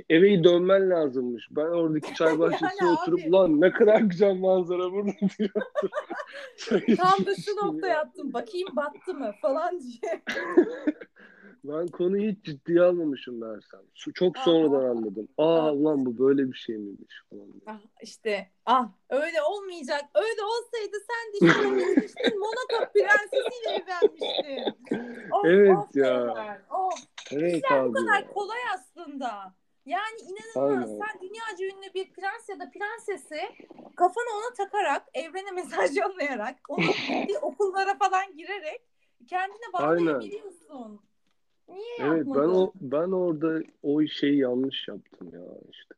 eve 0.09 0.43
dönmen 0.43 0.89
lazımmış. 0.89 1.47
Ben 1.51 1.65
oradaki 1.65 2.13
çay 2.15 2.39
bahçesine 2.39 2.69
Yani 2.81 2.97
oturup 3.01 3.19
abi. 3.19 3.31
lan 3.31 3.61
ne 3.61 3.71
kadar 3.71 3.99
güzel 4.01 4.33
manzara 4.35 4.91
burada 4.91 5.11
diyordum. 5.39 5.61
Tam 6.97 7.25
da 7.25 7.35
şu 7.35 7.51
noktaya 7.55 7.87
ya. 7.93 7.99
attım. 8.01 8.33
Bakayım 8.33 8.67
battı 8.75 9.13
mı 9.13 9.31
falan 9.41 9.79
diye. 9.79 10.21
Ben 11.65 11.87
konuyu 11.87 12.31
hiç 12.31 12.45
ciddiye 12.45 12.81
almamışım. 12.81 13.41
Şu- 13.95 14.13
Çok 14.13 14.37
Aa. 14.37 14.43
sonradan 14.43 14.85
anladım. 14.89 15.27
Aa 15.37 15.43
Aa. 15.67 15.73
ulan 15.73 16.05
bu 16.05 16.17
böyle 16.17 16.47
bir 16.51 16.57
şey 16.57 16.77
miymiş 16.77 17.21
falan. 17.29 17.51
diye. 17.53 17.61
Ah 17.67 17.79
işte 18.01 18.47
ah 18.65 18.89
öyle 19.09 19.41
olmayacak. 19.41 20.01
Öyle 20.15 20.41
olsaydı 20.43 20.97
sen 21.09 21.33
de 21.33 21.37
gitmiştin 21.87 22.39
Monaco 22.39 22.91
prensesiyle 22.93 23.69
evlenmiştin. 23.69 24.73
Of, 25.31 25.45
Evet 25.45 25.77
of 25.77 25.95
ya. 25.95 26.27
Beyler, 26.27 26.61
Of. 26.71 26.93
Evet 27.31 27.63
İşler 27.65 27.85
bu 27.89 27.93
kadar 27.93 28.21
ya. 28.21 28.27
kolay 28.27 28.59
aslında. 28.75 29.53
Yani 29.85 30.17
inanılmaz. 30.21 30.89
Aynen. 30.89 30.99
Sen 30.99 31.21
dünyaca 31.21 31.65
ünlü 31.65 31.93
bir 31.93 32.13
prens 32.13 32.49
ya 32.49 32.59
da 32.59 32.71
prensesi 32.71 33.39
kafanı 33.95 34.25
ona 34.37 34.53
takarak, 34.57 35.03
evrene 35.13 35.51
mesaj 35.51 35.97
yollayarak, 35.97 36.55
onun 36.69 36.85
gittiği 36.85 37.37
okullara 37.41 37.97
falan 37.97 38.37
girerek 38.37 38.81
kendine 39.27 39.73
bağlayabiliyorsun. 39.73 40.99
Niye 41.67 41.95
Evet 41.99 42.17
yapmadın? 42.17 42.41
ben 42.41 42.53
o 42.55 42.71
ben 42.81 43.11
orada 43.11 43.63
o 43.83 44.05
şeyi 44.07 44.37
yanlış 44.37 44.87
yaptım 44.87 45.29
ya 45.33 45.41
işte. 45.71 45.95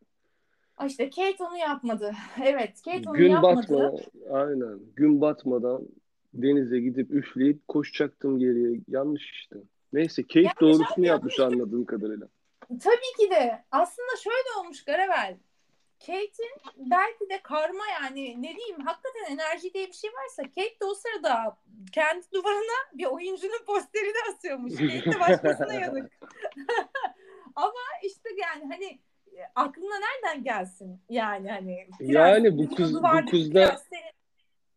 Ay 0.77 0.87
işte 0.87 1.09
Kate 1.09 1.43
onu 1.43 1.57
yapmadı. 1.57 2.13
Evet, 2.43 2.81
Kate 2.85 3.09
onu 3.09 3.17
Gün 3.17 3.31
yapmadı. 3.31 3.57
batmadan 3.57 3.97
aynen 4.31 4.79
gün 4.95 5.21
batmadan 5.21 5.87
denize 6.33 6.79
gidip 6.79 7.11
üfleyip 7.11 7.67
koşacaktım 7.67 8.39
geriye. 8.39 8.79
Yanlış 8.87 9.31
işte. 9.31 9.55
Neyse 9.93 10.23
Kate 10.23 10.39
Yanlış 10.39 10.61
doğrusunu 10.61 11.05
yapmış 11.05 11.39
anladığım 11.39 11.85
kadarıyla. 11.85 12.27
Tabii 12.69 13.13
ki 13.25 13.31
de. 13.31 13.63
Aslında 13.71 14.15
şöyle 14.23 14.59
olmuş 14.59 14.83
Garavel. 14.83 15.37
Kate'in 15.99 16.55
belki 16.77 17.29
de 17.29 17.39
karma 17.43 17.83
yani 18.01 18.41
ne 18.41 18.55
diyeyim 18.55 18.79
hakikaten 18.85 19.33
enerji 19.33 19.73
diye 19.73 19.87
bir 19.87 19.93
şey 19.93 20.09
varsa 20.13 20.43
Kate 20.43 20.79
de 20.81 20.85
o 20.85 20.93
sırada 20.93 21.57
kendi 21.91 22.25
duvarına 22.33 22.77
bir 22.93 23.05
oyuncunun 23.05 23.65
posterini 23.67 24.13
asıyormuş. 24.35 24.73
Kate 24.73 25.11
de 25.11 25.19
başkasına 25.19 25.73
yanık. 25.73 26.11
Ama 27.55 27.79
işte 28.03 28.29
yani 28.41 28.63
hani 28.73 28.99
aklına 29.55 29.95
nereden 29.99 30.43
gelsin 30.43 30.99
yani 31.09 31.51
hani 31.51 31.87
Yani 31.99 32.57
bu 32.57 32.75
kız- 32.75 32.93
bu 32.93 32.97
duvardaki 32.99 33.31
kız 33.31 33.53
da- 33.53 33.65
prenslerin- 33.65 34.15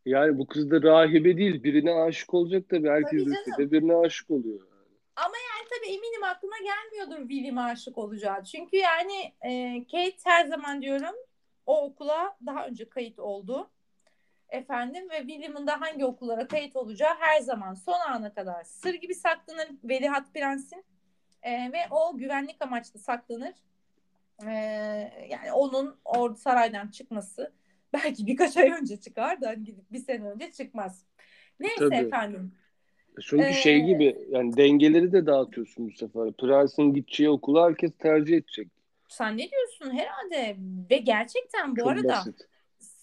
Yani 0.06 0.38
bu 0.38 0.46
kız 0.46 0.70
da 0.70 0.82
rahibe 0.82 1.36
değil. 1.36 1.62
Birine 1.62 1.92
aşık 1.94 2.34
olacak 2.34 2.64
tabii. 2.70 2.88
Herkes 2.88 3.10
Tabii 3.24 3.30
lisede 3.30 3.70
birine 3.72 3.96
aşık 3.96 4.30
oluyor. 4.30 4.60
Yani 5.22 5.68
tabii 5.70 5.94
eminim 5.94 6.24
aklına 6.24 6.56
gelmiyordur 6.58 7.28
William 7.28 7.58
aşık 7.58 7.98
olacağı. 7.98 8.44
Çünkü 8.44 8.76
yani 8.76 9.34
e, 9.40 9.84
Kate 9.84 10.16
her 10.24 10.44
zaman 10.46 10.82
diyorum 10.82 11.14
o 11.66 11.84
okula 11.84 12.36
daha 12.46 12.66
önce 12.66 12.88
kayıt 12.88 13.18
oldu. 13.18 13.70
Efendim 14.48 15.10
ve 15.10 15.18
William'ın 15.18 15.66
da 15.66 15.80
hangi 15.80 16.04
okullara 16.04 16.48
kayıt 16.48 16.76
olacağı 16.76 17.14
her 17.18 17.40
zaman 17.40 17.74
son 17.74 18.00
ana 18.08 18.34
kadar 18.34 18.64
sır 18.64 18.94
gibi 18.94 19.14
saklanır 19.14 19.68
Veliaht 19.84 20.34
Prens'in. 20.34 20.84
E, 21.42 21.72
ve 21.72 21.78
o 21.90 22.16
güvenlik 22.16 22.62
amaçlı 22.62 23.00
saklanır. 23.00 23.54
E, 24.46 24.50
yani 25.28 25.52
onun 25.52 26.00
o 26.04 26.34
saraydan 26.34 26.88
çıkması 26.88 27.52
belki 27.92 28.26
birkaç 28.26 28.56
ay 28.56 28.70
önce 28.70 29.00
çıkar 29.00 29.40
da 29.40 29.48
hani 29.48 29.64
gidip 29.64 29.92
bir 29.92 29.98
sene 29.98 30.30
önce 30.30 30.52
çıkmaz. 30.52 31.04
Neyse 31.60 31.78
Tabii. 31.78 31.94
efendim. 31.94 32.54
Çünkü 33.22 33.44
Ee, 33.44 33.52
şey 33.52 33.80
gibi 33.80 34.26
yani 34.30 34.56
dengeleri 34.56 35.12
de 35.12 35.26
dağıtıyorsun 35.26 35.88
bu 35.88 35.92
sefer. 35.92 36.32
Prensin 36.32 36.94
gideceği 36.94 37.30
okulu 37.30 37.64
herkes 37.64 37.92
tercih 37.98 38.36
edecek. 38.36 38.68
Sen 39.08 39.38
ne 39.38 39.50
diyorsun 39.50 39.98
herhalde? 39.98 40.56
Ve 40.90 40.96
gerçekten 40.96 41.72
bu 41.72 41.80
Çok 41.80 41.88
arada 41.88 42.08
basit. 42.08 42.48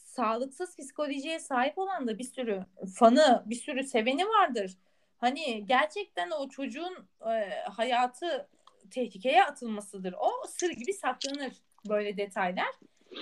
sağlıksız 0.05 0.77
psikolojiye 0.77 1.39
sahip 1.39 1.77
olan 1.77 2.07
da 2.07 2.17
bir 2.19 2.23
sürü 2.23 2.65
fanı, 2.95 3.43
bir 3.45 3.55
sürü 3.55 3.83
seveni 3.83 4.25
vardır. 4.25 4.71
Hani 5.17 5.65
gerçekten 5.65 6.31
o 6.31 6.49
çocuğun 6.49 7.07
e, 7.21 7.49
hayatı 7.71 8.47
tehlikeye 8.91 9.43
atılmasıdır. 9.43 10.15
O 10.19 10.47
sır 10.47 10.69
gibi 10.69 10.93
saklanır 10.93 11.53
böyle 11.89 12.17
detaylar. 12.17 12.71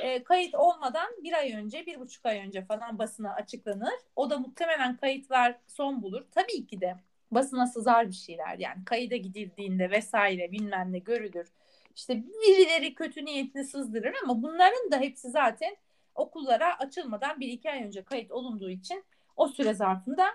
E, 0.01 0.23
kayıt 0.23 0.55
olmadan 0.55 1.09
bir 1.23 1.33
ay 1.33 1.53
önce, 1.53 1.85
bir 1.85 1.99
buçuk 1.99 2.25
ay 2.25 2.39
önce 2.39 2.65
falan 2.65 2.99
basına 2.99 3.33
açıklanır. 3.33 3.93
O 4.15 4.29
da 4.29 4.39
muhtemelen 4.39 4.97
kayıtlar 4.97 5.55
son 5.67 6.01
bulur. 6.01 6.25
Tabii 6.31 6.67
ki 6.67 6.81
de 6.81 6.95
basına 7.31 7.67
sızar 7.67 8.07
bir 8.07 8.15
şeyler. 8.15 8.59
Yani 8.59 8.85
kayıda 8.85 9.15
gidildiğinde 9.15 9.91
vesaire 9.91 10.51
bilmem 10.51 10.93
ne 10.93 10.99
görülür. 10.99 11.47
İşte 11.95 12.23
birileri 12.23 12.95
kötü 12.95 13.25
niyetini 13.25 13.63
sızdırır 13.63 14.15
ama 14.23 14.41
bunların 14.41 14.91
da 14.91 14.97
hepsi 14.97 15.29
zaten 15.29 15.75
okullara 16.15 16.79
açılmadan 16.79 17.39
bir 17.39 17.47
iki 17.47 17.71
ay 17.71 17.83
önce 17.83 18.03
kayıt 18.03 18.31
olunduğu 18.31 18.69
için 18.69 19.03
o 19.35 19.47
süre 19.47 19.73
zarfında 19.73 20.25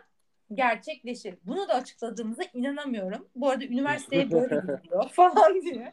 gerçekleşir. 0.54 1.34
Bunu 1.44 1.68
da 1.68 1.74
açıkladığımıza 1.74 2.42
inanamıyorum. 2.54 3.28
Bu 3.34 3.48
arada 3.48 3.64
üniversiteye 3.64 4.30
böyle 4.30 4.54
gidiyor 4.82 5.08
falan 5.08 5.62
diye. 5.62 5.92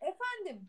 Efendim 0.00 0.68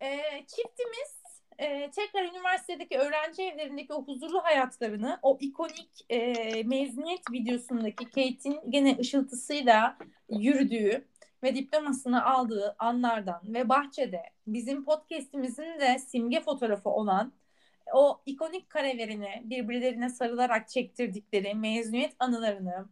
e, 0.00 0.20
çiftimiz 0.46 1.16
e, 1.58 1.90
tekrar 1.90 2.24
üniversitedeki 2.24 2.98
öğrenci 2.98 3.42
evlerindeki 3.42 3.92
o 3.92 4.04
huzurlu 4.04 4.44
hayatlarını 4.44 5.18
o 5.22 5.38
ikonik 5.40 6.06
e, 6.10 6.62
mezuniyet 6.62 7.30
videosundaki 7.32 8.04
Kate'in 8.04 8.60
gene 8.70 8.96
ışıltısıyla 8.98 9.98
yürüdüğü 10.30 11.08
ve 11.42 11.54
diplomasını 11.54 12.24
aldığı 12.24 12.76
anlardan 12.78 13.40
ve 13.44 13.68
bahçede 13.68 14.22
bizim 14.46 14.84
podcast'imizin 14.84 15.80
de 15.80 15.98
simge 15.98 16.40
fotoğrafı 16.40 16.88
olan 16.88 17.32
o 17.92 18.20
ikonik 18.26 18.70
karelerini 18.70 19.42
birbirlerine 19.44 20.08
sarılarak 20.08 20.68
çektirdikleri 20.68 21.54
mezuniyet 21.54 22.16
anılarını 22.18 22.88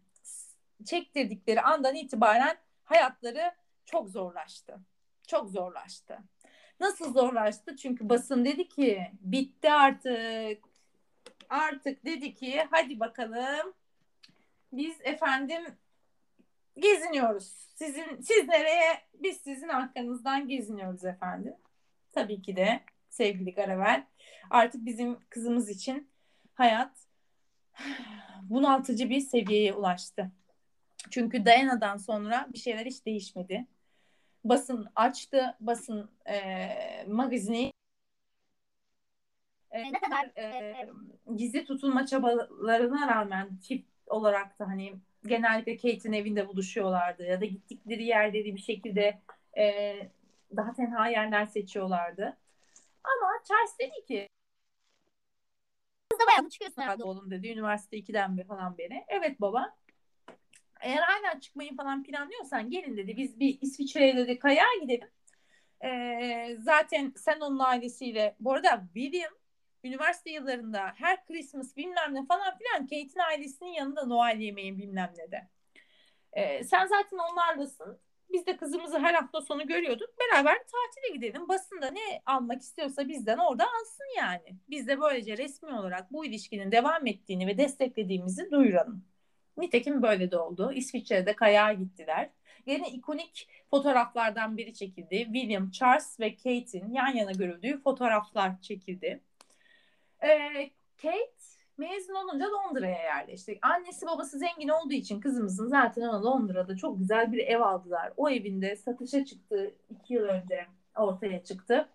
çektirdikleri 0.84 1.60
andan 1.60 1.94
itibaren 1.94 2.56
hayatları 2.84 3.52
çok 3.84 4.08
zorlaştı. 4.10 4.80
Çok 5.26 5.50
zorlaştı. 5.50 6.18
Nasıl 6.80 7.12
zorlaştı? 7.12 7.76
Çünkü 7.76 8.08
basın 8.08 8.44
dedi 8.44 8.68
ki 8.68 9.10
bitti 9.20 9.70
artık. 9.70 10.64
Artık 11.48 12.04
dedi 12.04 12.34
ki 12.34 12.62
hadi 12.70 13.00
bakalım 13.00 13.74
biz 14.72 14.96
efendim 15.00 15.64
geziniyoruz. 16.76 17.44
Sizin 17.74 18.20
siz 18.20 18.48
nereye? 18.48 19.00
Biz 19.14 19.36
sizin 19.36 19.68
arkanızdan 19.68 20.48
geziniyoruz 20.48 21.04
efendim. 21.04 21.54
Tabii 22.12 22.42
ki 22.42 22.56
de 22.56 22.80
sevgili 23.10 23.54
Garavel. 23.54 24.06
Artık 24.50 24.84
bizim 24.84 25.18
kızımız 25.28 25.68
için 25.68 26.08
hayat 26.54 26.92
bunaltıcı 28.42 29.10
bir 29.10 29.20
seviyeye 29.20 29.72
ulaştı. 29.72 30.32
Çünkü 31.10 31.44
Dayana'dan 31.44 31.96
sonra 31.96 32.48
bir 32.52 32.58
şeyler 32.58 32.86
hiç 32.86 33.06
değişmedi. 33.06 33.66
Basın 34.44 34.88
açtı, 34.96 35.56
basın 35.60 36.10
e, 36.26 37.04
magazini 37.08 37.72
e, 39.70 39.92
ne 39.92 40.00
kadar 40.00 40.30
e, 40.36 40.74
gizli 41.36 41.64
tutulma 41.64 42.06
çabalarına 42.06 43.08
rağmen 43.08 43.58
çift 43.62 43.88
olarak 44.06 44.58
da 44.58 44.68
hani 44.68 44.94
genellikle 45.26 45.76
Kate'in 45.76 46.12
evinde 46.12 46.48
buluşuyorlardı 46.48 47.22
ya 47.22 47.40
da 47.40 47.44
gittikleri 47.44 48.04
yerleri 48.04 48.54
bir 48.54 48.60
şekilde 48.60 49.20
e, 49.56 49.94
daha 50.56 50.72
tenha 50.72 51.08
yerler 51.08 51.46
seçiyorlardı. 51.46 52.36
Ama 53.04 53.30
Charles 53.48 53.78
dedi 53.78 54.06
ki 54.06 54.28
kız 56.10 56.20
da 56.20 56.24
bayağı 56.26 56.50
çıkıyorsun 56.50 56.82
herhalde 56.82 57.04
oğlum 57.04 57.30
dedi. 57.30 57.48
Üniversite 57.48 57.96
2'den 57.96 58.36
beri 58.36 58.46
falan 58.46 58.78
beri. 58.78 59.04
Evet 59.08 59.40
baba. 59.40 59.74
Eğer 60.84 61.02
hala 61.02 61.40
çıkmayı 61.40 61.76
falan 61.76 62.02
planlıyorsan 62.02 62.70
gelin 62.70 62.96
dedi. 62.96 63.16
Biz 63.16 63.40
bir 63.40 63.58
İsviçre'ye 63.60 64.16
dedi 64.16 64.38
kayağa 64.38 64.74
gidelim. 64.82 65.08
Ee, 65.84 66.56
zaten 66.60 67.12
sen 67.16 67.40
onun 67.40 67.58
ailesiyle 67.58 68.36
bu 68.40 68.52
arada 68.52 68.84
William 68.94 69.32
üniversite 69.84 70.30
yıllarında 70.30 70.92
her 70.96 71.26
Christmas 71.26 71.76
bilmem 71.76 72.14
ne 72.14 72.26
falan 72.26 72.58
filan 72.58 72.82
Kate'in 72.82 73.18
ailesinin 73.30 73.70
yanında 73.70 74.06
Noel 74.06 74.40
yemeği 74.40 74.78
bilmem 74.78 75.12
ne 75.18 75.30
de. 75.30 75.48
Ee, 76.32 76.64
sen 76.64 76.86
zaten 76.86 77.18
onlarlasın. 77.18 78.00
Biz 78.32 78.46
de 78.46 78.56
kızımızı 78.56 78.98
her 78.98 79.14
hafta 79.14 79.40
sonu 79.40 79.66
görüyorduk. 79.66 80.10
Beraber 80.18 80.54
tatile 80.58 81.14
gidelim. 81.14 81.48
Basında 81.48 81.90
ne 81.90 82.22
almak 82.26 82.62
istiyorsa 82.62 83.08
bizden 83.08 83.38
orada 83.38 83.64
alsın 83.64 84.06
yani. 84.18 84.56
Biz 84.70 84.88
de 84.88 85.00
böylece 85.00 85.36
resmi 85.36 85.78
olarak 85.78 86.12
bu 86.12 86.24
ilişkinin 86.24 86.72
devam 86.72 87.06
ettiğini 87.06 87.46
ve 87.46 87.58
desteklediğimizi 87.58 88.50
duyuralım. 88.50 89.13
Nitekim 89.56 90.02
böyle 90.02 90.30
de 90.30 90.38
oldu. 90.38 90.72
İsviçre'de 90.72 91.36
kayağa 91.36 91.72
gittiler. 91.72 92.30
Yine 92.66 92.90
ikonik 92.90 93.48
fotoğraflardan 93.70 94.56
biri 94.56 94.74
çekildi. 94.74 95.24
William, 95.24 95.70
Charles 95.70 96.20
ve 96.20 96.34
Kate'in 96.36 96.92
yan 96.92 97.14
yana 97.14 97.32
görüldüğü 97.32 97.82
fotoğraflar 97.82 98.60
çekildi. 98.60 99.20
Ee, 100.22 100.70
Kate 101.02 101.30
mezun 101.78 102.14
olunca 102.14 102.46
Londra'ya 102.52 103.02
yerleşti. 103.02 103.58
Annesi 103.62 104.06
babası 104.06 104.38
zengin 104.38 104.68
olduğu 104.68 104.92
için 104.92 105.20
kızımızın 105.20 105.68
zaten 105.68 106.02
ona 106.02 106.24
Londra'da 106.24 106.76
çok 106.76 106.98
güzel 106.98 107.32
bir 107.32 107.38
ev 107.38 107.60
aldılar. 107.60 108.12
O 108.16 108.30
evinde 108.30 108.76
satışa 108.76 109.24
çıktı 109.24 109.74
iki 109.90 110.14
yıl 110.14 110.24
önce 110.24 110.66
ortaya 110.96 111.44
çıktı. 111.44 111.88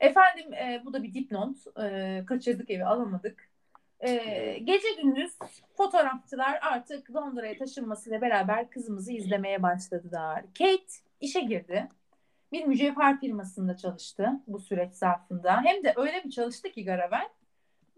Efendim 0.00 0.52
e, 0.54 0.82
bu 0.84 0.92
da 0.92 1.02
bir 1.02 1.14
dipnot. 1.14 1.56
E, 1.80 2.24
kaçırdık 2.26 2.70
evi 2.70 2.84
alamadık. 2.84 3.50
E, 4.00 4.58
gece 4.64 4.88
gündüz 5.02 5.38
fotoğrafçılar 5.76 6.58
artık 6.62 7.14
Londra'ya 7.14 7.58
taşınmasıyla 7.58 8.20
beraber 8.20 8.70
kızımızı 8.70 9.12
izlemeye 9.12 9.62
başladılar. 9.62 10.44
Kate 10.58 10.86
işe 11.20 11.40
girdi. 11.40 11.88
Bir 12.52 12.64
mücevher 12.64 13.20
firmasında 13.20 13.76
çalıştı 13.76 14.30
bu 14.46 14.58
süreç 14.58 14.94
zarfında. 14.94 15.62
Hem 15.64 15.84
de 15.84 15.94
öyle 15.96 16.24
bir 16.24 16.30
çalıştı 16.30 16.72
ki 16.72 16.84
Garavel 16.84 17.28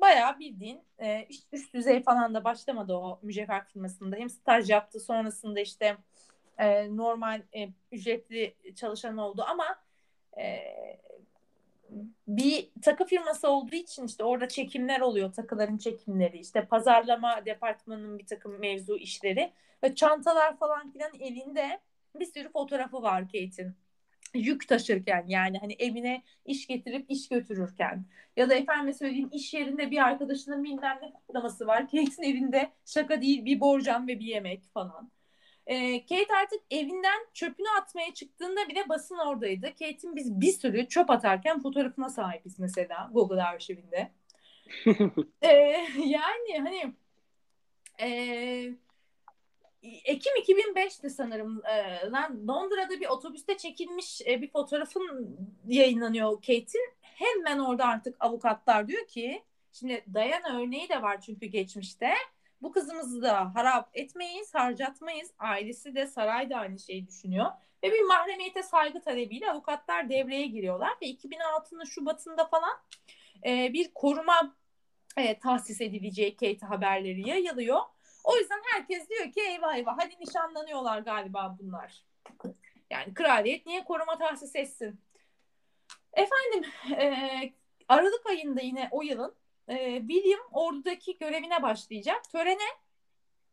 bayağı 0.01 0.39
bildiğin 0.39 0.81
e, 0.99 1.27
üst, 1.31 1.47
üst 1.53 1.75
düzey 1.75 2.03
falan 2.03 2.35
da 2.35 2.45
başlamadı 2.45 2.95
o 2.95 3.19
mücevher 3.23 3.65
firmasında. 3.65 4.17
Hem 4.17 4.31
staj 4.31 4.71
yaptı 4.71 5.01
sonrasında 5.01 5.61
işte 5.61 5.97
e, 6.59 6.97
normal 6.97 7.43
e, 7.57 7.69
ücretli 7.93 8.55
çalışan 8.77 9.19
oldu 9.19 9.45
ama 9.49 9.79
e, 10.39 10.59
bir 12.29 12.71
takı 12.83 13.05
firması 13.05 13.49
olduğu 13.49 13.75
için 13.75 14.07
işte 14.07 14.25
orada 14.25 14.49
çekimler 14.49 15.01
oluyor 15.01 15.33
takıların 15.33 15.79
çekimleri 15.79 16.39
işte 16.39 16.65
pazarlama 16.65 17.47
departmanının 17.47 18.19
bir 18.19 18.27
takım 18.27 18.59
mevzu 18.59 18.97
işleri 18.97 19.53
ve 19.83 19.95
çantalar 19.95 20.59
falan 20.59 20.91
filan 20.93 21.15
elinde 21.21 21.81
bir 22.15 22.27
sürü 22.27 22.53
fotoğrafı 22.53 23.03
var 23.03 23.25
Kate'in 23.25 23.77
yük 24.35 24.69
taşırken 24.69 25.25
yani 25.29 25.59
hani 25.59 25.77
evine 25.79 26.23
iş 26.45 26.67
getirip 26.67 27.11
iş 27.11 27.29
götürürken 27.29 28.05
ya 28.37 28.51
da 28.51 28.55
efendim 28.55 28.95
söyleyeyim 28.95 29.31
iş 29.33 29.55
yerinde 29.55 29.91
bir 29.91 29.99
arkadaşının 29.99 30.65
bilmem 30.65 30.99
ne 31.03 31.13
kutlaması 31.13 31.67
var. 31.67 31.83
Kate'in 31.83 32.23
evinde 32.23 32.71
şaka 32.87 33.23
değil 33.23 33.45
bir 33.45 33.61
borcam 33.61 34.09
ve 34.09 34.21
bir 34.21 34.27
yemek 34.27 34.65
falan. 34.75 35.11
Ee, 35.69 36.07
Kate 36.07 36.35
artık 36.43 36.61
evinden 36.71 37.27
çöpünü 37.35 37.69
atmaya 37.81 38.15
çıktığında 38.15 38.69
bile 38.69 38.89
basın 38.89 39.19
oradaydı. 39.19 39.67
Kate'in 39.67 40.17
biz 40.17 40.41
bir 40.41 40.53
sürü 40.53 40.89
çöp 40.89 41.11
atarken 41.11 41.61
fotoğrafına 41.63 42.09
sahibiz 42.09 42.59
mesela 42.59 43.11
Google 43.13 43.43
arşivinde. 43.43 44.13
ee, 45.43 45.87
yani 46.05 46.59
hani 46.59 46.95
e, 48.01 48.09
Ekim 49.83 50.33
2005'ti 50.37 51.11
sanırım. 51.11 51.63
E, 51.67 52.11
lan 52.11 52.49
Londra'da 52.49 53.01
bir 53.01 53.07
otobüste 53.07 53.57
çekilmiş 53.57 54.21
e, 54.27 54.43
bir 54.43 54.51
fotoğrafın 54.51 55.37
yayınlanıyor 55.67 56.33
Kate'in. 56.33 56.93
Hemen 57.01 57.59
orada 57.59 57.85
artık 57.85 58.17
avukatlar 58.21 58.89
diyor 58.89 59.07
ki 59.07 59.43
şimdi 59.73 60.05
Diana 60.15 60.61
örneği 60.61 60.89
de 60.89 61.03
var 61.03 61.21
çünkü 61.21 61.47
geçmişte. 61.47 62.11
Bu 62.63 62.73
kızımızı 62.73 63.23
da 63.23 63.55
harap 63.55 63.91
etmeyiz, 63.95 64.55
harcatmayız. 64.55 65.31
Ailesi 65.39 65.95
de 65.95 66.07
saray 66.07 66.51
da 66.51 66.57
aynı 66.57 66.79
şeyi 66.79 67.07
düşünüyor. 67.07 67.47
Ve 67.83 67.93
bir 67.93 68.03
mahremiyete 68.03 68.63
saygı 68.63 69.01
talebiyle 69.01 69.51
avukatlar 69.51 70.09
devreye 70.09 70.47
giriyorlar. 70.47 70.91
Ve 71.03 71.07
2006'nın 71.07 71.85
Şubat'ında 71.85 72.47
falan 72.47 72.79
e, 73.47 73.73
bir 73.73 73.95
koruma 73.95 74.57
e, 75.17 75.39
tahsis 75.39 75.81
edileceği 75.81 76.37
Kate 76.37 76.67
haberleri 76.67 77.29
yayılıyor. 77.29 77.81
O 78.25 78.37
yüzden 78.37 78.63
herkes 78.73 79.09
diyor 79.09 79.33
ki 79.33 79.41
eyvah 79.41 79.77
eyvah 79.77 79.99
hadi 79.99 80.15
nişanlanıyorlar 80.21 80.99
galiba 80.99 81.57
bunlar. 81.61 82.05
Yani 82.91 83.15
kraliyet 83.15 83.67
niye 83.67 83.85
koruma 83.85 84.19
tahsis 84.19 84.57
etsin? 84.57 85.01
Efendim 86.13 86.71
e, 86.99 87.53
Aralık 87.89 88.27
ayında 88.27 88.61
yine 88.61 88.89
o 88.91 89.03
yılın 89.03 89.35
e, 89.69 89.99
William 89.99 90.41
ordudaki 90.53 91.19
görevine 91.19 91.63
başlayacak. 91.63 92.31
Törene 92.33 92.69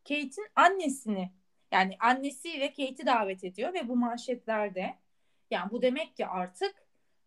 Kate'in 0.04 0.48
annesini 0.56 1.30
yani 1.72 1.96
annesiyle 2.00 2.68
Kate'i 2.68 3.06
davet 3.06 3.44
ediyor 3.44 3.74
ve 3.74 3.88
bu 3.88 3.96
manşetlerde 3.96 4.94
yani 5.50 5.70
bu 5.70 5.82
demek 5.82 6.16
ki 6.16 6.26
artık 6.26 6.74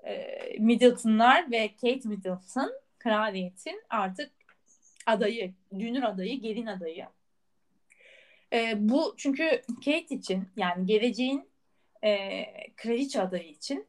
e, 0.03 0.27
Middleton'lar 0.59 1.51
ve 1.51 1.67
Kate 1.67 2.09
Middleton 2.09 2.71
kraliyetin 2.99 3.81
artık 3.89 4.31
adayı, 5.05 5.53
dünür 5.79 6.03
adayı, 6.03 6.41
gelin 6.41 6.65
adayı. 6.65 7.07
E, 8.53 8.73
bu 8.89 9.15
çünkü 9.17 9.61
Kate 9.75 10.15
için 10.15 10.47
yani 10.55 10.85
geleceğin 10.85 11.49
e, 12.03 12.45
kraliçe 12.75 13.21
adayı 13.21 13.49
için 13.49 13.87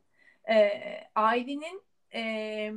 e, 0.50 0.70
ailenin 1.14 1.82
e, 2.14 2.72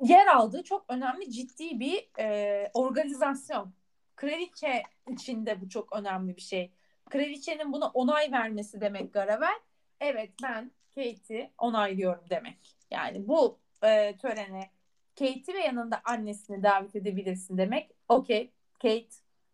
yer 0.00 0.26
aldığı 0.26 0.62
çok 0.62 0.84
önemli 0.88 1.30
ciddi 1.30 1.80
bir 1.80 2.08
e, 2.18 2.70
organizasyon. 2.74 3.72
Kraliçe 4.16 4.82
içinde 5.08 5.60
bu 5.60 5.68
çok 5.68 5.96
önemli 5.96 6.36
bir 6.36 6.40
şey. 6.40 6.72
Kraliçenin 7.10 7.72
buna 7.72 7.88
onay 7.88 8.32
vermesi 8.32 8.80
demek 8.80 9.12
Garavel. 9.12 9.58
Evet 10.00 10.30
ben 10.42 10.70
Kate'i 10.94 11.50
onaylıyorum 11.58 12.24
demek. 12.30 12.76
Yani 12.90 13.28
bu 13.28 13.58
e, 13.82 14.16
törene 14.16 14.70
Kate'i 15.18 15.54
ve 15.54 15.60
yanında 15.60 16.00
annesini 16.04 16.62
davet 16.62 16.96
edebilirsin 16.96 17.58
demek. 17.58 17.90
Okey 18.08 18.50
Kate 18.82 19.06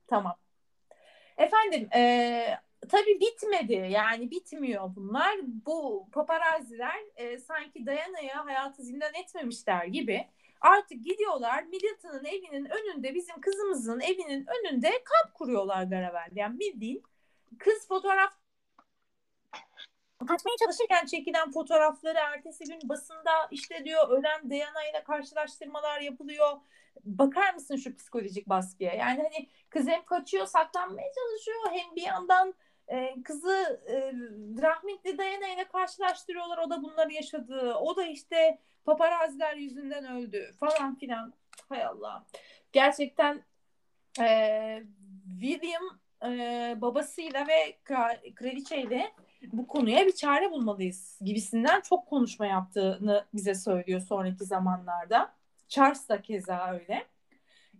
tamam. 0.07 0.36
Efendim 1.36 1.88
e, 1.95 2.59
tabii 2.89 3.20
bitmedi 3.20 3.89
yani 3.91 4.30
bitmiyor 4.30 4.97
bunlar. 4.97 5.37
Bu 5.43 6.09
paparazziler 6.12 7.01
e, 7.16 7.39
sanki 7.39 7.87
Diana'ya 7.87 8.47
hayatı 8.47 8.83
zindan 8.83 9.14
etmemişler 9.14 9.85
gibi 9.85 10.26
artık 10.61 11.05
gidiyorlar 11.05 11.62
Middleton'ın 11.62 12.24
evinin 12.24 12.64
önünde 12.64 13.14
bizim 13.14 13.41
kızımızın 13.41 14.01
evinin 14.01 14.47
önünde 14.47 14.91
kamp 15.05 15.35
kuruyorlar 15.35 15.91
beraber. 15.91 16.28
Yani 16.33 16.59
bildiğin 16.59 17.03
kız 17.59 17.89
fotoğraf 17.89 18.33
kaçmaya 20.28 20.57
çalışırken 20.64 21.07
çekilen 21.07 21.51
fotoğrafları 21.51 22.18
ertesi 22.18 22.64
gün 22.64 22.89
basında 22.89 23.30
işte 23.51 23.85
diyor 23.85 24.09
ölen 24.09 24.51
Diana 24.51 24.85
ile 24.91 25.05
karşılaştırmalar 25.05 26.01
yapılıyor 26.01 26.61
bakar 27.05 27.55
mısın 27.55 27.76
şu 27.76 27.97
psikolojik 27.97 28.49
baskıya? 28.49 28.93
Yani 28.95 29.22
hani 29.22 29.49
kız 29.70 29.87
hem 29.89 30.05
kaçıyor, 30.05 30.47
saklanmaya 30.47 31.09
çalışıyor 31.14 31.59
hem 31.70 31.97
bir 31.97 32.03
yandan 32.03 32.55
e, 32.89 33.22
kızı 33.22 33.83
e, 33.89 34.12
rahmetli 34.62 35.18
Diana 35.18 35.49
ile 35.49 35.64
karşılaştırıyorlar. 35.64 36.59
O 36.59 36.70
da 36.70 36.83
bunları 36.83 37.12
yaşadı. 37.12 37.74
O 37.74 37.97
da 37.97 38.05
işte 38.05 38.59
paparaziler 38.85 39.57
yüzünden 39.57 40.05
öldü 40.05 40.53
falan 40.61 40.95
filan. 40.95 41.33
Hay 41.68 41.85
Allah. 41.85 42.24
Gerçekten 42.72 43.43
e, 44.20 44.83
William 45.41 46.01
e, 46.24 46.76
babasıyla 46.80 47.47
ve 47.49 47.78
kraliçeyle 48.35 49.12
bu 49.53 49.66
konuya 49.66 50.07
bir 50.07 50.12
çare 50.12 50.51
bulmalıyız 50.51 51.18
gibisinden 51.24 51.80
çok 51.80 52.07
konuşma 52.07 52.47
yaptığını 52.47 53.24
bize 53.35 53.55
söylüyor 53.55 54.01
sonraki 54.01 54.45
zamanlarda. 54.45 55.33
Charles 55.68 56.09
da 56.09 56.22
keza 56.22 56.72
öyle. 56.72 57.07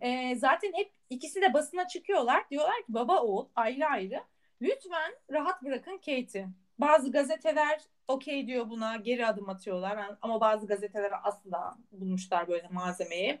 E, 0.01 0.35
zaten 0.35 0.71
hep 0.75 0.91
ikisi 1.09 1.41
de 1.41 1.53
basına 1.53 1.87
çıkıyorlar. 1.87 2.49
Diyorlar 2.49 2.77
ki 2.77 2.93
baba 2.93 3.21
oğul 3.21 3.47
ayrı 3.55 3.85
ayrı. 3.85 4.21
Lütfen 4.63 5.15
rahat 5.31 5.63
bırakın 5.63 5.97
Kate'i. 5.97 6.47
Bazı 6.79 7.11
gazeteler 7.11 7.81
okey 8.07 8.47
diyor 8.47 8.69
buna 8.69 8.95
geri 8.95 9.27
adım 9.27 9.49
atıyorlar. 9.49 10.17
Ama 10.21 10.41
bazı 10.41 10.67
gazeteler 10.67 11.11
asla 11.23 11.77
bulmuşlar 11.91 12.47
böyle 12.47 12.67
malzemeyi. 12.71 13.39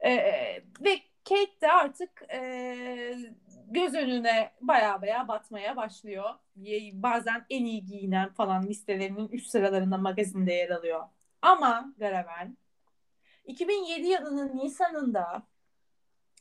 E, 0.00 0.12
ve 0.80 1.00
Kate 1.28 1.60
de 1.60 1.72
artık 1.72 2.22
e, 2.32 3.18
göz 3.66 3.94
önüne 3.94 4.52
baya 4.60 5.02
baya 5.02 5.28
batmaya 5.28 5.76
başlıyor. 5.76 6.30
Bazen 6.92 7.46
en 7.50 7.64
iyi 7.64 7.84
giyinen 7.84 8.32
falan 8.32 8.66
listelerinin 8.66 9.28
üst 9.28 9.50
sıralarında 9.50 9.98
magazinde 9.98 10.52
yer 10.52 10.70
alıyor. 10.70 11.04
Ama 11.42 11.94
Garavel 11.98 12.52
2007 13.44 14.06
yılının 14.06 14.56
Nisan'ında 14.56 15.42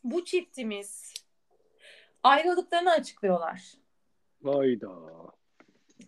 bu 0.03 0.25
çiftimiz 0.25 1.13
ayrıldıklarını 2.23 2.91
açıklıyorlar. 2.91 3.86
Hayda. 4.47 4.89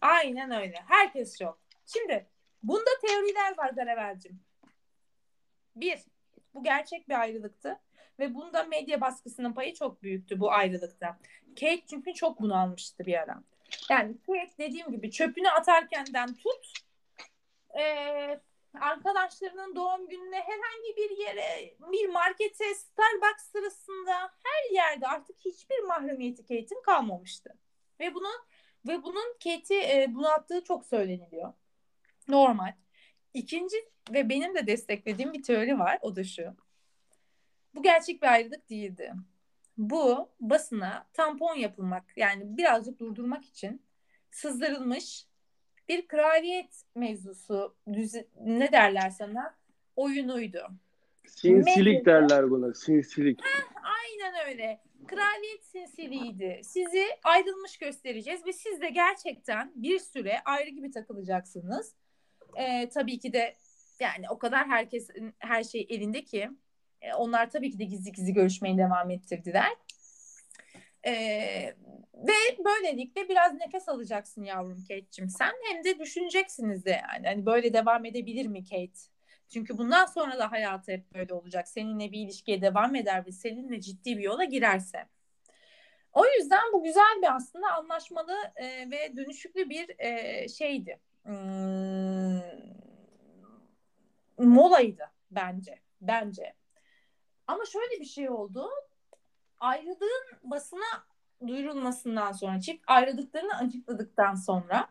Aynen 0.01 0.51
öyle. 0.51 0.75
Herkes 0.87 1.41
yok. 1.41 1.59
Şimdi 1.85 2.27
bunda 2.63 2.89
teoriler 3.07 3.57
var 3.57 3.69
Garavel'cim. 3.69 4.39
Bir, 5.75 5.99
bu 6.53 6.63
gerçek 6.63 7.09
bir 7.09 7.19
ayrılıktı. 7.19 7.79
Ve 8.19 8.35
bunda 8.35 8.63
medya 8.63 9.01
baskısının 9.01 9.53
payı 9.53 9.73
çok 9.73 10.03
büyüktü 10.03 10.39
bu 10.39 10.51
ayrılıkta. 10.51 11.19
Kate 11.59 11.85
çünkü 11.89 12.13
çok 12.13 12.41
bunu 12.41 12.61
almıştı 12.61 13.05
bir 13.05 13.13
ara. 13.13 13.43
Yani 13.89 14.17
Kate 14.25 14.57
dediğim 14.57 14.91
gibi 14.91 15.11
çöpünü 15.11 15.49
atarkenden 15.49 16.33
tut 16.33 16.73
e, 17.79 17.83
arkadaşlarının 18.79 19.75
doğum 19.75 20.09
gününe 20.09 20.39
herhangi 20.39 20.97
bir 20.97 21.17
yere 21.17 21.75
bir 21.91 22.09
markete 22.09 22.75
Starbucks 22.75 23.51
sırasında 23.51 24.31
her 24.43 24.73
yerde 24.73 25.07
artık 25.07 25.35
hiçbir 25.45 25.83
mahremiyeti 25.83 26.41
Kate'in 26.41 26.81
kalmamıştı. 26.81 27.53
Ve 27.99 28.13
bunun 28.13 28.39
ve 28.87 29.03
bunun 29.03 29.33
Kate'i 29.43 29.79
e, 29.79 30.15
bunalttığı 30.15 30.63
çok 30.63 30.85
söyleniliyor. 30.85 31.53
Normal. 32.27 32.73
İkinci 33.33 33.77
ve 34.13 34.29
benim 34.29 34.55
de 34.55 34.67
desteklediğim 34.67 35.33
bir 35.33 35.43
teori 35.43 35.79
var. 35.79 35.99
O 36.01 36.15
da 36.15 36.23
şu. 36.23 36.55
Bu 37.75 37.83
gerçek 37.83 38.21
bir 38.21 38.27
ayrılık 38.27 38.69
değildi. 38.69 39.13
Bu 39.77 40.29
basına 40.39 41.07
tampon 41.13 41.55
yapılmak 41.55 42.03
yani 42.15 42.57
birazcık 42.57 42.99
durdurmak 42.99 43.45
için 43.45 43.81
sızdırılmış 44.31 45.25
bir 45.89 46.07
kraliyet 46.07 46.83
mevzusu 46.95 47.75
ne 48.41 48.71
derler 48.71 49.09
sana 49.09 49.55
oyunuydu. 49.95 50.67
Sinsilik 51.27 52.05
Medya, 52.05 52.05
derler 52.05 52.49
buna 52.49 52.73
sinsilik. 52.73 53.41
Heh, 53.41 53.63
aynen 53.83 54.47
öyle. 54.47 54.81
Kraliyet 55.10 55.66
sinsiliğiydi. 55.66 56.62
Sizi 56.64 57.05
ayrılmış 57.24 57.78
göstereceğiz 57.78 58.45
ve 58.45 58.53
siz 58.53 58.82
de 58.82 58.89
gerçekten 58.89 59.72
bir 59.76 59.99
süre 59.99 60.39
ayrı 60.45 60.70
gibi 60.70 60.91
takılacaksınız. 60.91 61.95
Ee, 62.57 62.89
tabii 62.89 63.20
ki 63.20 63.34
de 63.34 63.55
yani 63.99 64.30
o 64.30 64.39
kadar 64.39 64.68
herkes 64.68 65.10
her 65.39 65.64
şey 65.64 65.88
elinde 65.89 66.24
ki 66.24 66.49
e, 67.01 67.14
onlar 67.14 67.49
tabii 67.49 67.72
ki 67.72 67.80
de 67.80 67.84
gizli 67.84 68.12
gizli 68.12 68.34
görüşmeyi 68.34 68.78
devam 68.78 69.12
ettirdiler. 69.12 69.72
E, 71.05 71.14
ve 72.14 72.66
böylelikle 72.66 73.30
biraz 73.30 73.53
nefes 73.53 73.89
alacaksın 73.89 74.43
yavrum 74.43 74.82
Kate'cim 74.82 75.30
sen. 75.30 75.51
Hem 75.64 75.84
de 75.84 75.99
düşüneceksiniz 75.99 76.86
de 76.86 76.89
yani. 76.89 77.28
Hani 77.28 77.45
böyle 77.45 77.74
devam 77.74 78.05
edebilir 78.05 78.45
mi 78.45 78.64
Kate? 78.64 78.99
Çünkü 79.49 79.77
bundan 79.77 80.05
sonra 80.05 80.39
da 80.39 80.51
hayatı 80.51 80.91
hep 80.91 81.13
böyle 81.13 81.33
olacak. 81.33 81.67
Seninle 81.67 82.11
bir 82.11 82.19
ilişkiye 82.19 82.61
devam 82.61 82.95
eder 82.95 83.25
ve 83.25 83.31
seninle 83.31 83.81
ciddi 83.81 84.17
bir 84.17 84.23
yola 84.23 84.43
girerse. 84.43 85.07
O 86.13 86.25
yüzden 86.25 86.73
bu 86.73 86.83
güzel 86.83 87.21
bir 87.21 87.35
aslında 87.35 87.71
anlaşmalı 87.73 88.35
e, 88.55 88.91
ve 88.91 89.17
dönüşüklü 89.17 89.69
bir 89.69 89.95
e, 89.99 90.47
şeydi. 90.47 90.99
Hmm, 91.23 92.39
molaydı 94.37 95.11
bence. 95.31 95.79
Bence. 96.01 96.53
Ama 97.47 97.65
şöyle 97.65 97.99
bir 97.99 98.05
şey 98.05 98.29
oldu. 98.29 98.69
Ayrılığın 99.59 100.23
basına 100.43 101.05
duyurulmasından 101.47 102.31
sonra, 102.31 102.61
çift 102.61 102.83
ayrıldıklarını 102.87 103.57
açıkladıktan 103.57 104.35
sonra 104.35 104.87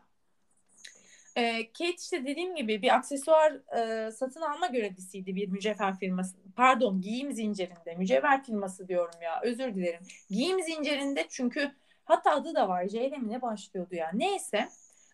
e, 1.39 1.71
Kate 1.71 1.95
işte 1.95 2.25
dediğim 2.25 2.55
gibi 2.55 2.81
bir 2.81 2.95
aksesuar 2.95 3.77
e, 3.77 4.11
satın 4.11 4.41
alma 4.41 4.67
görevlisiydi 4.67 5.35
bir 5.35 5.47
mücevher 5.47 5.99
firması. 5.99 6.37
Pardon 6.55 7.01
giyim 7.01 7.33
zincirinde. 7.33 7.95
Mücevher 7.97 8.43
firması 8.43 8.87
diyorum 8.87 9.21
ya. 9.21 9.41
Özür 9.43 9.75
dilerim. 9.75 10.01
Giyim 10.29 10.63
zincirinde 10.63 11.25
çünkü 11.29 11.71
hatta 12.05 12.31
adı 12.31 12.55
da 12.55 12.69
var. 12.69 12.87
J 12.87 13.09
mi 13.09 13.29
ne 13.29 13.41
başlıyordu 13.41 13.95
ya. 13.95 14.11
Neyse. 14.13 14.69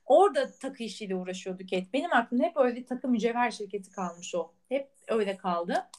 Orada 0.06 0.52
takı 0.52 0.84
işiyle 0.84 1.16
uğraşıyordu 1.16 1.64
Kate. 1.64 1.88
Benim 1.94 2.14
aklımda 2.14 2.44
hep 2.44 2.58
öyle 2.58 2.86
takı 2.86 3.08
mücevher 3.08 3.52
şirketi 3.52 3.92
kalmış 3.92 4.36
o. 4.36 4.52
Hep 4.70 4.90
öyle 5.08 5.38
kaldı. 5.38 5.90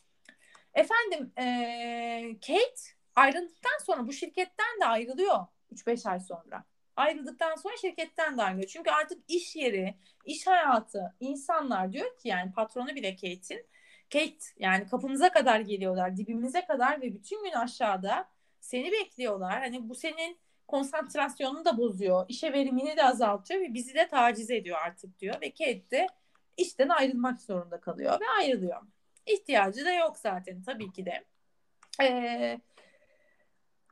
Efendim 0.74 1.33
e, 1.39 2.37
Kate 2.47 2.81
ayrıldıktan 3.16 3.79
sonra 3.87 4.07
bu 4.07 4.12
şirketten 4.12 4.81
de 4.81 4.87
ayrılıyor 4.87 5.47
3-5 5.72 6.11
ay 6.11 6.20
sonra. 6.20 6.64
Ayrıldıktan 6.97 7.55
sonra 7.55 7.76
şirketten 7.76 8.38
de 8.38 8.42
ayrılıyor. 8.42 8.68
Çünkü 8.68 8.90
artık 8.90 9.18
iş 9.28 9.57
yeri, 9.57 9.94
iş 10.24 10.47
hayatı, 10.47 11.14
insanlar 11.20 11.92
diyor 11.92 12.16
ki 12.16 12.28
yani 12.28 12.53
patronu 12.53 12.94
bile 12.94 13.14
Kate'in. 13.14 13.66
Kate 14.12 14.47
yani 14.59 14.86
kapımıza 14.86 15.32
kadar 15.32 15.61
geliyorlar, 15.61 16.16
dibimize 16.16 16.66
kadar 16.66 17.01
ve 17.01 17.14
bütün 17.14 17.44
gün 17.44 17.53
aşağıda 17.53 18.28
seni 18.61 18.92
bekliyorlar. 18.92 19.61
Hani 19.61 19.88
bu 19.88 19.94
senin 19.94 20.38
konsantrasyonunu 20.68 21.64
da 21.64 21.78
bozuyor, 21.78 22.26
işe 22.28 22.53
verimini 22.53 22.97
de 22.97 23.05
azaltıyor 23.05 23.61
ve 23.61 23.74
bizi 23.74 23.94
de 23.94 24.09
taciz 24.09 24.51
ediyor 24.51 24.78
artık 24.86 25.18
diyor. 25.20 25.40
Ve 25.40 25.51
Kate 25.51 25.90
de 25.90 26.07
işten 26.57 26.88
ayrılmak 26.88 27.40
zorunda 27.40 27.80
kalıyor 27.80 28.20
ve 28.20 28.24
ayrılıyor. 28.38 28.82
İhtiyacı 29.26 29.84
da 29.84 29.92
yok 29.92 30.18
zaten 30.18 30.62
tabii 30.62 30.92
ki 30.92 31.07
de. 31.07 31.24
Ee, 32.03 32.61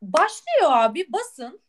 başlıyor 0.03 0.73
abi 0.73 1.13
basın 1.13 1.61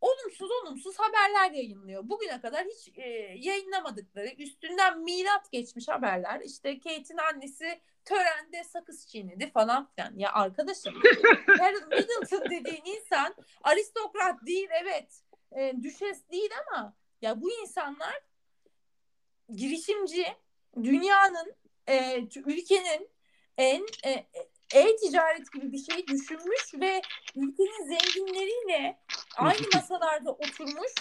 olumsuz 0.00 0.50
olumsuz 0.50 0.96
haberler 0.98 1.50
yayınlıyor. 1.50 2.08
Bugüne 2.08 2.40
kadar 2.40 2.66
hiç 2.66 2.88
e, 2.98 3.08
yayınlamadıkları 3.38 4.28
üstünden 4.28 5.00
milat 5.00 5.52
geçmiş 5.52 5.88
haberler. 5.88 6.40
İşte 6.40 6.78
Kate'in 6.78 7.18
annesi 7.18 7.80
törende 8.04 8.64
sakız 8.64 9.06
çiğnedi 9.06 9.50
falan 9.50 9.90
filan. 9.94 10.14
Ya 10.16 10.32
arkadaşım 10.32 10.94
Carol 11.58 11.86
Middleton 11.86 12.50
dediğin 12.50 12.84
insan 12.84 13.34
aristokrat 13.62 14.46
değil 14.46 14.68
evet. 14.82 15.22
E, 15.56 15.74
düşes 15.82 16.30
değil 16.30 16.50
ama 16.66 16.96
ya 17.22 17.40
bu 17.40 17.52
insanlar 17.52 18.20
girişimci 19.54 20.26
dünyanın 20.82 21.54
e, 21.88 22.20
ülkenin 22.46 23.10
en 23.58 23.86
e, 24.04 24.26
e-ticaret 24.74 25.52
gibi 25.52 25.72
bir 25.72 25.78
şey 25.78 26.06
düşünmüş 26.06 26.74
ve 26.74 27.02
ülkenin 27.36 27.88
zenginleriyle 27.88 28.98
aynı 29.36 29.66
masalarda 29.74 30.32
oturmuş, 30.32 30.92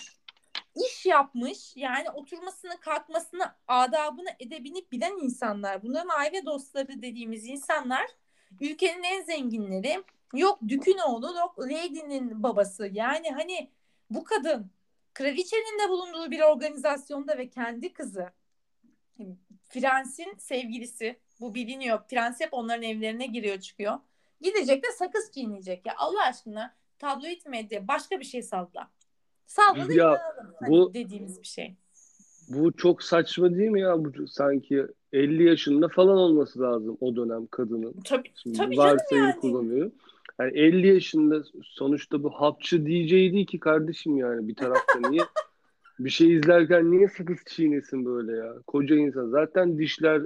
iş 0.75 1.05
yapmış. 1.05 1.73
Yani 1.75 2.09
oturmasını, 2.09 2.79
kalkmasını, 2.79 3.55
adabını, 3.67 4.29
edebini 4.39 4.91
bilen 4.91 5.17
insanlar. 5.23 5.83
Bunların 5.83 6.09
aile 6.09 6.45
dostları 6.45 7.01
dediğimiz 7.01 7.45
insanlar 7.45 8.07
ülkenin 8.61 9.03
en 9.03 9.23
zenginleri. 9.23 10.03
Yok 10.33 10.59
Dük'ün 10.67 10.97
oğlu, 10.97 11.37
yok 11.37 11.59
Lady'nin 11.59 12.43
babası. 12.43 12.89
Yani 12.93 13.31
hani 13.31 13.71
bu 14.09 14.23
kadın 14.23 14.71
kraliçenin 15.13 15.79
de 15.79 15.89
bulunduğu 15.89 16.31
bir 16.31 16.41
organizasyonda 16.41 17.37
ve 17.37 17.49
kendi 17.49 17.93
kızı 17.93 18.31
Prens'in 19.69 20.37
sevgilisi 20.37 21.19
bu 21.41 21.55
biliniyor. 21.55 21.99
Prens 22.09 22.41
hep 22.41 22.49
onların 22.51 22.83
evlerine 22.83 23.27
giriyor 23.27 23.59
çıkıyor. 23.59 23.93
Gidecek 24.41 24.83
de 24.83 24.87
sakız 24.91 25.31
çiğneyecek. 25.31 25.85
Ya 25.85 25.93
Allah 25.97 26.23
aşkına 26.23 26.73
tabloid 26.99 27.41
medya 27.47 27.87
başka 27.87 28.19
bir 28.19 28.25
şey 28.25 28.41
salla. 28.41 28.91
Salla 29.45 29.89
da 29.89 29.93
ya. 29.93 30.21
Hani 30.59 30.69
bu, 30.69 30.93
dediğimiz 30.93 31.41
bir 31.41 31.47
şey. 31.47 31.75
Bu 32.49 32.73
çok 32.73 33.03
saçma 33.03 33.55
değil 33.55 33.69
mi 33.69 33.81
ya? 33.81 34.05
Bu 34.05 34.27
sanki 34.27 34.85
50 35.13 35.43
yaşında 35.43 35.87
falan 35.87 36.17
olması 36.17 36.59
lazım 36.59 36.97
o 37.01 37.15
dönem 37.15 37.47
kadının. 37.47 37.93
Tabii, 38.05 38.31
Şimdi 38.35 38.57
tabii 38.57 38.75
canım 38.75 38.97
yani. 39.11 39.35
kullanıyor. 39.35 39.91
Yani 40.39 40.59
50 40.59 40.87
yaşında 40.87 41.43
sonuçta 41.63 42.23
bu 42.23 42.29
hapçı 42.29 42.85
DJ 42.85 43.11
değil 43.11 43.45
ki 43.45 43.59
kardeşim 43.59 44.17
yani 44.17 44.47
bir 44.47 44.55
tarafta 44.55 45.09
niye 45.09 45.23
bir 45.99 46.09
şey 46.09 46.35
izlerken 46.35 46.91
niye 46.91 47.07
sakız 47.07 47.37
çiğnesin 47.45 48.05
böyle 48.05 48.37
ya? 48.37 48.53
Koca 48.67 48.95
insan. 48.95 49.29
Zaten 49.29 49.77
dişler 49.77 50.21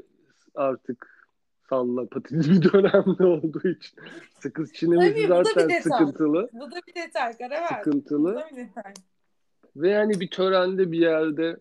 artık 0.55 1.27
salla 1.69 2.05
patates 2.09 2.49
bir 2.49 2.73
dönemde 2.73 3.25
olduğu 3.25 3.67
için. 3.67 3.99
Sakız 4.39 4.73
çiğnemesi 4.73 5.27
zaten 5.27 5.79
sıkıntılı. 5.79 6.49
Bu 6.53 6.71
da 6.71 6.75
bir 6.87 6.95
detay. 6.95 7.37
Karaver. 7.37 7.67
Sıkıntılı. 7.67 8.31
Bu 8.31 8.35
da 8.35 8.47
bir 8.51 8.57
detay. 8.57 8.93
Ve 9.75 9.89
yani 9.89 10.19
bir 10.19 10.29
törende 10.29 10.91
bir 10.91 10.99
yerde 10.99 11.57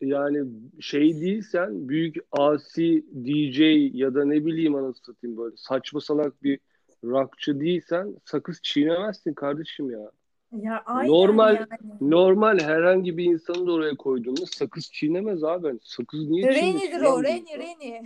yani 0.00 0.46
şey 0.80 1.20
değilsen 1.20 1.88
büyük 1.88 2.16
asi 2.32 3.04
DJ 3.24 3.60
ya 3.94 4.14
da 4.14 4.24
ne 4.24 4.46
bileyim 4.46 4.74
anasını 4.74 5.14
satayım 5.14 5.36
böyle 5.36 5.56
saçma 5.56 6.00
salak 6.00 6.42
bir 6.42 6.58
rockçı 7.04 7.60
değilsen 7.60 8.14
sakız 8.24 8.60
çiğnemezsin 8.62 9.34
kardeşim 9.34 9.90
ya. 9.90 10.10
Ya 10.52 10.82
aynen 10.86 11.12
normal 11.12 11.54
yani. 11.54 11.68
normal 12.00 12.60
herhangi 12.60 13.16
bir 13.16 13.24
insanı 13.24 13.66
da 13.66 13.72
oraya 13.72 13.96
koyduğunda 13.96 14.46
sakız 14.46 14.92
çiğnemez 14.92 15.44
abi. 15.44 15.66
Yani 15.66 15.78
sakız 15.82 16.28
niye 16.28 16.52
çiğnesin? 16.52 16.78
Reni'dir 16.78 17.02
o, 17.02 17.22
Reni, 17.22 17.58
Reni. 17.58 18.02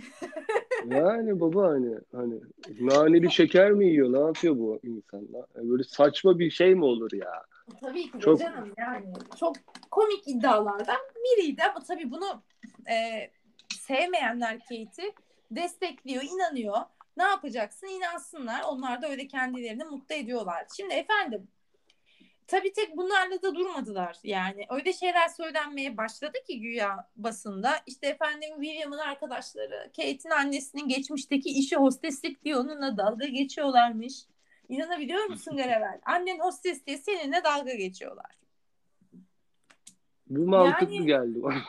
yani 0.95 1.39
baba 1.39 1.67
hani 1.67 1.95
hani 2.15 2.39
naneli 2.79 3.31
şeker 3.31 3.71
mi 3.71 3.87
yiyor? 3.87 4.13
Ne 4.13 4.19
yapıyor 4.19 4.57
bu 4.57 4.79
insanlar? 4.83 5.45
Yani 5.55 5.69
böyle 5.69 5.83
saçma 5.83 6.39
bir 6.39 6.49
şey 6.49 6.75
mi 6.75 6.85
olur 6.85 7.11
ya? 7.11 7.43
Tabii 7.81 8.11
ki 8.11 8.19
çok... 8.19 8.39
canım 8.39 8.73
yani. 8.77 9.13
Çok 9.39 9.55
komik 9.91 10.27
iddialardan 10.27 10.99
biriydi 11.23 11.63
ama 11.63 11.83
tabii 11.83 12.11
bunu 12.11 12.43
e, 12.89 13.29
sevmeyenler 13.69 14.59
Kate'i 14.59 15.13
destekliyor, 15.51 16.23
inanıyor. 16.23 16.77
Ne 17.17 17.23
yapacaksın? 17.23 17.87
İnansınlar. 17.87 18.61
Onlar 18.69 19.01
da 19.01 19.09
öyle 19.09 19.27
kendilerini 19.27 19.83
mutlu 19.83 20.15
ediyorlar. 20.15 20.65
Şimdi 20.77 20.93
efendim 20.93 21.47
tabii 22.47 22.73
tek 22.73 22.97
bunlarla 22.97 23.41
da 23.41 23.55
durmadılar 23.55 24.17
yani. 24.23 24.65
Öyle 24.69 24.93
şeyler 24.93 25.27
söylenmeye 25.27 25.97
başladı 25.97 26.37
ki 26.47 26.59
güya 26.59 27.09
basında. 27.15 27.75
İşte 27.85 28.07
efendim 28.07 28.49
William'ın 28.61 28.97
arkadaşları 28.97 29.91
Kate'in 29.95 30.29
annesinin 30.29 30.87
geçmişteki 30.87 31.49
işi 31.49 31.75
hosteslik 31.75 32.43
diye 32.43 32.57
onunla 32.57 32.97
dalga 32.97 33.25
geçiyorlarmış. 33.27 34.13
İnanabiliyor 34.69 35.25
musun 35.25 35.57
Garevel? 35.57 36.01
Annen 36.05 36.39
hostes 36.39 36.85
diye 36.85 36.97
seninle 36.97 37.43
dalga 37.43 37.73
geçiyorlar. 37.73 38.35
Bu 40.29 40.47
mantıklı 40.47 40.95
yani... 40.95 41.05
geldi 41.05 41.43
bana. 41.43 41.53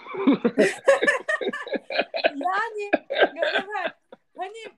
yani 2.25 2.91
Garevel 3.09 3.93
hani 4.37 4.73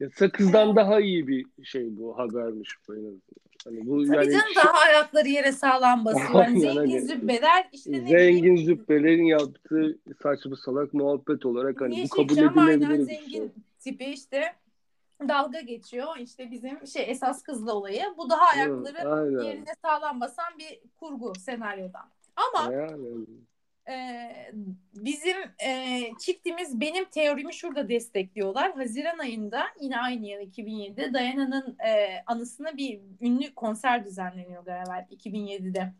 ya 0.00 0.08
sakızdan 0.14 0.76
daha 0.76 1.00
iyi 1.00 1.28
bir 1.28 1.46
şey 1.64 1.96
bu 1.96 2.18
habermiş 2.18 2.76
bu 2.88 2.94
en 2.94 2.98
azından. 2.98 3.20
Hani 3.64 3.86
bu 3.86 4.06
Tabii 4.06 4.16
yani 4.16 4.32
canım 4.32 4.54
şey... 4.54 4.64
daha 4.64 4.78
ayakları 4.78 5.28
yere 5.28 5.52
sağlam 5.52 6.04
basıyor. 6.04 6.34
Yani 6.34 6.60
zengin 6.60 6.76
hani, 6.76 7.00
zübbeler 7.00 7.68
işte 7.72 7.92
ne 7.92 8.08
Zengin 8.08 8.42
bileyim. 8.42 8.58
zübbelerin 8.58 9.24
yaptığı 9.24 9.98
saçma 10.22 10.56
salak 10.56 10.94
muhabbet 10.94 11.46
olarak 11.46 11.80
hani 11.80 12.04
bu 12.04 12.08
kabul 12.08 12.38
edilebilir 12.38 12.98
bir 12.98 13.04
zengin 13.04 13.28
şey. 13.30 13.48
tipi 13.78 14.04
işte 14.04 14.42
dalga 15.28 15.60
geçiyor. 15.60 16.16
İşte 16.18 16.50
bizim 16.50 16.86
şey 16.86 17.10
esas 17.10 17.42
kızla 17.42 17.72
olayı. 17.72 18.02
Bu 18.18 18.30
daha 18.30 18.46
ayakları 18.54 19.10
Hı, 19.10 19.46
yerine 19.46 19.74
sağlam 19.82 20.20
basan 20.20 20.58
bir 20.58 20.80
kurgu 21.00 21.32
senaryodan. 21.34 22.10
Ama 22.36 22.72
yani 22.72 23.26
e, 23.88 24.30
bizim 24.94 25.36
e, 25.66 26.02
çiftimiz 26.20 26.80
benim 26.80 27.04
teorimi 27.04 27.54
şurada 27.54 27.88
destekliyorlar. 27.88 28.72
Haziran 28.72 29.18
ayında 29.18 29.64
yine 29.80 29.98
aynı 29.98 30.26
yıl 30.26 30.40
2007'de 30.40 31.14
Dayana'nın 31.14 31.76
e, 31.86 32.22
anısına 32.26 32.76
bir 32.76 33.00
ünlü 33.20 33.54
konser 33.54 34.04
düzenleniyor 34.04 34.64
galiba 34.64 34.98
2007'de. 35.10 35.92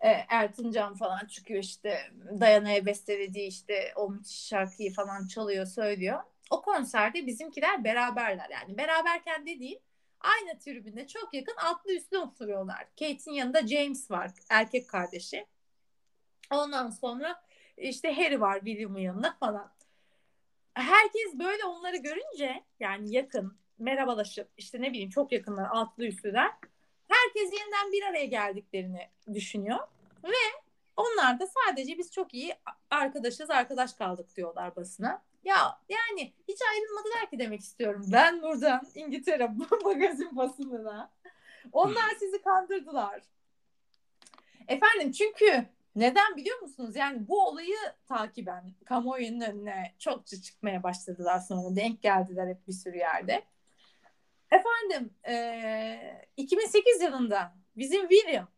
E, 0.00 0.08
Ertin 0.28 0.72
falan 0.72 1.26
çıkıyor 1.26 1.62
işte 1.62 1.98
Dayana'ya 2.40 2.86
bestelediği 2.86 3.48
işte 3.48 3.92
o 3.96 4.10
müthiş 4.10 4.46
şarkıyı 4.46 4.92
falan 4.92 5.26
çalıyor 5.26 5.66
söylüyor. 5.66 6.20
O 6.50 6.62
konserde 6.62 7.26
bizimkiler 7.26 7.84
beraberler 7.84 8.50
yani 8.50 8.78
beraberken 8.78 9.46
dediğim 9.46 9.78
Aynı 10.20 10.58
tribünde 10.58 11.06
çok 11.06 11.34
yakın 11.34 11.56
altlı 11.56 11.92
üstlü 11.92 12.18
oturuyorlar. 12.18 12.86
Kate'in 12.98 13.32
yanında 13.32 13.66
James 13.66 14.10
var 14.10 14.30
erkek 14.50 14.88
kardeşi. 14.88 15.46
Ondan 16.50 16.90
sonra 16.90 17.42
işte 17.76 18.14
Harry 18.14 18.40
var 18.40 18.54
William'ın 18.54 18.98
yanında 18.98 19.36
falan. 19.40 19.72
Herkes 20.74 21.38
böyle 21.38 21.64
onları 21.64 21.96
görünce 21.96 22.64
yani 22.80 23.14
yakın 23.14 23.58
merhabalaşıp 23.78 24.48
işte 24.56 24.82
ne 24.82 24.92
bileyim 24.92 25.10
çok 25.10 25.32
yakınlar 25.32 25.68
altlı 25.70 26.06
üstlüler. 26.06 26.50
Herkes 27.08 27.52
yeniden 27.52 27.92
bir 27.92 28.02
araya 28.02 28.24
geldiklerini 28.24 29.10
düşünüyor 29.34 29.78
ve 30.24 30.60
onlar 30.96 31.40
da 31.40 31.46
sadece 31.46 31.98
biz 31.98 32.12
çok 32.12 32.34
iyi 32.34 32.54
arkadaşız 32.90 33.50
arkadaş 33.50 33.92
kaldık 33.92 34.36
diyorlar 34.36 34.76
basına. 34.76 35.22
Ya 35.44 35.80
yani 35.88 36.32
hiç 36.48 36.58
ayrılmadılar 36.72 37.30
ki 37.30 37.38
demek 37.38 37.60
istiyorum. 37.60 38.06
Ben 38.12 38.42
buradan 38.42 38.82
İngiltere 38.94 39.50
magazin 39.84 40.36
basınına. 40.36 41.12
Onlar 41.72 42.10
sizi 42.18 42.42
kandırdılar. 42.42 43.22
Efendim 44.68 45.12
çünkü 45.12 45.66
neden 46.00 46.36
biliyor 46.36 46.60
musunuz? 46.60 46.96
Yani 46.96 47.28
bu 47.28 47.46
olayı 47.46 47.76
takiben 48.08 48.74
kamuoyunun 48.84 49.40
önüne 49.40 49.94
çokça 49.98 50.40
çıkmaya 50.40 50.82
başladılar 50.82 51.38
sonra. 51.38 51.76
Denk 51.76 52.02
geldiler 52.02 52.48
hep 52.48 52.68
bir 52.68 52.72
sürü 52.72 52.96
yerde. 52.96 53.42
Efendim 54.50 55.14
e, 55.28 56.26
2008 56.36 57.02
yılında 57.02 57.54
bizim 57.76 58.08
William 58.08 58.48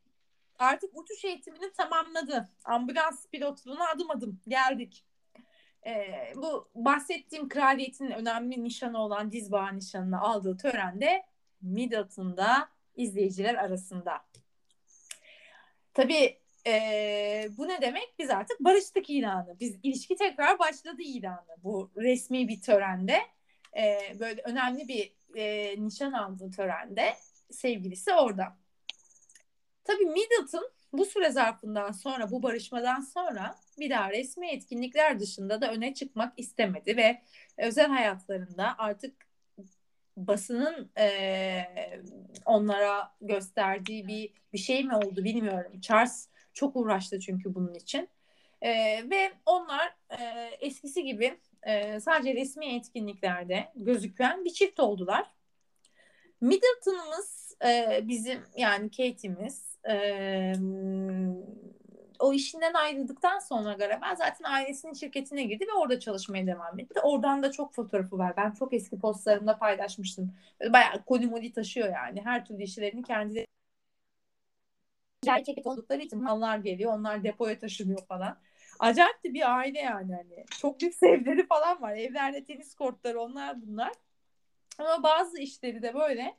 artık 0.59 0.90
uçuş 0.99 1.24
eğitimini 1.24 1.72
tamamladı. 1.72 2.49
Ambulans 2.64 3.26
pilotluğuna 3.28 3.88
adım 3.88 4.11
adım 4.11 4.40
geldik. 4.49 5.05
E, 5.86 6.07
bu 6.36 6.68
bahsettiğim 6.74 7.49
kraliyetin 7.49 8.11
önemli 8.11 8.64
nişanı 8.64 8.99
olan 8.99 9.32
dizbağı 9.32 9.76
nişanını 9.76 10.20
aldığı 10.20 10.57
törende 10.57 11.26
Middleton'da 11.62 12.68
izleyiciler 12.97 13.55
arasında. 13.55 14.24
Tabii 15.95 16.41
e, 16.67 17.49
bu 17.59 17.69
ne 17.69 17.83
demek? 17.83 18.15
Biz 18.19 18.31
artık 18.31 18.61
barıştık 18.61 19.11
ilanı. 19.11 19.57
Biz 19.61 19.77
ilişki 19.83 20.17
tekrar 20.17 20.59
başladı 20.59 21.03
ilanı. 21.03 21.57
Bu 21.65 21.91
resmi 21.97 22.49
bir 22.49 22.61
törende 22.61 23.19
e, 23.77 24.17
böyle 24.21 24.43
önemli 24.43 24.89
bir 24.89 25.13
e, 25.35 25.75
nişan 25.85 26.13
aldığı 26.13 26.51
törende 26.51 27.15
sevgilisi 27.51 28.13
orada. 28.13 28.57
Tabii 29.85 30.05
Middleton 30.05 30.71
bu 30.93 31.05
süre 31.05 31.31
zarfından 31.31 31.93
sonra 31.93 32.31
bu 32.31 32.43
barışmadan 32.43 33.01
sonra 33.01 33.57
bir 33.79 33.91
daha 33.91 34.11
resmi 34.11 34.51
etkinlikler 34.51 35.21
dışında 35.21 35.61
da 35.61 35.73
öne 35.73 35.95
çıkmak 35.95 36.33
istemedi 36.37 36.97
ve 36.97 37.23
özel 37.59 37.89
hayatlarında 37.89 38.75
artık 38.79 39.27
basının 40.17 40.91
e, 40.99 41.63
onlara 42.47 43.15
gösterdiği 43.21 44.07
bir 44.07 44.33
bir 44.53 44.59
şey 44.59 44.85
mi 44.85 44.97
oldu 44.97 45.25
bilmiyorum. 45.25 45.81
Charles 45.81 46.29
çok 46.55 46.76
uğraştı 46.76 47.20
çünkü 47.20 47.55
bunun 47.55 47.74
için. 47.74 48.09
E, 48.62 48.70
ve 49.11 49.32
onlar 49.46 49.94
e, 50.11 50.50
eskisi 50.61 51.05
gibi 51.05 51.38
e, 51.62 52.00
sadece 52.00 52.34
resmi 52.34 52.76
etkinliklerde 52.76 53.72
gözüken 53.74 54.44
bir 54.44 54.50
çift 54.50 54.80
oldular. 54.80 55.30
Middleton'ımız 56.40 57.57
e, 57.64 58.00
bizim 58.03 58.40
yani 58.57 58.90
Kate'imiz 58.90 59.78
e, 59.90 60.55
o 62.18 62.32
işinden 62.32 62.74
ayrıldıktan 62.74 63.38
sonra 63.38 63.72
galiba 63.72 64.14
zaten 64.14 64.44
ailesinin 64.44 64.92
şirketine 64.92 65.44
girdi 65.44 65.64
ve 65.64 65.78
orada 65.78 66.00
çalışmaya 66.00 66.46
devam 66.46 66.80
etti. 66.80 67.00
Oradan 67.00 67.42
da 67.42 67.53
çok 67.53 67.74
fotoğrafı 67.74 68.18
var. 68.18 68.34
Ben 68.36 68.50
çok 68.50 68.72
eski 68.72 68.98
postlarımda 68.98 69.59
paylaşmıştım. 69.59 70.32
Böyle 70.61 70.72
bayağı 70.72 71.05
koli 71.05 71.26
moli 71.26 71.53
taşıyor 71.53 71.88
yani. 71.88 72.20
Her 72.24 72.44
türlü 72.44 72.62
işlerini 72.62 73.03
şirket 75.25 75.66
oldukları 75.66 76.03
için 76.03 76.23
mallar 76.23 76.59
geliyor. 76.59 76.93
Onlar 76.93 77.25
depoya 77.25 77.59
taşınıyor 77.59 78.07
falan. 78.07 78.39
Acayip 78.79 79.25
de 79.25 79.35
bir 79.35 79.57
aile 79.57 79.79
yani. 79.79 80.14
Hani. 80.14 80.45
Çok 80.61 80.81
büyük 80.81 81.03
evleri 81.03 81.47
falan 81.47 81.83
var. 81.83 81.93
Evlerde 81.93 82.45
tenis 82.45 82.75
kortları 82.75 83.20
onlar 83.20 83.62
bunlar. 83.66 83.93
Ama 84.79 85.03
bazı 85.03 85.39
işleri 85.39 85.83
de 85.83 85.95
böyle 85.95 86.37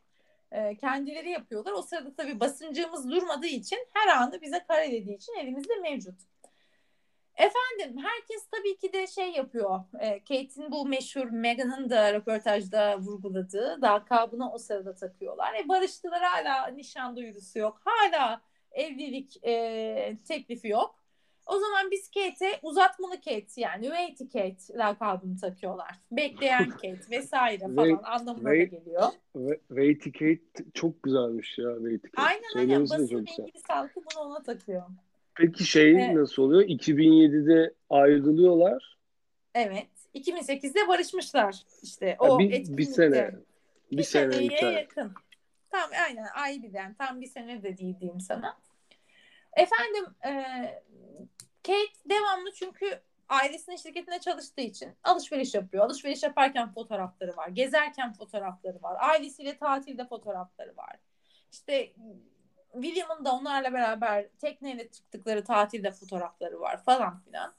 e, 0.52 0.76
kendileri 0.76 1.30
yapıyorlar. 1.30 1.72
O 1.72 1.82
sırada 1.82 2.16
tabii 2.16 2.40
basıncımız 2.40 3.10
durmadığı 3.10 3.48
için 3.48 3.80
her 3.94 4.18
anı 4.18 4.42
bize 4.42 4.66
karelediği 4.68 5.18
için 5.18 5.34
elimizde 5.34 5.76
mevcut. 5.76 6.16
Efendim 7.36 8.04
herkes 8.04 8.48
tabii 8.52 8.78
ki 8.78 8.94
de 8.94 9.08
şey 9.08 9.32
yapıyor. 9.32 9.80
E, 10.00 10.20
Kate'in 10.20 10.72
bu 10.72 10.86
meşhur 10.86 11.30
Meghan'ın 11.30 11.90
da 11.90 12.14
röportajda 12.14 13.00
vurguladığı 13.00 13.80
lakabını 13.82 14.52
o 14.52 14.58
sırada 14.58 14.96
takıyorlar. 14.96 15.54
E, 15.54 15.70
barıştılar 15.70 16.24
hala 16.24 16.68
nişan 16.68 17.16
duyurusu 17.16 17.60
yok. 17.60 17.82
Hala 17.86 18.42
evlilik 18.74 19.46
e, 19.46 20.18
teklifi 20.28 20.68
yok. 20.68 21.04
O 21.46 21.60
zaman 21.60 21.92
biz 21.92 22.12
Kate'e 22.12 22.60
uzatmalı 22.62 23.16
Kate 23.16 23.48
yani 23.58 23.86
wait 23.86 24.20
Kate 24.20 24.78
lakabını 24.78 25.38
takıyorlar. 25.38 25.96
Bekleyen 26.12 26.70
Kate 26.82 27.00
vesaire 27.12 27.60
falan 27.60 27.76
wait, 27.76 28.00
anlamına 28.04 28.50
wait, 28.50 28.72
da 28.72 28.78
geliyor. 28.78 29.04
Wait 29.68 30.04
Kate 30.04 30.70
çok 30.74 31.04
güzelmiş 31.04 31.58
ya 31.58 31.74
wait 31.76 32.02
Kate. 32.02 32.22
Aynen 32.22 32.58
aynen 32.58 32.82
basın 32.82 33.18
İngiliz 33.18 33.64
halkı 33.68 33.96
bunu 33.96 34.24
ona 34.24 34.44
takıyor. 34.44 34.84
Peki 35.36 35.64
şey 35.64 35.92
evet. 35.92 36.16
nasıl 36.16 36.44
oluyor? 36.44 36.62
2007'de 36.62 37.74
ayrılıyorlar. 37.90 38.98
Evet. 39.56 39.88
2008'de 40.16 40.88
barışmışlar 40.88 41.64
işte. 41.84 42.16
O 42.20 42.40
bir, 42.40 42.78
bir 42.78 42.84
sene. 42.84 43.32
Bir, 43.92 43.98
bir 43.98 44.04
sene 44.04 44.32
seneye 44.32 44.72
yakın. 44.72 45.14
Tam 45.74 45.90
aynen 46.04 46.28
ay 46.36 46.64
birden 46.64 46.94
tam 46.94 47.22
bir 47.22 47.28
sene 47.28 47.64
de 47.64 47.78
değil 47.78 48.00
diyeyim 48.00 48.22
sana. 48.22 48.58
Efendim 49.54 50.06
e, 50.26 50.32
Kate 51.64 52.10
devamlı 52.10 52.54
çünkü 52.54 53.02
ailesinin 53.30 53.76
şirketine 53.76 54.20
çalıştığı 54.20 54.62
için 54.62 54.96
alışveriş 55.04 55.54
yapıyor. 55.54 55.86
Alışveriş 55.86 56.24
yaparken 56.24 56.74
fotoğrafları 56.74 57.38
var. 57.38 57.48
Gezerken 57.48 58.14
fotoğrafları 58.14 58.82
var. 58.82 58.98
Ailesiyle 59.00 59.58
tatilde 59.58 60.06
fotoğrafları 60.08 60.78
var. 60.78 60.96
İşte 61.52 61.94
William'ın 62.74 63.26
da 63.26 63.32
onlarla 63.32 63.74
beraber 63.74 64.30
tekneyle 64.42 64.92
çıktıkları 64.92 65.44
tatilde 65.44 65.92
fotoğrafları 65.92 66.60
var 66.60 66.84
falan 66.84 67.20
filan. 67.20 67.54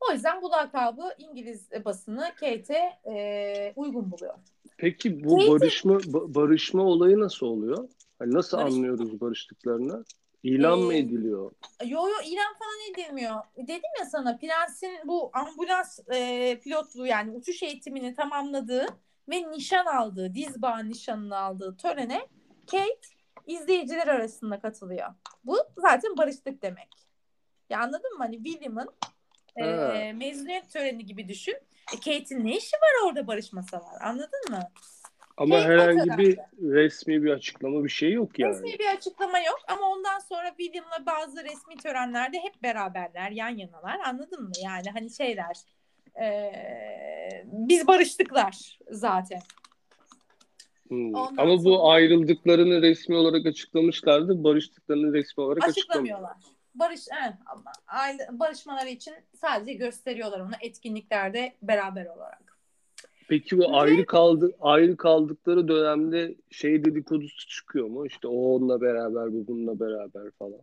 O 0.00 0.12
yüzden 0.12 0.42
bu 0.42 0.50
lakabı 0.50 1.14
İngiliz 1.18 1.70
basını 1.84 2.32
Kate'e 2.36 2.98
e, 3.12 3.72
uygun 3.76 4.10
buluyor. 4.10 4.38
Peki 4.76 5.24
bu 5.24 5.38
Kate, 5.38 5.50
barışma 5.50 5.98
barışma 6.12 6.82
olayı 6.82 7.20
nasıl 7.20 7.46
oluyor? 7.46 7.88
Hani 8.18 8.34
nasıl 8.34 8.58
barışma. 8.58 8.76
anlıyoruz 8.76 9.20
barıştıklarını? 9.20 10.04
İlan 10.42 10.80
ee, 10.80 10.82
mı 10.82 10.94
ediliyor? 10.94 11.52
Yo 11.84 12.08
yo 12.08 12.14
ilan 12.24 12.54
falan 12.58 12.92
edilmiyor. 12.92 13.36
Dedim 13.56 13.90
ya 14.00 14.06
sana 14.06 14.36
Prens'in 14.36 14.98
bu 15.04 15.30
ambulans 15.34 15.98
e, 16.14 16.60
pilotluğu 16.64 17.06
yani 17.06 17.30
uçuş 17.30 17.62
eğitimini 17.62 18.14
tamamladığı 18.14 18.86
ve 19.28 19.50
nişan 19.50 19.86
aldığı, 19.86 20.34
dizbağ 20.34 20.78
nişanını 20.78 21.36
aldığı 21.36 21.76
törene 21.76 22.28
Kate 22.70 23.00
izleyiciler 23.46 24.08
arasında 24.08 24.60
katılıyor. 24.60 25.08
Bu 25.44 25.56
zaten 25.76 26.16
barıştık 26.16 26.62
demek. 26.62 26.88
Ya 27.70 27.80
anladın 27.80 28.12
mı? 28.12 28.18
Hani 28.18 28.44
William'ın 28.44 28.88
e, 29.56 30.12
mezuniyet 30.12 30.72
töreni 30.72 31.06
gibi 31.06 31.28
düşün. 31.28 31.56
Kate'in 31.90 32.46
ne 32.46 32.56
işi 32.56 32.76
var 32.76 33.08
orada 33.08 33.26
barışmasalar? 33.26 34.00
Anladın 34.00 34.40
mı? 34.50 34.60
Ama 35.36 35.56
Kate 35.56 35.68
herhangi 35.68 36.18
bir 36.18 36.38
resmi 36.60 37.22
bir 37.22 37.30
açıklama 37.30 37.84
bir 37.84 37.88
şey 37.88 38.12
yok 38.12 38.38
yani. 38.38 38.54
Resmi 38.54 38.78
bir 38.78 38.96
açıklama 38.96 39.38
yok 39.38 39.58
ama 39.68 39.90
ondan 39.90 40.18
sonra 40.18 40.54
William'la 40.56 41.06
bazı 41.06 41.44
resmi 41.44 41.76
törenlerde 41.76 42.38
hep 42.38 42.62
beraberler, 42.62 43.30
yan 43.30 43.56
yanalar. 43.56 43.98
Anladın 44.06 44.42
mı? 44.42 44.52
Yani 44.64 44.90
hani 44.92 45.10
şeyler 45.10 45.56
e, 46.22 46.52
biz 47.44 47.86
barıştıklar 47.86 48.78
zaten. 48.90 49.40
Hmm. 50.88 51.16
Ama 51.16 51.64
bu 51.64 51.90
ayrıldıklarını 51.90 52.82
resmi 52.82 53.16
olarak 53.16 53.46
açıklamışlardı. 53.46 54.44
Barıştıklarını 54.44 55.12
resmi 55.12 55.44
olarak 55.44 55.68
açıklamıyorlar. 55.68 56.36
Barış, 56.78 57.00
evet, 57.22 57.34
barışmaları 58.30 58.88
için 58.88 59.14
sadece 59.40 59.72
gösteriyorlar 59.72 60.40
onu 60.40 60.52
etkinliklerde 60.60 61.52
beraber 61.62 62.06
olarak. 62.06 62.58
Peki 63.28 63.58
bu 63.58 63.76
ayrı 63.76 64.06
kaldı 64.06 64.56
ayrı 64.60 64.96
kaldıkları 64.96 65.68
dönemde 65.68 66.34
şey 66.50 66.84
dedikodusu 66.84 67.48
çıkıyor 67.48 67.86
mu? 67.86 68.06
İşte 68.06 68.28
o 68.28 68.54
onunla 68.54 68.80
beraber, 68.80 69.32
bu 69.32 69.46
bununla 69.46 69.80
beraber 69.80 70.30
falan. 70.38 70.60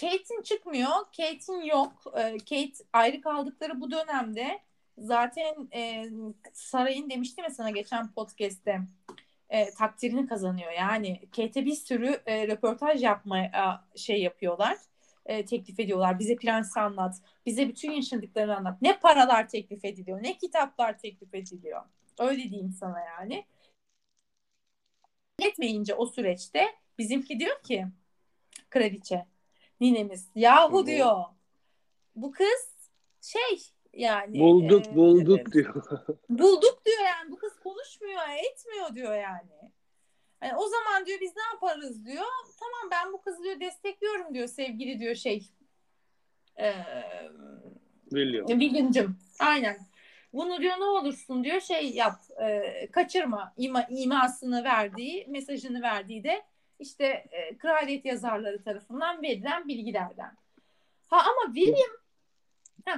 Kate'in 0.00 0.42
çıkmıyor. 0.42 0.90
Kate'in 1.16 1.62
yok. 1.62 1.92
Ee, 2.16 2.38
Kate 2.38 2.84
ayrı 2.92 3.20
kaldıkları 3.20 3.80
bu 3.80 3.90
dönemde 3.90 4.60
zaten 4.98 5.68
e, 5.74 6.04
sarayın 6.52 7.10
demiştim 7.10 7.44
ya 7.44 7.50
sana 7.50 7.70
geçen 7.70 8.12
podcast'te 8.12 8.80
e, 9.50 9.70
takdirini 9.70 10.26
kazanıyor. 10.26 10.72
Yani 10.72 11.20
Kate'e 11.36 11.64
bir 11.64 11.74
sürü 11.74 12.20
e, 12.26 12.48
röportaj 12.48 13.02
yapmaya 13.02 13.84
şey 13.96 14.22
yapıyorlar. 14.22 14.76
E, 15.26 15.44
teklif 15.44 15.80
ediyorlar. 15.80 16.18
Bize 16.18 16.36
prensi 16.36 16.80
anlat. 16.80 17.20
Bize 17.46 17.68
bütün 17.68 17.92
yaşadıklarını 17.92 18.56
anlat. 18.56 18.82
Ne 18.82 18.98
paralar 18.98 19.48
teklif 19.48 19.84
ediliyor. 19.84 20.22
Ne 20.22 20.38
kitaplar 20.38 20.98
teklif 20.98 21.34
ediliyor. 21.34 21.82
Öyle 22.18 22.50
diyeyim 22.50 22.72
sana 22.72 23.00
yani. 23.00 23.44
etmeyince 25.42 25.94
o 25.94 26.06
süreçte 26.06 26.66
bizimki 26.98 27.40
diyor 27.40 27.62
ki 27.62 27.86
kraliçe 28.70 29.26
ninemiz 29.80 30.28
yahu 30.34 30.86
diyor 30.86 31.24
bu 32.16 32.32
kız 32.32 32.76
şey 33.20 33.62
yani 33.92 34.40
bulduk 34.40 34.86
e, 34.86 34.94
bulduk 34.94 35.48
e, 35.48 35.52
diyor. 35.52 35.74
bulduk 36.28 36.86
diyor 36.86 37.00
yani 37.04 37.30
bu 37.30 37.36
kız 37.36 37.52
konuşmuyor 37.62 38.20
etmiyor 38.52 38.94
diyor 38.94 39.14
yani. 39.14 39.72
Yani 40.42 40.56
o 40.56 40.68
zaman 40.68 41.06
diyor 41.06 41.18
biz 41.20 41.36
ne 41.36 41.42
yaparız 41.52 42.06
diyor. 42.06 42.24
Tamam 42.60 42.90
ben 42.90 43.12
bu 43.12 43.20
kızı 43.20 43.42
diyor 43.42 43.60
destekliyorum 43.60 44.34
diyor 44.34 44.48
sevgili 44.48 44.98
diyor 44.98 45.14
şey. 45.14 45.50
E, 46.58 46.72
William. 48.10 48.46
William'cım 48.46 49.18
aynen. 49.38 49.78
Bunu 50.32 50.60
diyor 50.60 50.74
ne 50.80 50.84
olursun 50.84 51.44
diyor 51.44 51.60
şey 51.60 51.90
yap 51.90 52.20
e, 52.42 52.88
kaçırma 52.92 53.54
ima, 53.56 53.82
imasını 53.90 54.64
verdiği 54.64 55.26
mesajını 55.28 55.82
verdiği 55.82 56.24
de 56.24 56.42
işte 56.78 57.04
e, 57.30 57.58
kraliyet 57.58 58.04
yazarları 58.04 58.62
tarafından 58.62 59.22
verilen 59.22 59.68
bilgilerden. 59.68 60.36
Ha 61.06 61.16
ama 61.16 61.54
William 61.54 61.90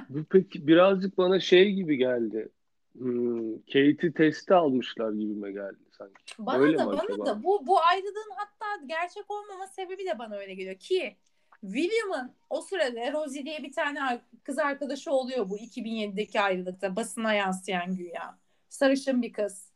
Bu 0.09 0.23
peki 0.23 0.67
birazcık 0.67 1.17
bana 1.17 1.39
şey 1.39 1.71
gibi 1.71 1.97
geldi. 1.97 2.49
Hmm, 2.97 3.57
Kate'i 3.57 4.13
testi 4.13 4.53
almışlar 4.53 5.11
gibime 5.11 5.51
geldi 5.51 5.88
sanki. 5.99 6.23
bana 6.39 6.57
Öyle 6.57 6.77
da 6.77 6.87
bana 6.87 7.01
acaba? 7.01 7.25
da 7.25 7.43
bu 7.43 7.67
bu 7.67 7.81
ayrılığın 7.81 8.31
hatta 8.35 8.85
gerçek 8.85 9.31
olmama 9.31 9.67
sebebi 9.67 10.05
de 10.05 10.19
bana 10.19 10.35
öyle 10.35 10.53
geliyor 10.53 10.75
ki 10.75 11.17
William'ın 11.61 12.35
o 12.49 12.61
sırada 12.61 13.13
Rosie 13.13 13.45
diye 13.45 13.63
bir 13.63 13.71
tane 13.71 14.21
kız 14.43 14.59
arkadaşı 14.59 15.11
oluyor 15.11 15.49
bu 15.49 15.57
2007'deki 15.57 16.41
ayrılıkta 16.41 16.95
basına 16.95 17.33
yansıyan 17.33 17.95
güya. 17.95 18.37
Sarışın 18.69 19.21
bir 19.21 19.33
kız. 19.33 19.69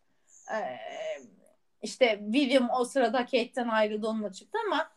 Ee, 0.52 0.78
işte 1.82 2.20
William 2.32 2.70
o 2.80 2.86
sırada 2.86 3.18
Kate'ten 3.26 3.68
ayrıldı 3.68 4.08
onunla 4.08 4.34
çıktı 4.34 4.58
ama 4.68 4.90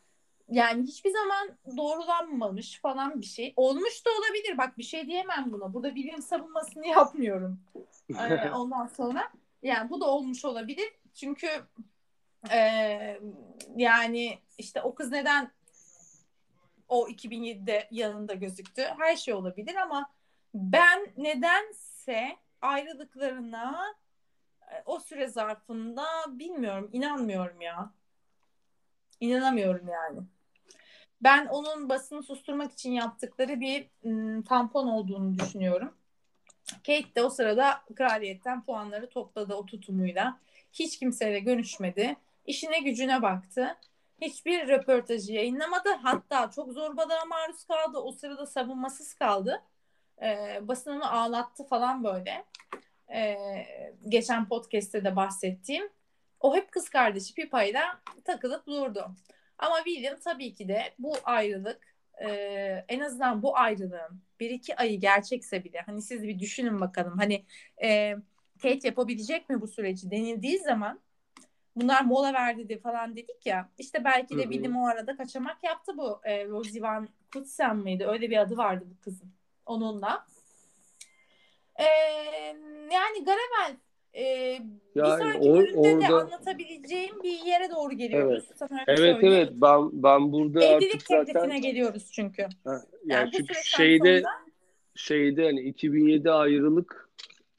yani 0.51 0.83
hiçbir 0.83 1.11
zaman 1.11 1.49
doğrulanmamış 1.77 2.81
falan 2.81 3.21
bir 3.21 3.27
şey. 3.27 3.53
Olmuş 3.57 4.07
da 4.07 4.11
olabilir. 4.11 4.59
Bak 4.59 4.79
bir 4.79 4.83
şey 4.83 5.07
diyemem 5.07 5.53
buna. 5.53 5.75
Burada 5.75 5.95
William 5.95 6.23
savunmasını 6.23 6.87
yapmıyorum. 6.89 7.61
Ee, 8.19 8.51
ondan 8.55 8.87
sonra 8.87 9.29
yani 9.63 9.91
bu 9.91 10.01
da 10.01 10.05
olmuş 10.05 10.45
olabilir. 10.45 10.89
Çünkü 11.17 11.49
e, 12.51 13.21
yani 13.77 14.39
işte 14.59 14.83
o 14.83 14.95
kız 14.95 15.11
neden 15.11 15.53
o 16.89 17.09
2007'de 17.09 17.89
yanında 17.91 18.35
gözüktü. 18.35 18.83
Her 18.99 19.17
şey 19.17 19.35
olabilir 19.35 19.75
ama 19.75 20.11
ben 20.55 21.13
nedense 21.17 22.37
ayrılıklarına 22.63 23.95
e, 24.71 24.83
o 24.87 25.01
süre 25.01 25.29
zarfında 25.29 26.05
bilmiyorum, 26.29 26.91
inanmıyorum 26.93 27.61
ya. 27.61 27.91
İnanamıyorum 29.21 29.89
yani. 29.89 30.21
Ben 31.21 31.47
onun 31.47 31.89
basını 31.89 32.23
susturmak 32.23 32.73
için 32.73 32.93
yaptıkları 32.93 33.61
bir 33.61 33.89
ım, 34.05 34.43
tampon 34.43 34.87
olduğunu 34.87 35.39
düşünüyorum. 35.39 35.95
Kate 36.87 37.15
de 37.15 37.23
o 37.23 37.31
sırada 37.31 37.83
kraliyetten 37.95 38.65
puanları 38.65 39.09
topladı 39.09 39.55
o 39.55 39.67
tutumuyla. 39.67 40.41
Hiç 40.73 40.99
kimseyle 40.99 41.39
görüşmedi. 41.39 42.17
İşine 42.47 42.79
gücüne 42.79 43.23
baktı. 43.23 43.77
Hiçbir 44.21 44.69
röportajı 44.69 45.33
yayınlamadı. 45.33 45.89
Hatta 46.03 46.51
çok 46.51 46.73
zorbalığa 46.73 47.25
maruz 47.25 47.65
kaldı. 47.65 47.99
O 47.99 48.13
sırada 48.13 48.47
savunmasız 48.47 49.15
kaldı. 49.15 49.63
Ee, 50.23 50.59
basın 50.63 50.91
onu 50.91 51.15
ağlattı 51.15 51.65
falan 51.65 52.05
böyle. 52.05 52.45
Ee, 53.15 53.37
geçen 54.09 54.49
podcast'te 54.49 55.05
de 55.05 55.17
bahsettiğim. 55.17 55.89
O 56.41 56.57
hep 56.57 56.73
kız 56.73 56.89
kardeşi 56.89 57.35
Pipa'yla 57.35 58.01
takılıp 58.25 58.67
durdu. 58.67 59.11
Ama 59.59 59.77
William 59.85 60.19
tabii 60.21 60.55
ki 60.55 60.69
de 60.69 60.95
bu 60.99 61.15
ayrılık 61.25 61.97
e, 62.25 62.29
en 62.89 63.01
azından 63.01 63.43
bu 63.43 63.57
ayrılığın 63.57 64.23
bir 64.41 64.51
iki 64.51 64.77
ayı 64.77 65.01
gerçekse 65.01 65.65
bile 65.65 65.81
hani 65.87 66.03
siz 66.03 66.23
bir 66.23 66.39
düşünün 66.39 66.81
bakalım 66.81 67.19
hani 67.19 67.45
e, 67.83 68.17
Kate 68.63 68.89
yapabilecek 68.89 69.51
mi 69.51 69.61
bu 69.61 69.67
süreci 69.67 70.11
denildiği 70.11 70.59
zaman 70.59 71.01
bunlar 71.77 72.05
mola 72.05 72.33
verdi 72.33 72.69
de 72.69 72.79
falan 72.79 73.17
dedik 73.17 73.47
ya 73.47 73.69
işte 73.79 74.05
belki 74.05 74.39
de. 74.39 74.43
William 74.43 74.77
o 74.77 74.87
arada 74.87 75.17
kaçamak 75.17 75.65
yaptı 75.65 75.93
bu 75.99 76.21
e, 76.25 76.47
Rosie 76.49 76.83
Van 76.83 77.09
Kutsen 77.33 77.77
mıydı 77.77 78.05
öyle 78.09 78.31
bir 78.31 78.37
adı 78.37 78.57
vardı 78.57 78.85
bu 78.91 79.01
kızın 79.05 79.29
onunla. 79.67 80.27
E, 81.79 81.85
yani 82.93 83.25
Garavel 83.25 83.77
e, 84.15 84.25
bir 84.95 85.01
Yani 85.01 85.23
sonraki 85.23 85.39
or- 85.39 85.57
bölümde 85.59 85.83
de 86.09 86.15
orada- 86.15 86.17
anlatabileceğim 86.21 87.23
bir 87.23 87.39
yere 87.39 87.71
doğru 87.71 87.93
geliyoruz. 87.95 88.45
Sana 88.57 88.85
Evet 88.87 88.99
söyleyeyim. 88.99 89.19
evet 89.23 89.49
ben 89.53 89.91
ben 89.93 90.33
burada 90.33 90.65
Evlilik 90.65 91.11
artık 91.11 91.35
zaten 91.35 91.61
geliyoruz 91.61 92.09
çünkü. 92.13 92.43
Ha, 92.43 92.49
yani, 92.65 92.83
Yani 93.07 93.31
çünkü 93.37 93.55
şeyde 93.65 94.21
sonra 94.21 94.33
şeyde 94.95 95.45
hani 95.45 95.61
2007 95.61 96.31
ayrılık 96.31 97.06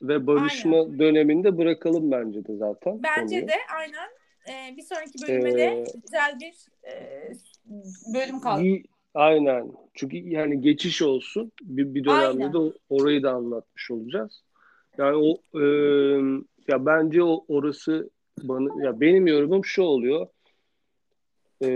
ve 0.01 0.27
barışma 0.27 0.99
döneminde 0.99 1.57
bırakalım 1.57 2.11
bence 2.11 2.45
de 2.45 2.55
zaten 2.55 3.03
bence 3.03 3.35
konuyu. 3.35 3.47
de 3.47 3.55
aynen 3.77 4.09
e, 4.49 4.77
bir 4.77 4.81
sonraki 4.81 5.27
bölüme 5.27 5.53
de 5.57 5.63
Ee, 5.63 5.85
güzel 6.01 6.39
bir 6.39 6.55
e, 6.89 7.31
bölüm 8.13 8.39
kaldı. 8.39 8.63
Aynen. 9.13 9.71
Çünkü 9.93 10.17
yani 10.17 10.61
geçiş 10.61 11.01
olsun. 11.01 11.51
Bir, 11.61 11.93
bir 11.93 12.05
dönemde 12.05 12.43
Aynen. 12.43 12.53
de 12.53 12.73
orayı 12.89 13.23
da 13.23 13.31
anlatmış 13.31 13.91
olacağız. 13.91 14.43
Yani 14.97 15.15
o 15.15 15.59
e, 15.59 15.65
ya 16.67 16.85
bence 16.85 17.23
o 17.23 17.45
orası 17.47 18.09
bana 18.43 18.85
ya 18.85 19.01
benim 19.01 19.27
yorumum 19.27 19.65
şu 19.65 19.81
oluyor. 19.81 20.27
E, 21.63 21.69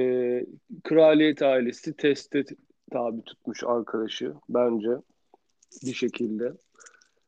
kraliyet 0.84 1.42
ailesi 1.42 1.94
teste 1.94 2.44
tabi 2.92 3.22
tutmuş 3.22 3.64
arkadaşı 3.64 4.34
bence 4.50 4.90
bir 5.84 5.94
şekilde 5.94 6.54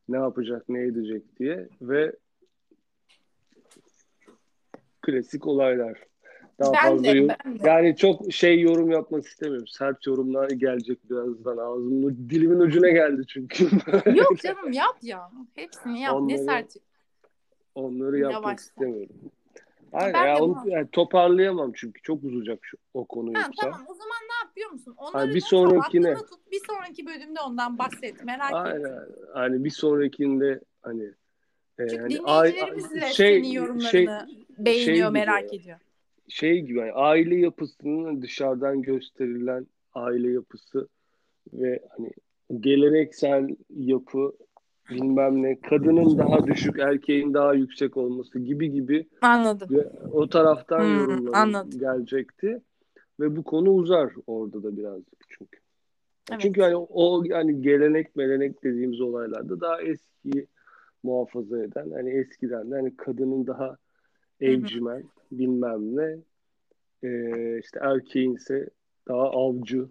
ne 0.09 0.17
yapacak 0.17 0.69
ne 0.69 0.81
edecek 0.83 1.39
diye 1.39 1.67
ve 1.81 2.15
klasik 5.01 5.47
olaylar. 5.47 5.99
Daha 6.59 6.73
Ben 6.73 6.81
fazla 6.89 7.03
de, 7.03 7.11
yorum- 7.11 7.35
ben 7.45 7.59
de. 7.59 7.67
yani 7.69 7.95
çok 7.95 8.33
şey 8.33 8.61
yorum 8.61 8.91
yapmak 8.91 9.25
istemiyorum. 9.25 9.67
Sert 9.67 10.07
yorumlar 10.07 10.49
gelecek 10.49 11.09
birazdan. 11.09 11.57
Ağzımın 11.57 12.29
dilimin 12.29 12.59
ucuna 12.59 12.89
geldi 12.89 13.21
çünkü. 13.27 13.63
Yok 14.15 14.37
canım 14.39 14.71
yap 14.71 14.97
ya. 15.01 15.31
Hepsini 15.55 16.01
yap. 16.01 16.11
Ne 16.13 16.17
Onları 16.17 16.37
sert. 16.45 16.75
Onları 17.75 18.19
yapmak 18.19 18.33
Yavaşla. 18.43 18.61
istemiyorum. 18.63 19.15
Aynen 19.93 20.13
Ben 20.13 20.27
ya 20.27 20.39
onu 20.39 20.63
yani 20.65 20.87
toparlayamam 20.91 21.71
çünkü 21.75 22.01
çok 22.01 22.23
uzayacak 22.23 22.59
şu, 22.61 22.77
o 22.93 23.05
konu 23.05 23.27
Ha, 23.33 23.41
yoksa. 23.45 23.51
tamam 23.61 23.81
o 23.89 23.93
zaman 23.93 24.17
ne 24.23 24.42
yapıyor 24.53 24.69
musun? 24.71 24.95
Onları 24.97 25.29
bir 25.29 25.35
not 25.41 25.43
al, 25.43 25.47
sonrakine- 25.57 26.15
tut. 26.15 26.51
Bir 26.51 26.59
sonraki 26.67 27.05
bölümde 27.05 27.39
ondan 27.47 27.77
bahset. 27.77 28.23
Merak. 28.25 28.53
Aynen. 28.53 28.99
Hani 29.33 29.63
bir 29.63 29.69
sonrakinde 29.69 30.59
hani 30.81 31.03
e, 31.79 31.87
Çünkü 31.89 31.97
hani 32.01 32.09
dinleyicilerimiz 32.09 32.91
de 32.91 33.01
şey- 33.01 33.39
senin 33.41 33.47
yorumlarını 33.51 33.89
şey- 33.91 34.45
beğeniyor, 34.65 35.05
şey 35.07 35.09
merak 35.11 35.53
ediyor. 35.53 35.79
şey 36.29 36.61
gibi 36.61 36.79
hani 36.79 36.91
aile 36.91 37.35
yapısının 37.35 38.21
dışarıdan 38.21 38.81
gösterilen 38.81 39.67
aile 39.93 40.31
yapısı 40.31 40.87
ve 41.53 41.79
hani 41.97 42.11
geleneksel 42.59 43.47
yapı 43.69 44.33
bilmem 44.89 45.43
ne 45.43 45.59
kadının 45.61 46.17
daha 46.17 46.47
düşük 46.47 46.79
erkeğin 46.79 47.33
daha 47.33 47.53
yüksek 47.53 47.97
olması 47.97 48.39
gibi 48.39 48.71
gibi 48.71 49.07
Anladım. 49.21 49.67
ve 49.71 49.87
o 50.11 50.29
taraftan 50.29 50.79
Hmm, 50.83 51.25
yorumlar 51.25 51.65
gelecekti 51.65 52.61
ve 53.23 53.35
bu 53.35 53.43
konu 53.43 53.71
uzar 53.71 54.13
orada 54.27 54.63
da 54.63 54.77
birazcık 54.77 55.25
çünkü. 55.29 55.59
Evet. 56.31 56.41
Çünkü 56.41 56.61
hani 56.61 56.75
o 56.75 57.23
yani 57.25 57.61
gelenek 57.61 58.15
melenek 58.15 58.63
dediğimiz 58.63 59.01
olaylarda 59.01 59.61
daha 59.61 59.81
eski 59.81 60.47
muhafaza 61.03 61.63
eden 61.63 61.91
hani 61.91 62.09
eskiden 62.09 62.71
de 62.71 62.75
hani 62.75 62.97
kadının 62.97 63.47
daha 63.47 63.77
evcimen 64.39 65.03
bilmem 65.31 65.95
ne 65.97 66.17
ee, 67.03 67.59
işte 67.59 67.79
erkeğin 67.81 68.35
ise 68.35 68.69
daha 69.07 69.29
avcı 69.29 69.87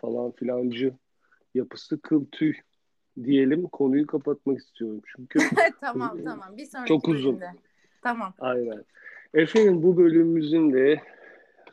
falan 0.00 0.30
filancı 0.30 0.94
yapısı 1.54 2.00
kıl 2.00 2.24
tüy 2.32 2.54
diyelim 3.24 3.68
konuyu 3.68 4.06
kapatmak 4.06 4.58
istiyorum 4.58 5.00
çünkü 5.16 5.38
tamam 5.80 6.18
tamam. 6.24 6.56
Bir 6.56 6.66
sonraki 6.66 6.88
Çok 6.88 7.08
uzun. 7.08 7.40
bölümde. 7.40 7.50
Tamam. 8.02 8.34
aynen. 8.38 8.84
Efendim 9.34 9.82
bu 9.82 9.96
bölümümüzün 9.96 10.72
de 10.72 11.00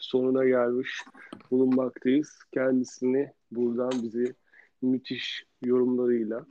sonuna 0.04 0.46
gelmiş 0.46 1.04
bulunmaktayız. 1.52 2.40
Kendisini 2.54 3.32
buradan 3.52 3.92
bizi 4.04 4.34
müthiş 4.82 5.46
yorumlarıyla 5.64 6.46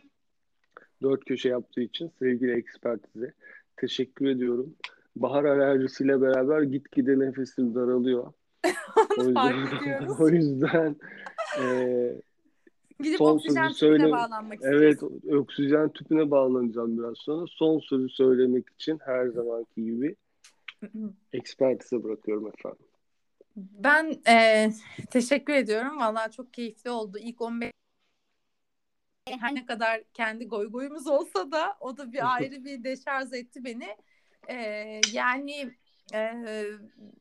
dört 1.02 1.24
köşe 1.24 1.48
yaptığı 1.48 1.80
için 1.80 2.10
sevgili 2.18 2.52
ekspertize 2.58 3.32
teşekkür 3.76 4.26
ediyorum. 4.26 4.74
Bahar 5.16 5.44
alerjisiyle 5.44 6.20
beraber 6.20 6.62
gitgide 6.62 7.18
nefesim 7.18 7.74
daralıyor. 7.74 8.32
O 9.18 9.24
yüzden, 9.24 10.08
o 10.20 10.28
yüzden 10.28 10.96
e, 11.62 11.64
Gidip 13.00 13.18
Son 13.18 13.34
oksijen 13.34 13.68
sözü 13.68 13.74
tüpüne 13.78 13.98
söyle- 13.98 14.12
bağlanmak 14.12 14.58
evet 14.62 14.92
istiyoruz. 14.92 15.34
oksijen 15.34 15.88
tüpüne 15.88 16.30
bağlanacağım 16.30 16.98
biraz 16.98 17.18
sonra. 17.18 17.46
Son 17.50 17.78
sözü 17.78 18.08
söylemek 18.08 18.68
için 18.68 18.98
her 19.04 19.26
zamanki 19.26 19.84
gibi 19.84 20.16
Ekspertize 21.32 22.04
bırakıyorum 22.04 22.46
efendim. 22.46 22.86
Ben 23.56 24.22
e, 24.28 24.70
teşekkür 25.10 25.52
ediyorum. 25.52 25.98
Vallahi 25.98 26.32
çok 26.32 26.54
keyifli 26.54 26.90
oldu. 26.90 27.18
İlk 27.18 27.40
15 27.40 27.72
her 29.26 29.54
ne 29.54 29.66
kadar 29.66 30.02
kendi 30.14 30.46
goy 30.46 30.70
goyumuz 30.70 31.06
olsa 31.06 31.52
da 31.52 31.76
o 31.80 31.96
da 31.96 32.12
bir 32.12 32.34
ayrı 32.34 32.64
bir 32.64 32.84
deşarj 32.84 33.32
etti 33.32 33.64
beni. 33.64 33.96
E, 34.48 34.56
yani 35.12 35.72
e, 36.14 36.32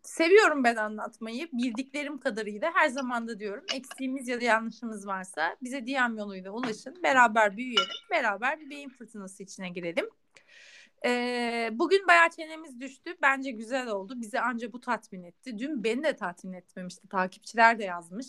seviyorum 0.02 0.64
ben 0.64 0.76
anlatmayı. 0.76 1.50
Bildiklerim 1.54 2.20
kadarıyla 2.20 2.72
her 2.74 2.90
zaman 2.90 3.28
da 3.28 3.40
diyorum. 3.40 3.66
Eksiğimiz 3.74 4.28
ya 4.28 4.42
da 4.42 4.46
yanlışımız 4.46 5.08
varsa 5.08 5.56
bize 5.64 5.88
DM 5.88 6.18
yoluyla 6.18 6.52
ulaşın. 6.52 7.04
Beraber 7.04 7.58
büyüyelim. 7.58 7.96
Beraber 8.12 8.60
bir 8.60 8.70
beyin 8.70 8.90
fırtınası 8.90 9.44
içine 9.44 9.70
girelim. 9.70 10.10
Ee, 11.06 11.70
bugün 11.74 12.08
bayağı 12.08 12.30
çenemiz 12.30 12.80
düştü. 12.80 13.16
Bence 13.22 13.52
güzel 13.52 13.88
oldu. 13.88 14.14
Bizi 14.22 14.40
anca 14.40 14.74
bu 14.74 14.82
tatmin 14.82 15.24
etti. 15.24 15.60
Dün 15.60 15.84
beni 15.84 16.04
de 16.04 16.16
tatmin 16.16 16.54
etmemişti. 16.54 17.08
Takipçiler 17.10 17.80
de 17.80 17.84
yazmış. 17.84 18.28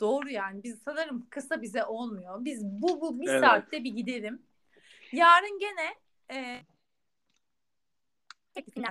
Doğru 0.00 0.30
yani. 0.30 0.62
Biz 0.62 0.82
sanırım 0.82 1.26
kısa 1.30 1.62
bize 1.62 1.84
olmuyor. 1.84 2.44
Biz 2.44 2.64
bu 2.64 3.00
bu 3.00 3.20
bir 3.20 3.28
Evet. 3.28 3.40
saatte 3.40 3.84
bir 3.84 3.92
gidelim. 3.92 4.42
Yarın 5.12 5.58
gene 5.58 5.94
e, 6.30 6.60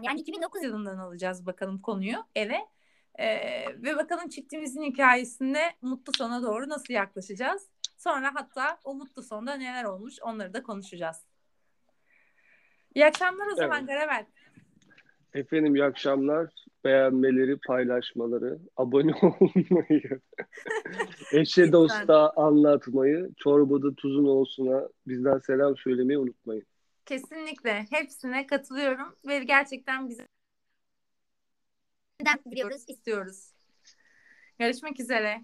yani 0.03 0.21
2009 0.21 0.63
yılından 0.63 0.97
alacağız 0.97 1.45
bakalım 1.45 1.81
konuyu 1.81 2.25
eve. 2.35 2.67
E, 3.15 3.27
ve 3.83 3.95
bakalım 3.95 4.29
çiftimizin 4.29 4.83
hikayesinde 4.83 5.75
mutlu 5.81 6.13
sona 6.17 6.43
doğru 6.43 6.69
nasıl 6.69 6.93
yaklaşacağız. 6.93 7.67
Sonra 7.97 8.35
hatta 8.35 8.79
o 8.83 8.95
mutlu 8.95 9.23
sonda 9.23 9.53
neler 9.55 9.83
olmuş 9.83 10.15
onları 10.21 10.53
da 10.53 10.63
konuşacağız. 10.63 11.32
İyi 12.95 13.05
akşamlar 13.05 13.47
o 13.47 13.55
zaman 13.55 13.79
Evet. 13.79 13.87
Garavel. 13.87 14.25
Efendim 15.33 15.75
iyi 15.75 15.83
akşamlar. 15.83 16.53
Beğenmeleri, 16.83 17.57
paylaşmaları, 17.67 18.59
abone 18.77 19.13
olmayı, 19.21 20.19
eşe 21.33 21.71
dosta 21.71 22.29
anlatmayı, 22.35 23.29
çorbada 23.37 23.95
tuzun 23.95 24.25
olsuna 24.25 24.89
bizden 25.07 25.37
selam 25.37 25.77
söylemeyi 25.77 26.19
unutmayın. 26.19 26.65
Kesinlikle 27.05 27.85
hepsine 27.89 28.47
katılıyorum 28.47 29.15
ve 29.27 29.39
gerçekten 29.39 30.09
bizi 30.09 30.27
biliyoruz, 32.45 32.85
istiyoruz. 32.87 33.53
Görüşmek 34.59 34.99
üzere. 34.99 35.43